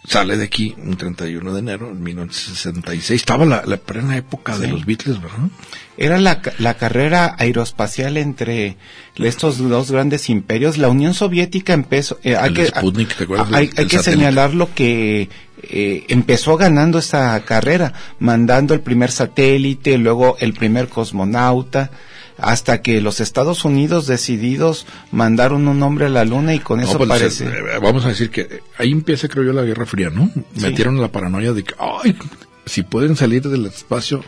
Sale 0.06 0.36
de 0.36 0.44
aquí 0.44 0.76
un 0.78 0.98
31 0.98 1.54
de 1.54 1.60
enero 1.60 1.88
de 1.88 1.94
1966. 1.94 3.22
Estaba 3.22 3.46
la, 3.46 3.64
la 3.66 3.78
plena 3.78 4.18
época 4.18 4.58
de 4.58 4.68
los 4.68 4.86
Beatles, 4.86 5.22
¿verdad? 5.22 5.48
Era 5.96 6.18
la, 6.20 6.42
la 6.58 6.74
carrera 6.74 7.36
aeroespacial 7.40 8.18
entre 8.18 8.76
estos 9.16 9.58
dos 9.60 9.92
grandes 9.92 10.30
imperios. 10.30 10.78
La 10.78 10.90
Unión 10.90 11.14
Soviética 11.14 11.74
empezó... 11.74 12.20
eh, 12.24 12.36
hay 12.36 12.50
El 12.50 12.54
que, 12.56 12.66
Sputnik, 12.66 13.16
¿te 13.16 13.24
acuerdas 13.24 13.54
Hay, 13.54 13.70
que 13.70 14.00
señalar 14.00 14.54
lo 14.54 14.74
que 14.74 15.30
eh, 15.62 16.06
empezó 16.10 16.58
ganando 16.58 17.00
esta 17.00 17.40
carrera, 17.46 17.94
mandando 18.20 18.74
el 18.74 18.82
primer 18.82 19.10
satélite, 19.10 19.98
luego 19.98 20.36
el 20.40 20.54
primer 20.54 20.90
cosmonauta, 20.90 21.92
hasta 22.38 22.82
que 22.82 23.02
los 23.02 23.20
Estados 23.20 23.66
Unidos 23.66 24.08
decididos 24.08 24.86
mandaron 25.12 25.68
un 25.68 25.82
hombre 25.84 26.06
a 26.06 26.10
la 26.10 26.26
Luna 26.26 26.54
y 26.54 26.60
con 26.60 26.80
No, 26.80 26.86
eso 26.88 26.98
pues, 26.98 27.10
parece... 27.10 27.46
eh, 27.46 27.80
vamos 27.82 28.06
a 28.06 28.10
decir 28.10 28.30
que 28.30 28.42
eh, 28.42 28.64
ahí 28.78 28.92
empieza, 28.92 29.28
creo 29.28 29.44
yo, 29.44 29.54
la 29.54 29.64
Guerra 29.64 29.86
Fría, 29.86 30.10
¿no? 30.10 30.30
Sí. 30.34 30.62
Metieron 30.62 31.00
la 31.02 31.12
paranoia 31.12 31.54
de 31.54 31.64
que, 31.64 31.74
ay, 31.78 32.18
si 32.66 32.84
pueden 32.84 33.16
salir 33.16 33.44
del 33.44 33.66
espacio 33.66 34.24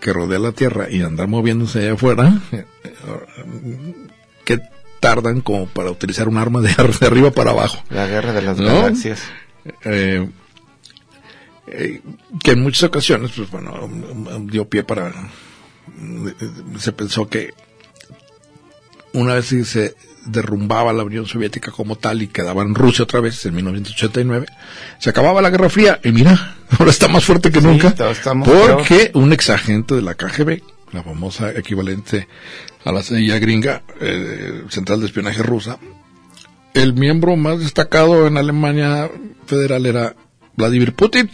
que 0.00 0.12
rodea 0.12 0.38
la 0.38 0.52
Tierra 0.52 0.88
y 0.90 1.02
andar 1.02 1.28
moviéndose 1.28 1.80
allá 1.80 1.92
afuera, 1.94 2.40
eh, 2.52 2.64
eh, 2.84 2.94
¿qué 4.44 4.60
tardan 5.00 5.40
como 5.40 5.66
para 5.66 5.90
utilizar 5.90 6.28
un 6.28 6.38
arma 6.38 6.60
de, 6.60 6.68
de 7.00 7.06
arriba 7.06 7.30
para 7.30 7.50
abajo? 7.52 7.82
La 7.90 8.06
guerra 8.06 8.32
de 8.32 8.42
las 8.42 8.58
¿No? 8.58 8.66
galaxias. 8.66 9.22
Eh, 9.84 10.28
eh, 11.66 12.00
que 12.42 12.52
en 12.52 12.62
muchas 12.62 12.84
ocasiones, 12.84 13.32
pues 13.36 13.50
bueno, 13.50 13.88
dio 14.42 14.68
pie 14.68 14.84
para... 14.84 15.12
Se 16.78 16.92
pensó 16.92 17.28
que 17.28 17.54
una 19.12 19.34
vez 19.34 19.48
que 19.48 19.64
se 19.64 19.94
derrumbaba 20.26 20.92
la 20.92 21.04
Unión 21.04 21.26
Soviética 21.26 21.70
como 21.70 21.96
tal 21.96 22.22
y 22.22 22.28
quedaba 22.28 22.62
en 22.62 22.74
Rusia 22.74 23.04
otra 23.04 23.20
vez 23.20 23.44
en 23.46 23.54
1989, 23.54 24.46
se 24.98 25.10
acababa 25.10 25.42
la 25.42 25.50
Guerra 25.50 25.70
Fría. 25.70 26.00
Y 26.04 26.12
mira, 26.12 26.56
ahora 26.78 26.90
está 26.90 27.08
más 27.08 27.24
fuerte 27.24 27.50
que 27.50 27.60
Sí, 27.60 27.66
nunca 27.66 27.94
porque 28.44 29.10
un 29.14 29.32
exagente 29.32 29.94
de 29.94 30.02
la 30.02 30.14
KGB, 30.14 30.62
la 30.92 31.02
famosa 31.02 31.50
equivalente 31.52 32.28
a 32.84 32.92
la 32.92 33.02
CIA 33.02 33.38
gringa, 33.38 33.82
eh, 34.00 34.64
Central 34.68 35.00
de 35.00 35.06
Espionaje 35.06 35.42
Rusa, 35.42 35.78
el 36.74 36.94
miembro 36.94 37.36
más 37.36 37.58
destacado 37.60 38.26
en 38.26 38.36
Alemania 38.36 39.10
federal 39.46 39.86
era 39.86 40.14
Vladimir 40.58 40.92
Putin. 40.92 41.30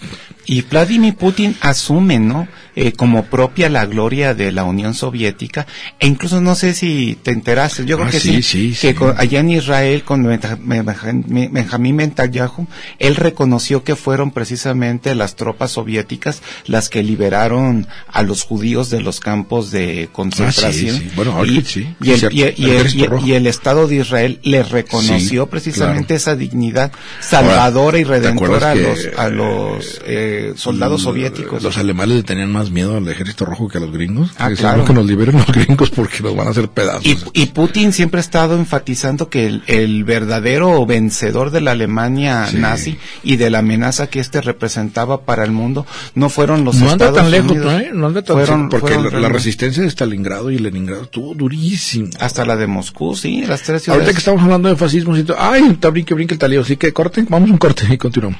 Y 0.47 0.61
Vladimir 0.61 1.15
Putin 1.17 1.57
asume, 1.63 2.19
¿no? 2.19 2.47
Eh, 2.77 2.93
como 2.93 3.25
propia 3.27 3.69
la 3.71 3.87
gloria 3.87 4.35
de 4.35 4.51
la 4.53 4.65
Unión 4.65 4.95
Soviética. 4.95 5.65
E 6.01 6.07
incluso 6.09 6.41
no 6.41 6.55
sé 6.57 6.75
si 6.75 7.17
te 7.23 7.31
enteraste, 7.31 7.85
yo 7.87 7.97
creo 7.97 8.09
Ah, 8.09 8.11
que 8.11 8.19
sí, 8.21 8.43
sí, 8.43 8.75
sí, 8.75 8.81
que 8.81 8.89
sí. 8.89 8.95
con- 8.95 9.15
allá 9.17 9.39
en 9.41 9.51
Israel 9.51 10.03
con 10.03 10.25
Benja- 10.25 10.59
Benja- 10.61 11.13
Benjamín 11.53 11.97
Netanyahu, 11.99 12.67
él 12.99 13.15
reconoció 13.15 13.85
que 13.85 13.95
fueron 13.95 14.33
precisamente 14.33 15.15
las 15.15 15.37
tropas 15.37 15.71
soviéticas 15.71 16.43
las 16.67 16.89
que 16.89 17.05
liberaron 17.05 17.87
a 18.09 18.23
los 18.23 18.43
judíos 18.43 18.91
de 18.91 19.01
los 19.01 19.21
campos 19.21 19.71
de 19.71 20.09
concentración. 20.13 20.97
Ah, 20.97 20.99
sí. 20.99 21.11
Bueno, 21.15 21.33
ahora 21.37 21.51
y, 21.53 21.63
sí, 21.65 21.87
y 22.03 22.11
el, 22.11 22.29
y- 22.33 23.33
el 23.33 23.45
y- 23.45 23.49
Estado 23.49 23.87
de 23.87 23.97
Israel 23.97 24.41
le 24.43 24.65
reconoció 24.65 25.47
precisamente 25.47 26.07
claro. 26.09 26.17
esa 26.17 26.35
dignidad 26.37 26.91
salvadora 27.21 27.99
y 27.99 28.03
¿te 28.03 28.11
redentora 28.11 28.73
a 28.73 28.75
los, 28.75 28.99
a 29.17 29.29
los 29.29 30.01
eh, 30.07 30.53
soldados 30.57 31.03
soviéticos. 31.03 31.63
Los 31.63 31.79
alemanes 31.79 32.17
le 32.17 32.23
tenían 32.23 32.51
más 32.53 32.71
miedo 32.71 32.97
al 32.97 33.09
ejército 33.09 33.45
rojo 33.45 33.69
que 33.69 33.79
a 33.79 33.81
los 33.81 33.93
gringos. 33.93 34.33
Ah, 34.39 34.49
Decían, 34.49 34.71
claro. 34.71 34.79
"No, 34.79 34.85
que 34.87 34.93
nos 34.95 35.07
liberen 35.07 35.37
los 35.37 35.47
gringos 35.47 35.91
porque 35.91 36.23
nos 36.23 36.37
van 36.37 36.49
a 36.49 36.51
hacer 36.51 36.69
pedazos. 36.69 37.05
Y, 37.07 37.19
y 37.43 37.47
Putin 37.47 37.93
siempre 37.93 38.19
ha 38.19 38.21
estado 38.21 38.57
enfatizando 38.57 39.29
que 39.29 39.47
el, 39.47 39.63
el 39.67 40.05
verdadero 40.05 40.85
vencedor 40.87 41.51
de 41.51 41.61
la 41.61 41.73
Alemania 41.73 42.47
Sí. 42.51 42.57
nazi 42.59 42.99
y 43.23 43.37
de 43.37 43.51
la 43.51 43.59
amenaza 43.61 44.09
que 44.09 44.21
este 44.21 44.41
representaba 44.41 45.23
para 45.23 45.45
el 45.45 45.53
mundo 45.53 45.87
no 46.15 46.29
fueron 46.29 46.65
los 46.65 46.77
no 46.77 46.91
anda 46.91 47.07
Estados 47.07 47.17
tan 47.17 47.31
lejos, 47.31 47.51
Unidos, 47.53 47.73
¿no? 47.73 47.79
¿eh? 47.79 47.91
No 47.93 48.07
anda 48.09 48.23
tan 48.23 48.37
fueron- 48.37 48.59
lejos, 48.67 48.71
porque 48.81 48.95
fueron 48.95 49.13
la, 49.13 49.21
la 49.21 49.29
resistencia 49.29 49.83
de 49.83 49.89
Stalingrado 49.91 50.51
y 50.51 50.59
Leningrado 50.59 51.05
estuvo 51.05 51.35
durísimo. 51.35 52.09
hasta 52.21 52.45
la 52.45 52.57
de 52.57 52.67
Moscú, 52.67 53.15
sí, 53.15 53.45
las 53.47 53.63
tres 53.63 53.89
Ahorita 53.89 53.93
ciudades. 53.95 54.15
que 54.15 54.19
estamos 54.19 54.43
hablando 54.43 54.69
de 54.69 54.77
fascismo, 54.77 55.15
ay, 55.39 55.63
está 55.73 55.91
brinque, 55.91 56.15
brinque 56.15 56.35
el 56.35 56.39
talío, 56.39 56.61
así 56.63 56.77
que 56.77 56.93
corte, 56.93 57.25
vamos 57.29 57.49
a 57.51 57.53
un 57.53 57.59
corte 57.59 57.87
y 57.91 57.97
continuamos. 57.99 58.39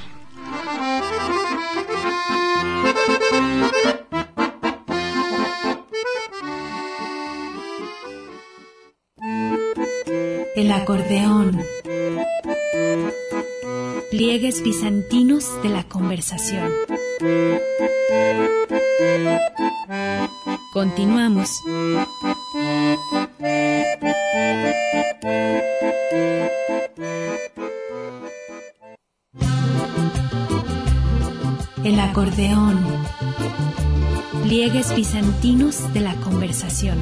El 10.57 10.71
acordeón. 10.71 11.61
Pliegues 14.11 14.63
bizantinos 14.63 15.61
de 15.65 15.69
la 15.69 15.83
conversación. 15.83 16.71
Continuamos. 20.73 21.51
El 31.83 31.99
acordeón. 31.99 32.87
Pliegues 34.45 34.95
bizantinos 34.95 35.93
de 35.93 36.01
la 36.01 36.15
conversación. 36.17 36.99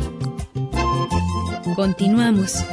Continuamos. 1.76 2.64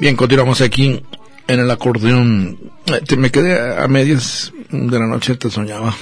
Bien, 0.00 0.16
continuamos 0.16 0.60
aquí 0.60 1.02
en 1.46 1.60
el 1.60 1.70
acordeón. 1.70 2.58
Te- 3.06 3.16
me 3.16 3.30
quedé 3.30 3.76
a 3.78 3.86
medias 3.88 4.52
de 4.70 4.98
la 4.98 5.06
noche, 5.06 5.36
te 5.36 5.50
soñaba, 5.50 5.94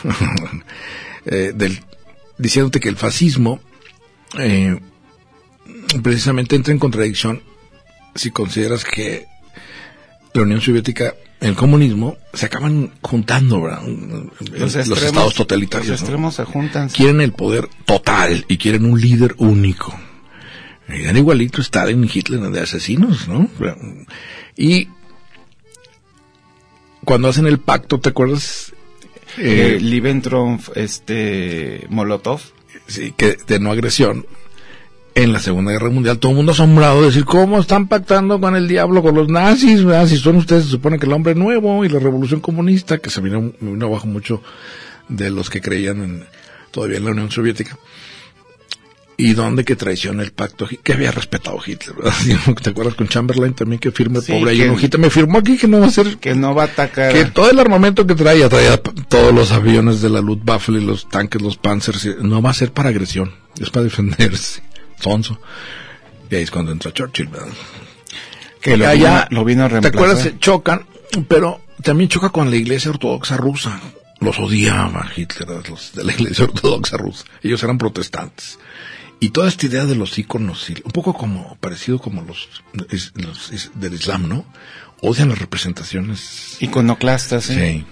eh, 1.26 1.52
del, 1.54 1.80
diciéndote 2.38 2.80
que 2.80 2.88
el 2.88 2.96
fascismo 2.96 3.60
eh, 4.38 4.78
precisamente 6.02 6.56
entra 6.56 6.72
en 6.72 6.78
contradicción 6.78 7.42
si 8.14 8.30
consideras 8.30 8.84
que 8.84 9.26
la 10.32 10.42
Unión 10.42 10.60
Soviética, 10.60 11.14
el 11.40 11.54
comunismo, 11.54 12.18
se 12.34 12.46
acaban 12.46 12.92
juntando, 13.00 13.62
¿verdad? 13.62 13.82
Los, 14.52 14.76
estados 14.76 15.34
totalitarios. 15.34 15.88
Los 15.88 16.00
¿no? 16.00 16.04
extremos 16.06 16.34
se 16.34 16.44
juntan. 16.44 16.88
quieren 16.90 17.20
el 17.20 17.32
poder 17.32 17.68
total 17.86 18.44
y 18.48 18.58
quieren 18.58 18.84
un 18.84 19.00
líder 19.00 19.34
único. 19.38 19.98
Eran 20.88 21.16
igualito 21.16 21.62
Stalin 21.62 22.04
y 22.04 22.10
Hitler 22.12 22.40
de 22.40 22.60
asesinos, 22.60 23.28
¿no? 23.28 23.48
Y 24.56 24.88
cuando 27.04 27.28
hacen 27.28 27.46
el 27.46 27.58
pacto, 27.58 28.00
¿te 28.00 28.10
acuerdas? 28.10 28.72
Eh, 29.38 29.78
Eh, 29.80 30.58
este, 30.74 31.86
Molotov. 31.88 32.40
sí, 32.86 33.14
que 33.16 33.36
de 33.46 33.60
no 33.60 33.70
agresión. 33.70 34.26
En 35.14 35.32
la 35.32 35.40
Segunda 35.40 35.72
Guerra 35.72 35.90
Mundial, 35.90 36.18
todo 36.18 36.30
el 36.32 36.36
mundo 36.36 36.52
asombrado 36.52 37.00
de 37.00 37.08
decir, 37.08 37.24
¿cómo 37.24 37.58
están 37.58 37.88
pactando 37.88 38.40
con 38.40 38.54
el 38.56 38.68
diablo, 38.68 39.02
con 39.02 39.14
los 39.16 39.28
nazis? 39.28 39.84
¿verdad? 39.84 40.06
Si 40.06 40.16
son 40.16 40.36
ustedes, 40.36 40.64
se 40.64 40.70
supone 40.70 40.98
que 40.98 41.06
el 41.06 41.12
hombre 41.12 41.34
nuevo 41.34 41.84
y 41.84 41.88
la 41.88 41.98
revolución 41.98 42.40
comunista, 42.40 42.98
que 42.98 43.10
se 43.10 43.20
vino, 43.20 43.52
vino 43.60 43.86
abajo 43.86 44.06
mucho 44.06 44.40
de 45.08 45.30
los 45.30 45.50
que 45.50 45.60
creían 45.60 46.02
en, 46.02 46.24
todavía 46.70 46.98
en 46.98 47.04
la 47.06 47.10
Unión 47.10 47.30
Soviética. 47.30 47.76
¿Y 49.16 49.34
dónde 49.34 49.64
que 49.64 49.76
traiciona 49.76 50.22
el 50.22 50.30
pacto? 50.32 50.66
Que 50.82 50.94
había 50.94 51.10
respetado 51.10 51.58
Hitler, 51.66 51.94
¿verdad? 51.96 52.14
¿Te 52.62 52.70
acuerdas 52.70 52.94
con 52.94 53.06
Chamberlain 53.08 53.52
también 53.52 53.78
que 53.78 53.90
firma 53.90 54.20
el 54.20 54.24
Sí, 54.24 54.32
pobre 54.32 54.56
que- 54.56 54.70
hojita? 54.70 54.96
Me 54.96 55.10
firmó 55.10 55.38
aquí 55.38 55.58
que 55.58 55.66
no 55.68 55.80
va 55.80 55.86
a 55.86 55.90
ser 55.90 56.16
Que 56.16 56.34
no 56.34 56.54
va 56.54 56.62
a 56.62 56.66
atacar. 56.66 57.12
que 57.12 57.26
todo 57.26 57.50
el 57.50 57.58
armamento 57.58 58.06
que 58.06 58.14
traía, 58.14 58.48
traía 58.48 58.78
todos 58.80 59.34
los 59.34 59.52
aviones 59.52 60.00
de 60.00 60.08
la 60.08 60.20
Luftwaffe 60.22 60.72
los 60.72 61.08
tanques, 61.10 61.42
los 61.42 61.58
Panzers, 61.58 62.08
no 62.22 62.40
va 62.40 62.50
a 62.50 62.54
ser 62.54 62.72
para 62.72 62.88
agresión, 62.88 63.32
es 63.60 63.68
para 63.68 63.84
defenderse. 63.84 64.62
Sonso. 65.00 65.40
Y 66.30 66.34
ahí 66.36 66.42
es 66.42 66.50
cuando 66.50 66.72
entra 66.72 66.92
Churchill, 66.92 67.28
¿verdad? 67.28 67.48
que 68.60 68.76
lo, 68.76 68.86
Allá, 68.86 69.26
vino, 69.30 69.40
lo 69.40 69.44
vino 69.44 69.64
a 69.64 69.68
¿Te 69.68 69.72
reemplazar. 69.80 69.96
acuerdas? 69.96 70.22
Se 70.22 70.38
chocan, 70.38 70.86
pero 71.28 71.60
también 71.82 72.08
choca 72.08 72.30
con 72.30 72.50
la 72.50 72.56
iglesia 72.56 72.90
ortodoxa 72.90 73.36
rusa. 73.36 73.80
Los 74.20 74.38
odiaba 74.38 75.10
Hitler, 75.16 75.48
los 75.68 75.92
de 75.94 76.04
la 76.04 76.12
iglesia 76.12 76.44
ortodoxa 76.52 76.96
rusa. 76.98 77.24
Ellos 77.42 77.62
eran 77.62 77.78
protestantes. 77.78 78.58
Y 79.18 79.30
toda 79.30 79.48
esta 79.48 79.66
idea 79.66 79.84
de 79.84 79.96
los 79.96 80.18
íconos, 80.18 80.68
un 80.82 80.92
poco 80.92 81.12
como, 81.14 81.56
parecido 81.60 81.98
como 81.98 82.22
los, 82.22 82.48
los 83.14 83.70
del 83.74 83.94
Islam, 83.94 84.28
¿no? 84.28 84.46
Odian 85.02 85.28
las 85.30 85.38
representaciones 85.38 86.56
Iconoclastas, 86.60 87.44
¿sí? 87.44 87.54
Sí. 87.54 87.84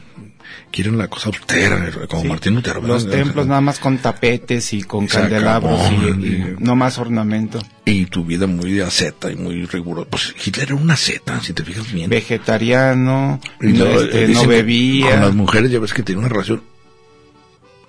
Quieren 0.70 0.98
la 0.98 1.08
cosa 1.08 1.28
austera, 1.28 1.90
como 2.08 2.22
Sí. 2.22 2.28
Martín 2.28 2.54
Lutero. 2.54 2.80
¿verdad? 2.80 2.96
Los 2.96 3.10
templos 3.10 3.46
nada 3.46 3.60
más 3.60 3.78
con 3.78 3.98
tapetes 3.98 4.72
y 4.72 4.82
con 4.82 5.04
Y 5.04 5.08
candelabros 5.08 5.80
acabó, 5.80 6.08
y, 6.08 6.56
no 6.58 6.76
más 6.76 6.98
ornamento. 6.98 7.58
Y 7.84 8.06
tu 8.06 8.24
vida 8.24 8.46
muy 8.46 8.72
de 8.72 8.86
y 9.32 9.36
muy 9.36 9.64
rigurosa. 9.64 10.08
Pues 10.10 10.34
Hitler 10.44 10.68
era 10.68 10.74
una 10.74 10.94
asceta, 10.94 11.40
si 11.40 11.52
te 11.52 11.64
fijas 11.64 11.90
bien. 11.92 12.10
Vegetariano, 12.10 13.40
Y 13.60 13.68
no, 13.68 13.86
este, 13.86 14.24
eh, 14.24 14.28
no 14.28 14.46
bebía. 14.46 15.12
Con 15.12 15.20
las 15.20 15.34
mujeres 15.34 15.70
ya 15.70 15.78
ves 15.78 15.92
que 15.92 16.02
tiene 16.02 16.20
una 16.20 16.28
relación 16.28 16.62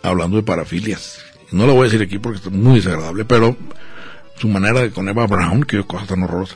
hablando 0.02 0.38
de 0.38 0.44
parafilias. 0.44 1.20
No 1.52 1.66
lo 1.66 1.74
voy 1.74 1.82
a 1.82 1.84
decir 1.86 2.02
aquí 2.02 2.20
porque 2.20 2.40
es 2.40 2.52
muy 2.52 2.76
desagradable, 2.76 3.26
pero 3.26 3.58
su 4.38 4.48
manera 4.48 4.82
de 4.82 4.92
con 4.92 5.10
Eva 5.10 5.28
Brown, 5.28 5.64
que 5.64 5.84
cosa 5.84 6.06
tan 6.06 6.24
horrorosa. 6.24 6.56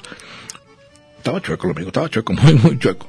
Estaba 1.18 1.42
chueco, 1.42 1.68
lo 1.68 1.74
amigo, 1.74 1.88
estaba 1.88 2.10
chueco, 2.10 2.34
muy, 2.42 2.54
muy 2.54 2.80
chueco. 2.80 3.08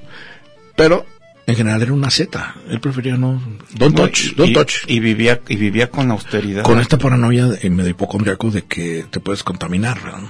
Pero 0.77 1.07
en 1.47 1.57
general 1.57 1.83
era 1.83 1.93
una 1.93 2.11
zeta. 2.11 2.55
Él 2.69 2.81
prefería 2.81 3.17
no. 3.17 3.43
Don't 3.75 3.97
No, 3.97 4.05
touch, 4.07 4.25
y, 4.27 4.35
don't 4.35 4.51
y- 4.51 4.55
touch. 4.55 4.73
y 4.87 5.01
vivía 5.01 5.41
y 5.49 5.57
vivía 5.57 5.91
con 5.91 6.11
austeridad. 6.11 6.63
con 6.63 6.79
esta 6.81 6.97
paranoia 6.99 7.47
de, 7.47 7.71
medio 7.71 7.91
hipocondriaco 7.91 8.51
de 8.51 8.63
que 8.63 9.05
te 9.11 9.21
puedes 9.21 9.43
contaminar, 9.43 10.03
¿verdad? 10.03 10.21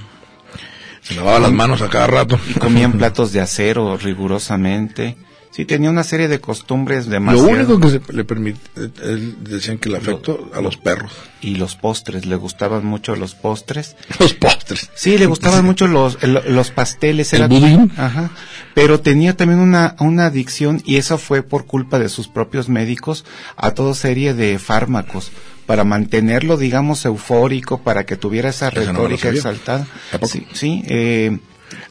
Se 1.02 1.14
lavaba 1.14 1.38
las 1.38 1.52
manos 1.52 1.82
a 1.82 1.88
cada 1.90 2.06
rato. 2.06 2.38
y 2.48 2.54
comían 2.54 2.92
platos 2.92 3.32
de 3.32 3.40
acero 3.40 3.96
rigurosamente. 3.98 5.16
Sí, 5.50 5.64
tenía 5.66 5.88
una 5.88 6.02
serie 6.02 6.26
de 6.26 6.40
costumbres 6.40 7.04
Lo 7.06 7.12
demasiado. 7.12 7.48
único 7.48 7.78
que 7.78 7.88
se 7.90 8.00
le 8.12 8.24
permite, 8.24 8.58
él 9.04 9.36
decían 9.40 9.78
que 9.78 9.88
le 9.88 9.98
afectó 9.98 10.50
a 10.52 10.60
los 10.60 10.76
perros. 10.76 11.12
Y 11.42 11.54
los 11.54 11.76
postres, 11.76 12.26
le 12.26 12.34
gustaban 12.34 12.84
mucho 12.84 13.14
los 13.14 13.36
postres. 13.36 13.94
Los 14.18 14.34
postres. 14.34 14.90
Sí, 14.96 15.16
le 15.16 15.26
gustaban 15.26 15.64
mucho 15.64 15.86
los, 15.86 16.18
el- 16.22 16.40
los 16.48 16.70
pasteles. 16.72 17.32
¿El 17.34 17.40
era- 17.42 17.46
budín? 17.48 17.92
Ajá. 17.96 18.30
Pero 18.74 19.00
tenía 19.00 19.36
también 19.36 19.60
una, 19.60 19.94
una 20.00 20.26
adicción 20.26 20.82
y 20.84 20.96
eso 20.96 21.16
fue 21.18 21.42
por 21.42 21.66
culpa 21.66 21.98
de 21.98 22.08
sus 22.08 22.26
propios 22.28 22.68
médicos 22.68 23.24
a 23.56 23.70
toda 23.72 23.94
serie 23.94 24.34
de 24.34 24.58
fármacos 24.58 25.30
para 25.66 25.84
mantenerlo, 25.84 26.56
digamos, 26.56 27.04
eufórico, 27.04 27.82
para 27.82 28.04
que 28.04 28.16
tuviera 28.16 28.50
esa 28.50 28.68
Eso 28.68 28.80
no 28.80 28.86
retórica 28.92 29.22
sabía. 29.28 29.38
exaltada. 29.38 29.86
Sí, 30.26 30.46
sí, 30.52 30.82
eh, 30.86 31.38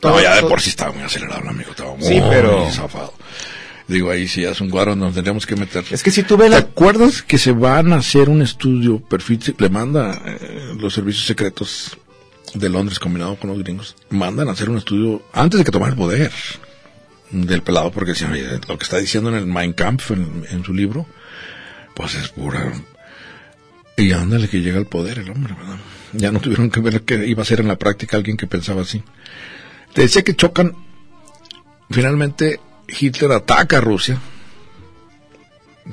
No, 0.04 0.20
ya 0.22 0.36
de 0.36 0.44
por 0.44 0.62
sí 0.62 0.70
estaba 0.70 0.92
muy 0.92 1.04
acelerado, 1.04 1.42
el 1.42 1.48
amigo. 1.50 1.72
Estaba 1.72 1.96
muy 1.96 2.04
Sí, 2.08 2.22
pero- 2.30 2.70
zafado. 2.70 3.14
Digo, 3.88 4.12
ahí 4.12 4.28
sí 4.30 4.44
es 4.46 4.62
un 4.62 4.70
guaro, 4.70 4.96
nos 4.96 5.14
tendríamos 5.14 5.46
que 5.46 5.56
meter. 5.58 5.84
Es 5.92 6.04
que 6.04 6.12
si 6.12 6.24
tú 6.24 6.38
ves 6.38 6.46
¿Te 6.48 6.52
la, 6.52 6.58
acuerdas 6.60 7.22
que 7.22 7.38
se 7.38 7.52
van 7.52 7.92
a 7.92 7.98
hacer 7.98 8.30
un 8.30 8.42
estudio, 8.42 9.00
perfil, 9.00 9.40
le 9.58 9.70
manda 9.70 10.22
eh, 10.26 10.74
los 10.80 10.94
servicios 10.94 11.26
secretos 11.26 11.98
de 12.54 12.70
Londres 12.70 12.98
combinado 13.00 13.36
con 13.36 13.50
los 13.50 13.60
gringos, 13.60 13.96
mandan 14.10 14.48
a 14.48 14.52
hacer 14.52 14.70
un 14.70 14.78
estudio 14.78 15.22
antes 15.34 15.58
de 15.58 15.64
que 15.66 15.72
tomara 15.72 15.92
el 15.92 15.98
poder 15.98 16.32
del 17.34 17.64
pelado, 17.64 17.92
porque 17.92 18.14
lo 18.68 18.78
que 18.78 18.84
está 18.84 18.98
diciendo 18.98 19.30
en 19.30 19.36
el 19.36 19.46
Mein 19.46 19.74
Kampf, 19.74 20.12
en, 20.12 20.46
en 20.50 20.64
su 20.64 20.74
libro, 20.74 21.06
pues 21.96 22.16
es 22.16 22.30
pura... 22.30 22.72
Y 23.96 24.12
ándale 24.12 24.48
que 24.48 24.62
llega 24.62 24.80
al 24.80 24.88
poder 24.88 25.20
el 25.20 25.30
hombre, 25.30 25.54
¿verdad? 25.54 25.78
Ya 26.14 26.32
no 26.32 26.40
tuvieron 26.40 26.72
que 26.72 26.80
ver 26.80 27.02
que 27.02 27.28
iba 27.28 27.44
a 27.44 27.46
ser 27.46 27.60
en 27.60 27.68
la 27.68 27.78
práctica 27.78 28.18
alguien 28.18 28.38
que 28.38 28.48
pensaba 28.48 28.82
así. 28.82 29.04
Te 29.94 30.02
decía 30.02 30.24
que 30.24 30.36
chocan, 30.36 30.76
finalmente 31.92 32.60
Hitler 32.88 33.32
ataca 33.32 33.78
a 33.78 33.82
Rusia, 33.82 34.20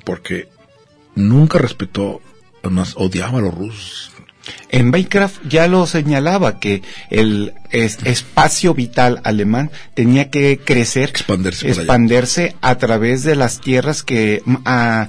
porque 0.04 0.48
nunca 1.14 1.58
respetó, 1.58 2.22
además 2.62 2.94
odiaba 2.96 3.38
a 3.38 3.42
los 3.42 3.54
rusos. 3.54 4.12
En 4.70 4.90
Minecraft 4.90 5.36
ya 5.48 5.66
lo 5.66 5.86
señalaba 5.86 6.58
que 6.60 6.82
el 7.10 7.54
es- 7.70 7.98
espacio 8.04 8.74
vital 8.74 9.20
alemán 9.24 9.70
tenía 9.94 10.30
que 10.30 10.58
crecer, 10.64 11.12
Expandirse 11.78 12.56
a 12.60 12.76
través 12.78 13.22
de 13.24 13.36
las 13.36 13.60
tierras 13.60 14.02
que 14.02 14.42
mm, 14.44 14.56
a- 14.64 15.08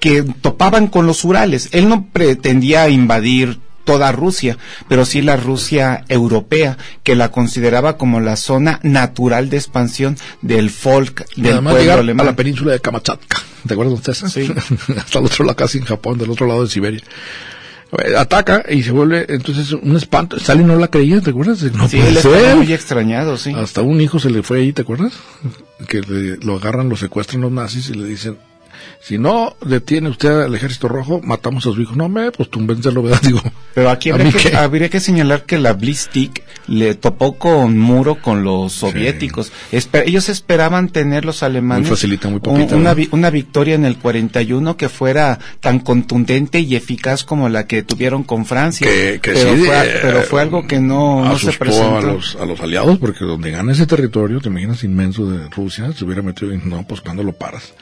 que 0.00 0.22
topaban 0.42 0.88
con 0.88 1.06
los 1.06 1.24
Urales. 1.24 1.70
Él 1.72 1.88
no 1.88 2.06
pretendía 2.12 2.88
invadir 2.90 3.58
toda 3.84 4.10
Rusia, 4.12 4.58
pero 4.88 5.04
sí 5.04 5.22
la 5.22 5.36
Rusia 5.36 6.04
europea, 6.08 6.76
que 7.04 7.14
la 7.14 7.30
consideraba 7.30 7.96
como 7.96 8.20
la 8.20 8.34
zona 8.36 8.80
natural 8.82 9.48
de 9.48 9.56
expansión 9.58 10.18
del 10.42 10.70
folk, 10.70 11.24
del 11.36 11.52
Además 11.54 11.74
pueblo 11.74 11.92
alemán. 11.94 12.26
a 12.26 12.30
la 12.30 12.36
península 12.36 12.72
de 12.72 12.80
Kamchatka. 12.80 13.38
¿Te 13.66 13.74
acuerdas? 13.74 14.00
Sí. 14.32 14.52
Hasta 14.96 15.18
el 15.20 15.24
otro 15.24 15.44
lado, 15.44 15.56
casi 15.56 15.78
en 15.78 15.84
Japón, 15.84 16.18
del 16.18 16.30
otro 16.30 16.46
lado 16.46 16.64
de 16.64 16.68
Siberia. 16.70 17.00
Eh, 17.92 18.16
Ataca 18.16 18.64
y 18.68 18.82
se 18.82 18.90
vuelve, 18.90 19.26
entonces, 19.28 19.72
un 19.72 19.96
espanto. 19.96 20.36
Stalin 20.36 20.66
no 20.66 20.76
la 20.76 20.88
creía, 20.88 21.20
¿te 21.20 21.30
acuerdas? 21.30 21.62
No 21.62 21.88
sí, 21.88 21.98
puede 21.98 22.20
ser. 22.20 22.56
muy 22.56 22.72
extrañado, 22.72 23.36
sí. 23.36 23.52
Hasta 23.54 23.82
un 23.82 24.00
hijo 24.00 24.18
se 24.18 24.30
le 24.30 24.42
fue 24.42 24.58
ahí, 24.58 24.72
¿te 24.72 24.82
acuerdas? 24.82 25.12
Que 25.86 26.00
le- 26.02 26.36
lo 26.38 26.56
agarran, 26.56 26.88
lo 26.88 26.96
secuestran 26.96 27.42
los 27.42 27.52
nazis 27.52 27.88
y 27.90 27.94
le 27.94 28.06
dicen, 28.06 28.36
si 29.00 29.18
no 29.18 29.56
detiene 29.64 30.08
usted 30.08 30.42
al 30.42 30.54
ejército 30.54 30.88
rojo, 30.88 31.20
matamos 31.22 31.66
a 31.66 31.72
su 31.72 31.80
hijo. 31.80 31.94
No, 31.94 32.08
me, 32.08 32.30
pues 32.32 32.50
túmbenselo, 32.50 33.02
¿verdad? 33.02 33.20
Digo, 33.22 33.40
Pero 33.74 33.90
aquí 33.90 34.10
¿a 34.10 34.14
habría 34.14 34.32
que, 34.32 34.56
habría 34.56 34.88
que 34.88 35.00
señalar 35.00 35.44
que 35.44 35.58
la 35.58 35.72
Blitzstick 35.72 36.42
le 36.66 36.94
topó 36.94 37.38
con 37.38 37.78
muro 37.78 38.16
con 38.20 38.42
los 38.42 38.72
soviéticos. 38.72 39.52
Espe- 39.70 40.02
ellos 40.06 40.28
esperaban 40.28 40.88
tener 40.88 41.24
los 41.24 41.42
alemanes 41.44 41.86
Muy 41.86 41.90
facilita, 41.96 42.28
muy 42.28 42.36
un- 42.36 42.40
poquita, 42.42 42.74
una, 42.76 42.90
¿no? 42.90 42.94
vi- 42.96 43.08
una 43.12 43.30
victoria 43.30 43.74
en 43.76 43.84
el 43.84 43.96
41 43.98 44.76
que 44.76 44.88
fuera 44.88 45.38
tan 45.60 45.78
contundente 45.78 46.58
y 46.58 46.74
eficaz 46.74 47.22
como 47.24 47.48
la 47.48 47.66
que 47.68 47.82
tuvieron 47.84 48.24
con 48.24 48.46
Francia. 48.46 48.86
que, 48.86 49.20
que 49.22 49.32
pero, 49.32 49.54
sí, 49.54 49.62
fue, 49.64 49.76
eh, 49.86 49.98
pero 50.02 50.22
fue 50.22 50.42
algo 50.42 50.66
que 50.66 50.80
no, 50.80 51.24
no 51.24 51.38
se 51.38 51.52
presentó. 51.52 51.98
a 51.98 52.02
los, 52.02 52.36
a 52.36 52.44
los 52.46 52.58
aliados, 52.60 52.98
porque 52.98 53.24
donde 53.24 53.50
gana 53.52 53.70
ese 53.72 53.86
territorio, 53.86 54.40
te 54.40 54.48
imaginas 54.48 54.82
inmenso 54.82 55.30
de 55.30 55.48
Rusia, 55.50 55.92
se 55.92 56.04
hubiera 56.04 56.22
metido 56.22 56.52
y 56.52 56.58
no, 56.64 56.84
pues 56.88 57.00
cuando 57.00 57.22
lo 57.22 57.32
paras. 57.32 57.72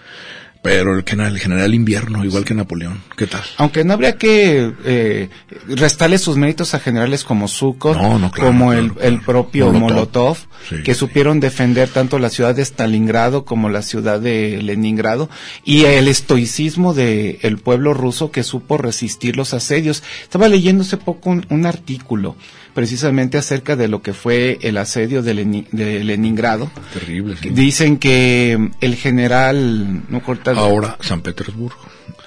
Pero 0.65 0.97
el, 0.97 1.05
general- 1.05 1.35
el 1.35 1.41
general 1.41 1.75
invierno, 1.75 2.25
igual 2.25 2.47
que 2.47 2.55
Napoleón, 2.55 3.03
¿qué 3.19 3.27
tal? 3.27 3.43
Aunque 3.59 3.85
no 3.85 3.93
habría 3.93 4.17
que 4.17 4.73
eh, 4.87 5.29
restarle 5.69 6.17
sus 6.17 6.39
méritos 6.39 6.73
a 6.73 6.79
generales 6.81 7.23
como 7.23 7.49
Zhukov, 7.49 7.95
No, 7.97 8.19
no, 8.19 8.31
claro, 8.31 8.49
como 8.49 8.73
el, 8.73 8.91
claro. 8.95 9.07
el 9.09 9.21
propio 9.21 9.67
Molotov. 9.71 9.91
Molotov, 9.93 10.37
Sí, 10.71 10.83
que 10.83 10.95
sí. 10.95 11.01
supieron 11.01 11.39
defender 11.39 11.91
tanto 11.91 12.19
la 12.19 12.31
ciudad 12.31 12.55
de 12.55 12.63
Stalingrado 12.65 13.45
como 13.45 13.69
la 13.69 13.83
ciudad 13.83 14.19
de 14.21 14.63
Leningrado, 14.63 15.29
y 15.67 15.85
el 15.85 16.09
estoicismo 16.09 16.95
del 16.95 17.39
el 17.43 17.59
pueblo 17.59 17.93
ruso 17.93 18.31
que 18.31 18.43
supo 18.43 18.79
resistir 18.79 19.37
los 19.37 19.53
asedios. 19.53 20.03
Estaba 20.23 20.49
leyendo 20.49 20.83
hace 20.83 20.97
poco 20.97 21.29
un, 21.29 21.45
un 21.51 21.67
artículo 21.67 22.37
precisamente 22.75 23.39
acerca 23.39 23.77
de 23.77 23.89
lo 23.89 24.03
que 24.03 24.13
fue 24.13 24.59
el 24.63 24.77
asedio 24.79 25.23
de, 25.23 25.35
Leni- 25.35 25.67
de 25.71 26.03
Leningrado. 26.05 26.71
Terrible, 26.93 27.37
sí. 27.41 27.51
Dicen 27.51 27.97
que 27.99 28.71
el 28.81 28.97
general, 28.97 30.03
no 30.09 30.23
corta 30.23 30.51
Ahora, 30.53 30.99
San 31.01 31.21
Petersburgo. 31.23 31.77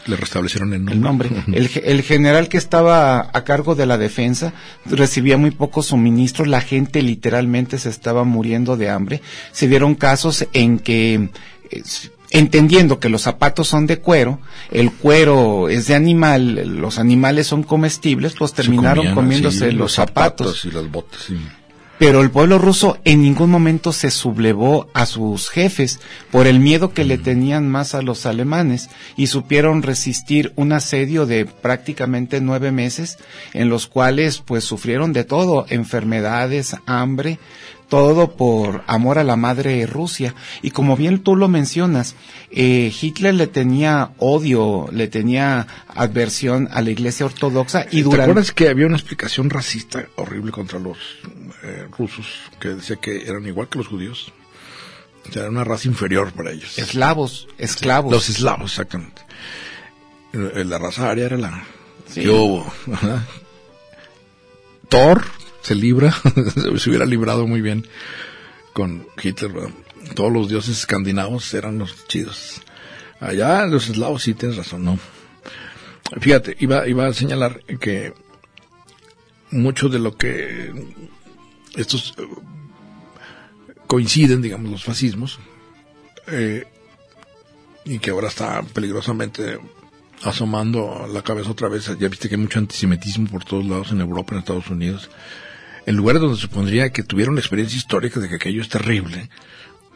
Le 0.05 0.15
restablecieron 0.15 0.73
el 0.73 0.85
nombre. 0.85 1.27
el 1.27 1.35
nombre. 1.35 1.57
El, 1.59 1.67
ge- 1.67 1.83
el 1.85 2.01
general 2.01 2.47
que 2.47 2.55
estaba 2.57 3.29
a 3.33 3.43
cargo 3.43 3.75
de 3.75 3.85
la 3.85 3.97
defensa 3.97 4.53
recibía 4.85 5.35
muy 5.35 5.51
pocos 5.51 5.87
suministros, 5.87 6.47
la 6.47 6.61
gente 6.61 7.01
literalmente 7.01 7.77
se 7.77 7.89
estaba 7.89 8.23
muriendo 8.23 8.77
de 8.77 8.89
hambre. 8.89 9.21
Se 9.51 9.67
dieron 9.67 9.95
casos 9.95 10.47
en 10.53 10.79
que, 10.79 11.29
eh, 11.71 11.83
entendiendo 12.31 12.99
que 12.99 13.09
los 13.09 13.21
zapatos 13.21 13.67
son 13.67 13.87
de 13.87 13.99
cuero, 13.99 14.39
el 14.71 14.91
cuero 14.91 15.69
es 15.69 15.87
de 15.87 15.95
animal, 15.95 16.79
los 16.79 16.99
animales 16.99 17.47
son 17.47 17.63
comestibles, 17.63 18.35
pues 18.37 18.53
terminaron 18.53 18.97
comían 18.97 19.15
comiéndose 19.15 19.71
los 19.71 19.93
zapatos. 19.93 20.65
y 20.65 20.71
las 20.71 20.89
botas. 20.89 21.21
sí. 21.21 21.37
Pero 21.99 22.21
el 22.21 22.29
pueblo 22.29 22.59
ruso 22.59 22.99
en 23.05 23.23
ningún 23.23 23.49
momento 23.49 23.91
se 23.91 24.11
sublevó 24.11 24.87
a 24.93 25.07
sus 25.07 25.49
jefes 25.49 25.99
por 26.31 26.45
el 26.45 26.59
miedo 26.59 26.93
que 26.93 27.03
le 27.03 27.17
tenían 27.17 27.67
más 27.67 27.95
a 27.95 28.03
los 28.03 28.27
alemanes 28.27 28.89
y 29.15 29.27
supieron 29.27 29.81
resistir 29.81 30.53
un 30.55 30.73
asedio 30.73 31.25
de 31.25 31.45
prácticamente 31.45 32.39
nueve 32.39 32.71
meses 32.71 33.17
en 33.53 33.69
los 33.69 33.87
cuales 33.87 34.43
pues 34.45 34.63
sufrieron 34.63 35.11
de 35.11 35.23
todo, 35.23 35.65
enfermedades, 35.69 36.75
hambre, 36.85 37.39
todo 37.89 38.35
por 38.35 38.83
amor 38.87 39.17
a 39.17 39.23
la 39.23 39.35
madre 39.35 39.85
Rusia. 39.85 40.33
Y 40.61 40.71
como 40.71 40.97
bien 40.97 41.19
tú 41.19 41.35
lo 41.35 41.47
mencionas, 41.47 42.15
eh, 42.51 42.91
Hitler 43.01 43.33
le 43.33 43.47
tenía 43.47 44.11
odio, 44.17 44.87
le 44.91 45.07
tenía 45.07 45.67
adversión 45.87 46.67
a 46.71 46.81
la 46.81 46.89
iglesia 46.91 47.25
ortodoxa 47.25 47.85
y 47.91 47.97
¿Te 47.97 48.03
durante... 48.03 48.23
acuerdas 48.23 48.51
que 48.51 48.69
había 48.69 48.87
una 48.87 48.97
explicación 48.97 49.49
racista 49.49 50.05
horrible 50.17 50.51
contra 50.51 50.79
los 50.79 50.97
eh, 51.63 51.87
rusos 51.97 52.27
que 52.59 52.69
decía 52.69 52.97
que 52.97 53.23
eran 53.25 53.45
igual 53.47 53.69
que 53.69 53.77
los 53.77 53.87
judíos? 53.87 54.31
O 55.29 55.31
sea, 55.31 55.43
era 55.43 55.51
una 55.51 55.63
raza 55.63 55.87
inferior 55.87 56.31
para 56.31 56.51
ellos. 56.51 56.77
Eslavos, 56.77 57.47
esclavos. 57.57 58.11
Los 58.11 58.29
eslavos, 58.29 58.71
exactamente. 58.71 59.21
Eh, 60.33 60.63
La 60.65 60.77
raza 60.77 61.09
aria 61.09 61.25
era 61.25 61.37
la 61.37 61.63
Sí. 62.09 62.21
que 62.21 62.29
hubo. 62.29 62.65
Thor 64.89 65.23
se 65.67 65.75
libra, 65.75 66.13
se 66.77 66.89
hubiera 66.89 67.05
librado 67.05 67.45
muy 67.45 67.59
bien 67.59 67.85
con 68.71 69.05
Hitler. 69.21 69.51
Todos 70.15 70.31
los 70.31 70.47
dioses 70.47 70.79
escandinavos 70.79 71.53
eran 71.53 71.77
los 71.77 72.07
chidos. 72.07 72.61
Allá 73.19 73.65
los 73.65 73.89
eslavos 73.89 74.23
sí 74.23 74.33
tienes 74.33 74.55
razón, 74.55 74.85
¿no? 74.85 74.97
Fíjate, 76.21 76.55
iba, 76.61 76.87
iba 76.87 77.05
a 77.05 77.13
señalar 77.13 77.65
que 77.81 78.13
mucho 79.51 79.89
de 79.89 79.99
lo 79.99 80.15
que 80.15 80.73
estos 81.75 82.13
eh, 82.17 82.23
coinciden, 83.87 84.41
digamos, 84.41 84.71
los 84.71 84.85
fascismos, 84.85 85.37
eh, 86.27 86.65
y 87.83 87.99
que 87.99 88.11
ahora 88.11 88.29
está 88.29 88.63
peligrosamente 88.63 89.59
asomando 90.23 91.09
la 91.11 91.23
cabeza 91.23 91.51
otra 91.51 91.67
vez. 91.67 91.91
Ya 91.99 92.07
viste 92.07 92.29
que 92.29 92.35
hay 92.35 92.41
mucho 92.41 92.59
antisemitismo 92.59 93.27
por 93.27 93.43
todos 93.43 93.65
lados 93.65 93.91
en 93.91 93.99
Europa, 93.99 94.33
en 94.33 94.39
Estados 94.39 94.69
Unidos. 94.69 95.09
En 95.87 95.95
lugares 95.95 96.21
donde 96.21 96.37
supondría 96.37 96.91
que 96.91 97.01
tuvieron 97.01 97.33
la 97.35 97.41
experiencia 97.41 97.77
histórica 97.77 98.19
de 98.19 98.29
que 98.29 98.35
aquello 98.35 98.61
es 98.61 98.69
terrible, 98.69 99.29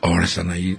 ahora 0.01 0.25
están 0.25 0.49
ahí 0.49 0.77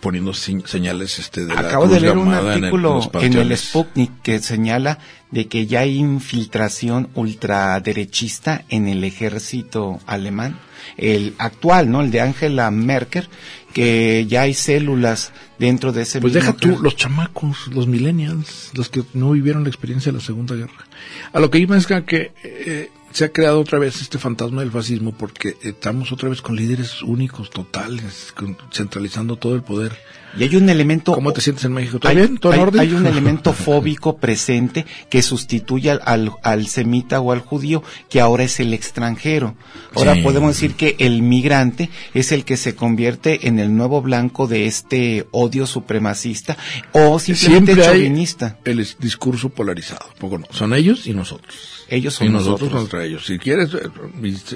poniendo 0.00 0.32
señ- 0.32 0.64
señales 0.66 1.18
este, 1.18 1.44
de 1.46 1.54
la 1.54 1.60
Acabo 1.60 1.88
de 1.88 2.00
leer 2.00 2.16
un 2.18 2.28
en 2.32 2.38
el- 2.38 2.48
artículo 2.48 3.00
en 3.20 3.32
el. 3.34 3.56
Sputnik 3.56 4.10
que 4.22 4.38
señala 4.40 4.98
de 5.30 5.46
que 5.48 5.66
ya 5.66 5.80
hay 5.80 5.96
infiltración 5.96 7.08
ultraderechista 7.14 8.64
en 8.68 8.88
el 8.88 9.02
ejército 9.04 9.98
alemán, 10.06 10.58
el 10.96 11.34
actual, 11.38 11.90
¿no? 11.90 12.00
El 12.00 12.10
de 12.10 12.20
Angela 12.20 12.70
Merkel, 12.70 13.28
que 13.72 14.26
ya 14.28 14.42
hay 14.42 14.54
células 14.54 15.32
dentro 15.58 15.92
de 15.92 16.02
ese 16.02 16.20
Pues 16.20 16.32
deja 16.32 16.52
tú, 16.52 16.78
los 16.80 16.96
chamacos, 16.96 17.68
los 17.68 17.86
millennials, 17.86 18.70
los 18.74 18.88
que 18.88 19.02
no 19.14 19.32
vivieron 19.32 19.62
la 19.64 19.68
experiencia 19.68 20.12
de 20.12 20.18
la 20.18 20.24
Segunda 20.24 20.54
Guerra. 20.54 20.86
A 21.32 21.40
lo 21.40 21.50
que 21.50 21.58
iba 21.58 21.76
es 21.76 21.86
que, 21.86 22.32
eh, 22.44 22.90
se 23.18 23.24
ha 23.24 23.32
creado 23.32 23.58
otra 23.58 23.80
vez 23.80 24.00
este 24.00 24.16
fantasma 24.16 24.60
del 24.60 24.70
fascismo 24.70 25.10
porque 25.10 25.56
estamos 25.62 26.12
otra 26.12 26.28
vez 26.28 26.40
con 26.40 26.54
líderes 26.54 27.02
únicos, 27.02 27.50
totales, 27.50 28.32
con- 28.32 28.56
centralizando 28.72 29.34
todo 29.34 29.56
el 29.56 29.62
poder. 29.62 29.90
Y 30.36 30.42
hay 30.44 30.56
un 30.56 30.68
elemento 30.68 31.12
¿Cómo 31.12 31.32
te 31.32 31.40
sientes 31.40 31.64
en 31.64 31.72
México? 31.72 31.98
¿Todo 31.98 32.10
hay, 32.10 32.16
bien? 32.16 32.38
¿Todo 32.38 32.52
en 32.52 32.60
orden? 32.60 32.80
hay 32.80 32.92
un 32.92 33.06
elemento 33.06 33.52
fóbico 33.54 34.18
presente 34.18 34.84
que 35.10 35.22
sustituye 35.22 35.90
al, 35.90 36.00
al, 36.04 36.32
al 36.42 36.66
semita 36.66 37.20
o 37.20 37.32
al 37.32 37.40
judío, 37.40 37.82
que 38.10 38.20
ahora 38.20 38.44
es 38.44 38.60
el 38.60 38.74
extranjero. 38.74 39.56
Ahora 39.94 40.14
Sí. 40.14 40.22
podemos 40.22 40.54
decir 40.54 40.74
que 40.74 40.96
el 40.98 41.22
migrante 41.22 41.88
es 42.14 42.30
el 42.32 42.44
que 42.44 42.56
se 42.56 42.74
convierte 42.74 43.48
en 43.48 43.58
el 43.58 43.74
nuevo 43.76 44.02
blanco 44.02 44.46
de 44.46 44.66
este 44.66 45.26
odio 45.30 45.66
supremacista 45.66 46.56
o 46.92 47.18
simplemente 47.18 47.72
Siempre 47.74 47.86
hay 47.86 48.00
chauvinista. 48.02 48.58
el 48.64 48.86
discurso 48.98 49.48
polarizado. 49.48 50.06
Poco 50.18 50.38
no. 50.38 50.46
Son 50.50 50.74
ellos 50.74 51.06
y 51.06 51.14
nosotros. 51.14 51.84
Ellos 51.88 52.14
son 52.14 52.26
y 52.26 52.30
nosotros, 52.30 52.60
nosotros. 52.70 52.80
contra 52.82 53.04
ellos. 53.04 53.24
Si 53.26 53.38
quieres, 53.38 53.70
eh, 53.74 53.88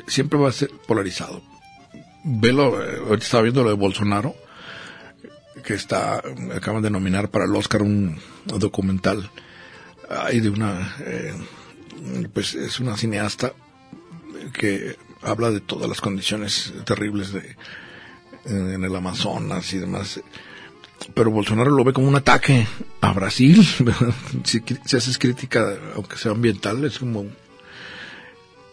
siempre 0.07 0.39
va 0.39 0.51
a 0.51 0.53
ser 0.53 0.71
polarizado. 0.87 1.43
Velo, 2.25 2.83
eh, 2.83 2.99
ahorita 3.09 3.25
estaba 3.25 3.43
viendo 3.43 3.63
lo 3.65 3.71
de 3.71 3.75
Bolsonaro, 3.77 4.35
que 5.63 5.75
está, 5.75 6.23
acaban 6.55 6.83
de 6.83 6.91
nominar 6.91 7.31
para 7.31 7.45
el 7.45 7.55
Oscar 7.55 7.83
un 7.83 8.19
documental. 8.45 9.31
Hay 10.09 10.41
de 10.41 10.51
una, 10.51 10.97
eh, 11.01 11.35
pues 12.33 12.55
es 12.55 12.81
una 12.81 12.97
cineasta 12.97 13.53
que 14.53 14.97
habla 15.23 15.51
de 15.51 15.61
todas 15.61 15.89
las 15.89 16.01
condiciones 16.01 16.73
terribles 16.85 17.33
de, 17.33 17.57
en 18.45 18.85
el 18.85 18.95
Amazonas 18.95 19.73
y 19.73 19.79
demás 19.79 20.21
pero 21.15 21.31
Bolsonaro 21.31 21.71
lo 21.71 21.85
ve 21.85 21.93
como 21.93 22.09
un 22.09 22.17
ataque 22.17 22.67
a 23.01 23.13
Brasil. 23.13 23.67
si, 24.45 24.63
haces 24.97 25.19
crítica, 25.19 25.77
aunque 25.95 26.17
sea 26.17 26.33
ambiental, 26.33 26.85
es 26.85 26.99
como 26.99 27.27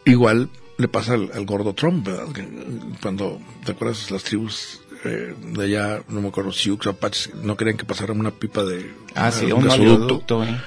igual 0.05 0.49
le 0.77 0.87
pasa 0.87 1.13
al, 1.13 1.45
gordo 1.45 1.73
Trump, 1.73 2.05
¿verdad? 2.05 2.27
Cuando 3.01 3.39
te 3.65 3.73
acuerdas 3.73 4.09
las 4.11 4.23
tribus 4.23 4.81
eh, 5.05 5.33
de 5.53 5.63
allá, 5.63 6.01
no 6.09 6.21
me 6.21 6.27
acuerdo, 6.29 6.51
Sioux, 6.51 6.79
Apaches, 6.87 7.33
no 7.35 7.55
querían 7.55 7.77
que 7.77 7.85
pasara 7.85 8.13
una 8.13 8.31
pipa 8.31 8.63
de 8.63 8.91
Ah, 9.15 9.31
sí, 9.31 9.51
un 9.51 9.67
oleoducto, 9.69 10.43
eh. 10.43 10.59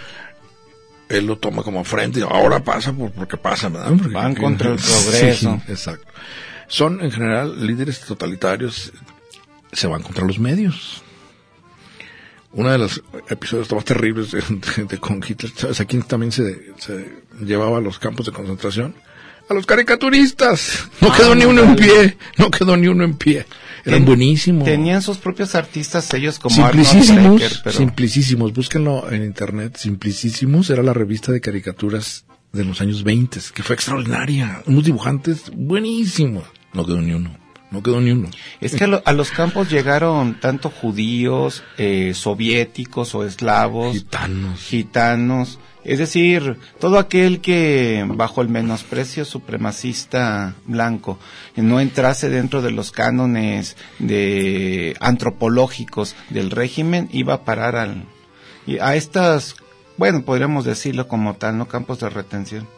él 1.08 1.26
lo 1.26 1.36
toma 1.38 1.62
como 1.62 1.84
frente 1.84 2.20
y 2.20 2.22
ahora 2.22 2.62
pasa 2.64 2.92
por, 2.92 3.10
porque 3.12 3.36
pasa, 3.36 3.68
¿verdad? 3.68 3.92
Porque- 3.98 4.14
Van 4.14 4.34
contra 4.34 4.70
el 4.70 4.76
progreso. 5.04 5.60
Sí, 5.66 5.72
exacto. 5.72 6.06
Son 6.68 7.00
en 7.02 7.10
general 7.10 7.66
líderes 7.66 8.00
totalitarios, 8.00 8.92
se 9.72 9.86
van 9.86 10.02
contra 10.02 10.24
los 10.26 10.38
medios. 10.38 11.02
Uno 12.54 12.70
de 12.70 12.78
los 12.78 13.02
episodios 13.30 13.70
más 13.72 13.84
terribles 13.84 14.30
de, 14.32 14.40
de- 14.76 14.84
de 14.84 14.98
con 14.98 15.22
Hitler, 15.26 15.52
¿sabes? 15.56 15.80
Aquí 15.80 15.98
también 16.00 16.32
se, 16.32 16.72
se 16.78 17.22
llevaba 17.40 17.78
a 17.78 17.80
los 17.80 17.98
campos 17.98 18.26
de 18.26 18.32
concentración 18.32 18.94
a 19.52 19.54
los 19.54 19.66
caricaturistas. 19.66 20.88
No 21.00 21.12
Ah, 21.12 21.16
quedó 21.16 21.34
ni 21.34 21.44
uno 21.44 21.62
en 21.62 21.76
pie, 21.76 22.16
no 22.38 22.50
quedó 22.50 22.76
ni 22.76 22.88
uno 22.88 23.04
en 23.04 23.14
pie. 23.14 23.46
Eran 23.84 24.00
Ten- 24.00 24.04
buenísimos. 24.04 24.64
Tenían 24.64 25.02
sus 25.02 25.18
propios 25.18 25.54
artistas 25.54 26.12
ellos 26.14 26.38
como 26.38 26.64
Arnold 26.64 26.86
Simplicísimos, 26.86 27.36
Strecker, 27.40 27.60
pero 27.64 27.76
simplicísimos, 27.78 28.52
búsquenlo 28.52 29.10
en 29.10 29.24
internet, 29.24 29.76
Simplicísimos 29.76 30.70
era 30.70 30.82
la 30.82 30.92
revista 30.92 31.32
de 31.32 31.40
caricaturas 31.40 32.24
de 32.52 32.64
los 32.64 32.80
años 32.80 33.02
20, 33.02 33.40
que 33.54 33.62
fue 33.62 33.74
extraordinaria, 33.74 34.62
unos 34.66 34.84
dibujantes 34.84 35.50
buenísimos, 35.54 36.44
no 36.74 36.84
quedó 36.86 37.00
ni 37.00 37.12
uno, 37.12 37.36
No 37.72 37.82
quedó 37.82 38.00
ni 38.02 38.10
uno. 38.10 38.28
Es 38.60 38.74
que 38.76 38.84
a, 38.84 38.86
lo- 38.86 39.02
a 39.06 39.12
los 39.14 39.30
campos 39.30 39.70
llegaron 39.70 40.38
tanto 40.38 40.68
judíos, 40.70 41.62
eh, 41.78 42.12
soviéticos 42.14 43.14
o 43.14 43.24
eslavos, 43.24 43.94
Gitanos. 43.96 44.60
gitanos, 44.60 45.58
es 45.84 45.98
decir, 45.98 46.56
todo 46.78 46.98
aquel 46.98 47.40
que 47.40 48.04
bajo 48.08 48.40
el 48.42 48.48
menosprecio 48.48 49.24
supremacista 49.24 50.54
blanco 50.66 51.18
no 51.56 51.80
entrase 51.80 52.28
dentro 52.28 52.62
de 52.62 52.70
los 52.70 52.92
cánones 52.92 53.76
de 53.98 54.96
antropológicos 55.00 56.14
del 56.30 56.50
régimen 56.50 57.08
iba 57.12 57.34
a 57.34 57.44
parar 57.44 57.76
al 57.76 58.04
y 58.66 58.78
a 58.78 58.94
estas, 58.94 59.56
bueno, 59.96 60.22
podríamos 60.22 60.64
decirlo 60.64 61.08
como 61.08 61.34
tal, 61.34 61.58
no 61.58 61.66
campos 61.66 61.98
de 62.00 62.08
retención. 62.10 62.68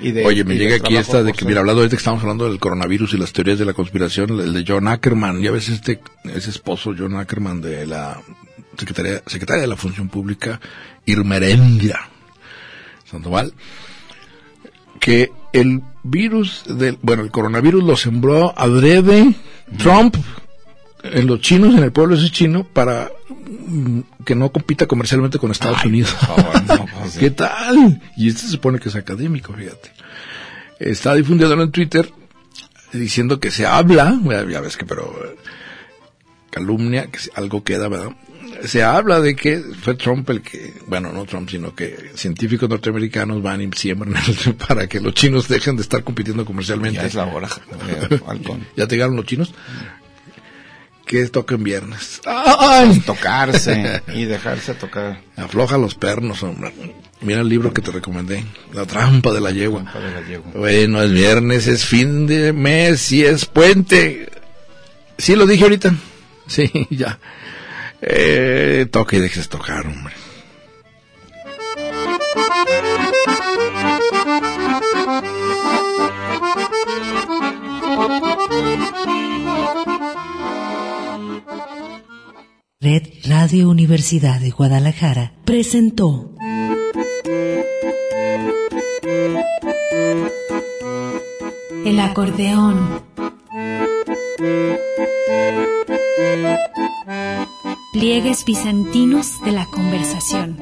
Y 0.00 0.12
de- 0.12 0.24
Oye, 0.26 0.44
me 0.44 0.54
y 0.54 0.58
llega 0.58 0.76
aquí 0.76 0.96
esta 0.96 1.22
de 1.22 1.32
que, 1.32 1.44
mira, 1.46 1.60
hablando 1.60 1.80
ahorita 1.80 1.96
que 1.96 2.00
estamos 2.00 2.20
hablando 2.22 2.46
del 2.48 2.58
coronavirus 2.58 3.14
y 3.14 3.18
las 3.18 3.32
teorías 3.32 3.58
de 3.58 3.64
la 3.64 3.72
conspiración, 3.74 4.38
el 4.40 4.52
de 4.52 4.64
John 4.66 4.88
Ackerman, 4.88 5.40
ya 5.40 5.50
ves 5.50 5.68
este, 5.68 6.00
ese 6.24 6.50
esposo 6.50 6.94
John 6.98 7.16
Ackerman 7.16 7.60
de 7.62 7.86
la 7.86 8.20
Secretaría, 8.76 9.22
Secretaria 9.26 9.62
de 9.62 9.68
la 9.68 9.76
Función 9.76 10.08
Pública, 10.08 10.60
Irmerendia 11.06 12.00
Sandoval, 13.14 13.54
que 15.00 15.30
el 15.52 15.82
virus 16.02 16.64
del, 16.66 16.98
bueno, 17.02 17.22
el 17.22 17.30
coronavirus 17.30 17.82
lo 17.84 17.96
sembró 17.96 18.52
adrede 18.56 19.34
Trump 19.78 20.16
en 21.02 21.26
los 21.26 21.40
chinos, 21.40 21.74
en 21.74 21.84
el 21.84 21.92
pueblo 21.92 22.16
ese 22.16 22.30
chino, 22.30 22.64
para 22.64 23.10
mm, 23.28 24.00
que 24.24 24.34
no 24.34 24.50
compita 24.50 24.86
comercialmente 24.86 25.38
con 25.38 25.50
Estados 25.50 25.84
Unidos. 25.84 26.14
por 26.14 26.36
favor, 26.36 26.64
no, 26.64 26.86
pues. 27.00 27.18
¿Qué 27.18 27.30
tal? 27.30 28.00
Y 28.16 28.28
este 28.28 28.42
se 28.42 28.48
supone 28.48 28.78
que 28.78 28.88
es 28.88 28.96
académico, 28.96 29.52
fíjate. 29.52 29.90
Está 30.78 31.14
difundiéndolo 31.14 31.62
en 31.62 31.70
Twitter 31.70 32.10
diciendo 32.92 33.40
que 33.40 33.50
se 33.50 33.66
habla, 33.66 34.18
ya 34.48 34.60
ves 34.60 34.76
que, 34.76 34.84
pero 34.84 35.04
eh, 35.24 35.36
calumnia, 36.50 37.06
que 37.06 37.18
algo 37.34 37.64
queda, 37.64 37.88
¿verdad? 37.88 38.12
Se 38.64 38.82
habla 38.82 39.20
de 39.20 39.34
que 39.36 39.58
fue 39.82 39.94
Trump 39.94 40.28
el 40.30 40.40
que, 40.42 40.74
bueno, 40.86 41.12
no 41.12 41.24
Trump, 41.24 41.48
sino 41.50 41.74
que 41.74 42.10
científicos 42.14 42.68
norteamericanos 42.68 43.42
van 43.42 43.60
y 43.60 43.70
siembran 43.76 44.14
el- 44.46 44.54
para 44.68 44.86
que 44.86 45.00
los 45.00 45.14
chinos 45.14 45.48
dejen 45.48 45.76
de 45.76 45.82
estar 45.82 46.02
compitiendo 46.04 46.44
comercialmente. 46.44 46.98
Ya 47.00 47.06
es 47.06 47.14
la 47.14 47.26
hora. 47.26 47.48
eh. 47.88 48.18
¿Ya 48.76 48.86
te 48.86 48.94
llegaron 48.96 49.16
los 49.16 49.26
chinos? 49.26 49.52
Que 51.06 51.28
toquen 51.28 51.62
viernes. 51.62 52.22
¡Ay! 52.24 53.00
Tocarse 53.00 54.02
y 54.14 54.24
dejarse 54.24 54.74
tocar. 54.74 55.20
Afloja 55.36 55.76
los 55.76 55.94
pernos, 55.94 56.42
hombre. 56.42 56.72
Mira 57.20 57.40
el 57.40 57.48
libro 57.48 57.72
que 57.72 57.82
te 57.82 57.90
recomendé, 57.90 58.44
La 58.72 58.86
trampa 58.86 59.32
de 59.32 59.40
la 59.40 59.50
yegua. 59.50 59.82
De 59.82 60.10
la 60.10 60.26
yegua. 60.26 60.50
Bueno, 60.54 61.02
es 61.02 61.12
viernes, 61.12 61.66
es 61.66 61.84
fin 61.84 62.26
de 62.26 62.52
mes 62.52 63.12
y 63.12 63.24
es 63.24 63.44
puente. 63.46 64.28
Sí, 65.18 65.36
lo 65.36 65.46
dije 65.46 65.64
ahorita. 65.64 65.94
Sí, 66.46 66.70
ya. 66.90 67.18
Eh, 68.06 68.86
toque 68.90 69.16
y 69.16 69.20
dejes 69.20 69.48
tocar, 69.48 69.86
hombre. 69.86 70.14
Red 82.80 83.02
Radio 83.26 83.70
Universidad 83.70 84.38
de 84.38 84.50
Guadalajara 84.50 85.32
presentó 85.46 86.30
El 91.86 92.00
acordeón. 92.00 93.02
Pliegues 97.92 98.44
bizantinos 98.44 99.40
de 99.44 99.52
la 99.52 99.66
conversación. 99.66 100.58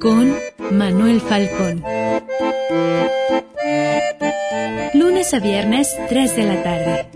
Con 0.00 0.36
Manuel 0.70 1.20
Falcón. 1.20 1.84
Lunes 4.94 5.34
a 5.34 5.38
viernes, 5.38 5.96
3 6.08 6.36
de 6.36 6.42
la 6.42 6.62
tarde. 6.62 7.06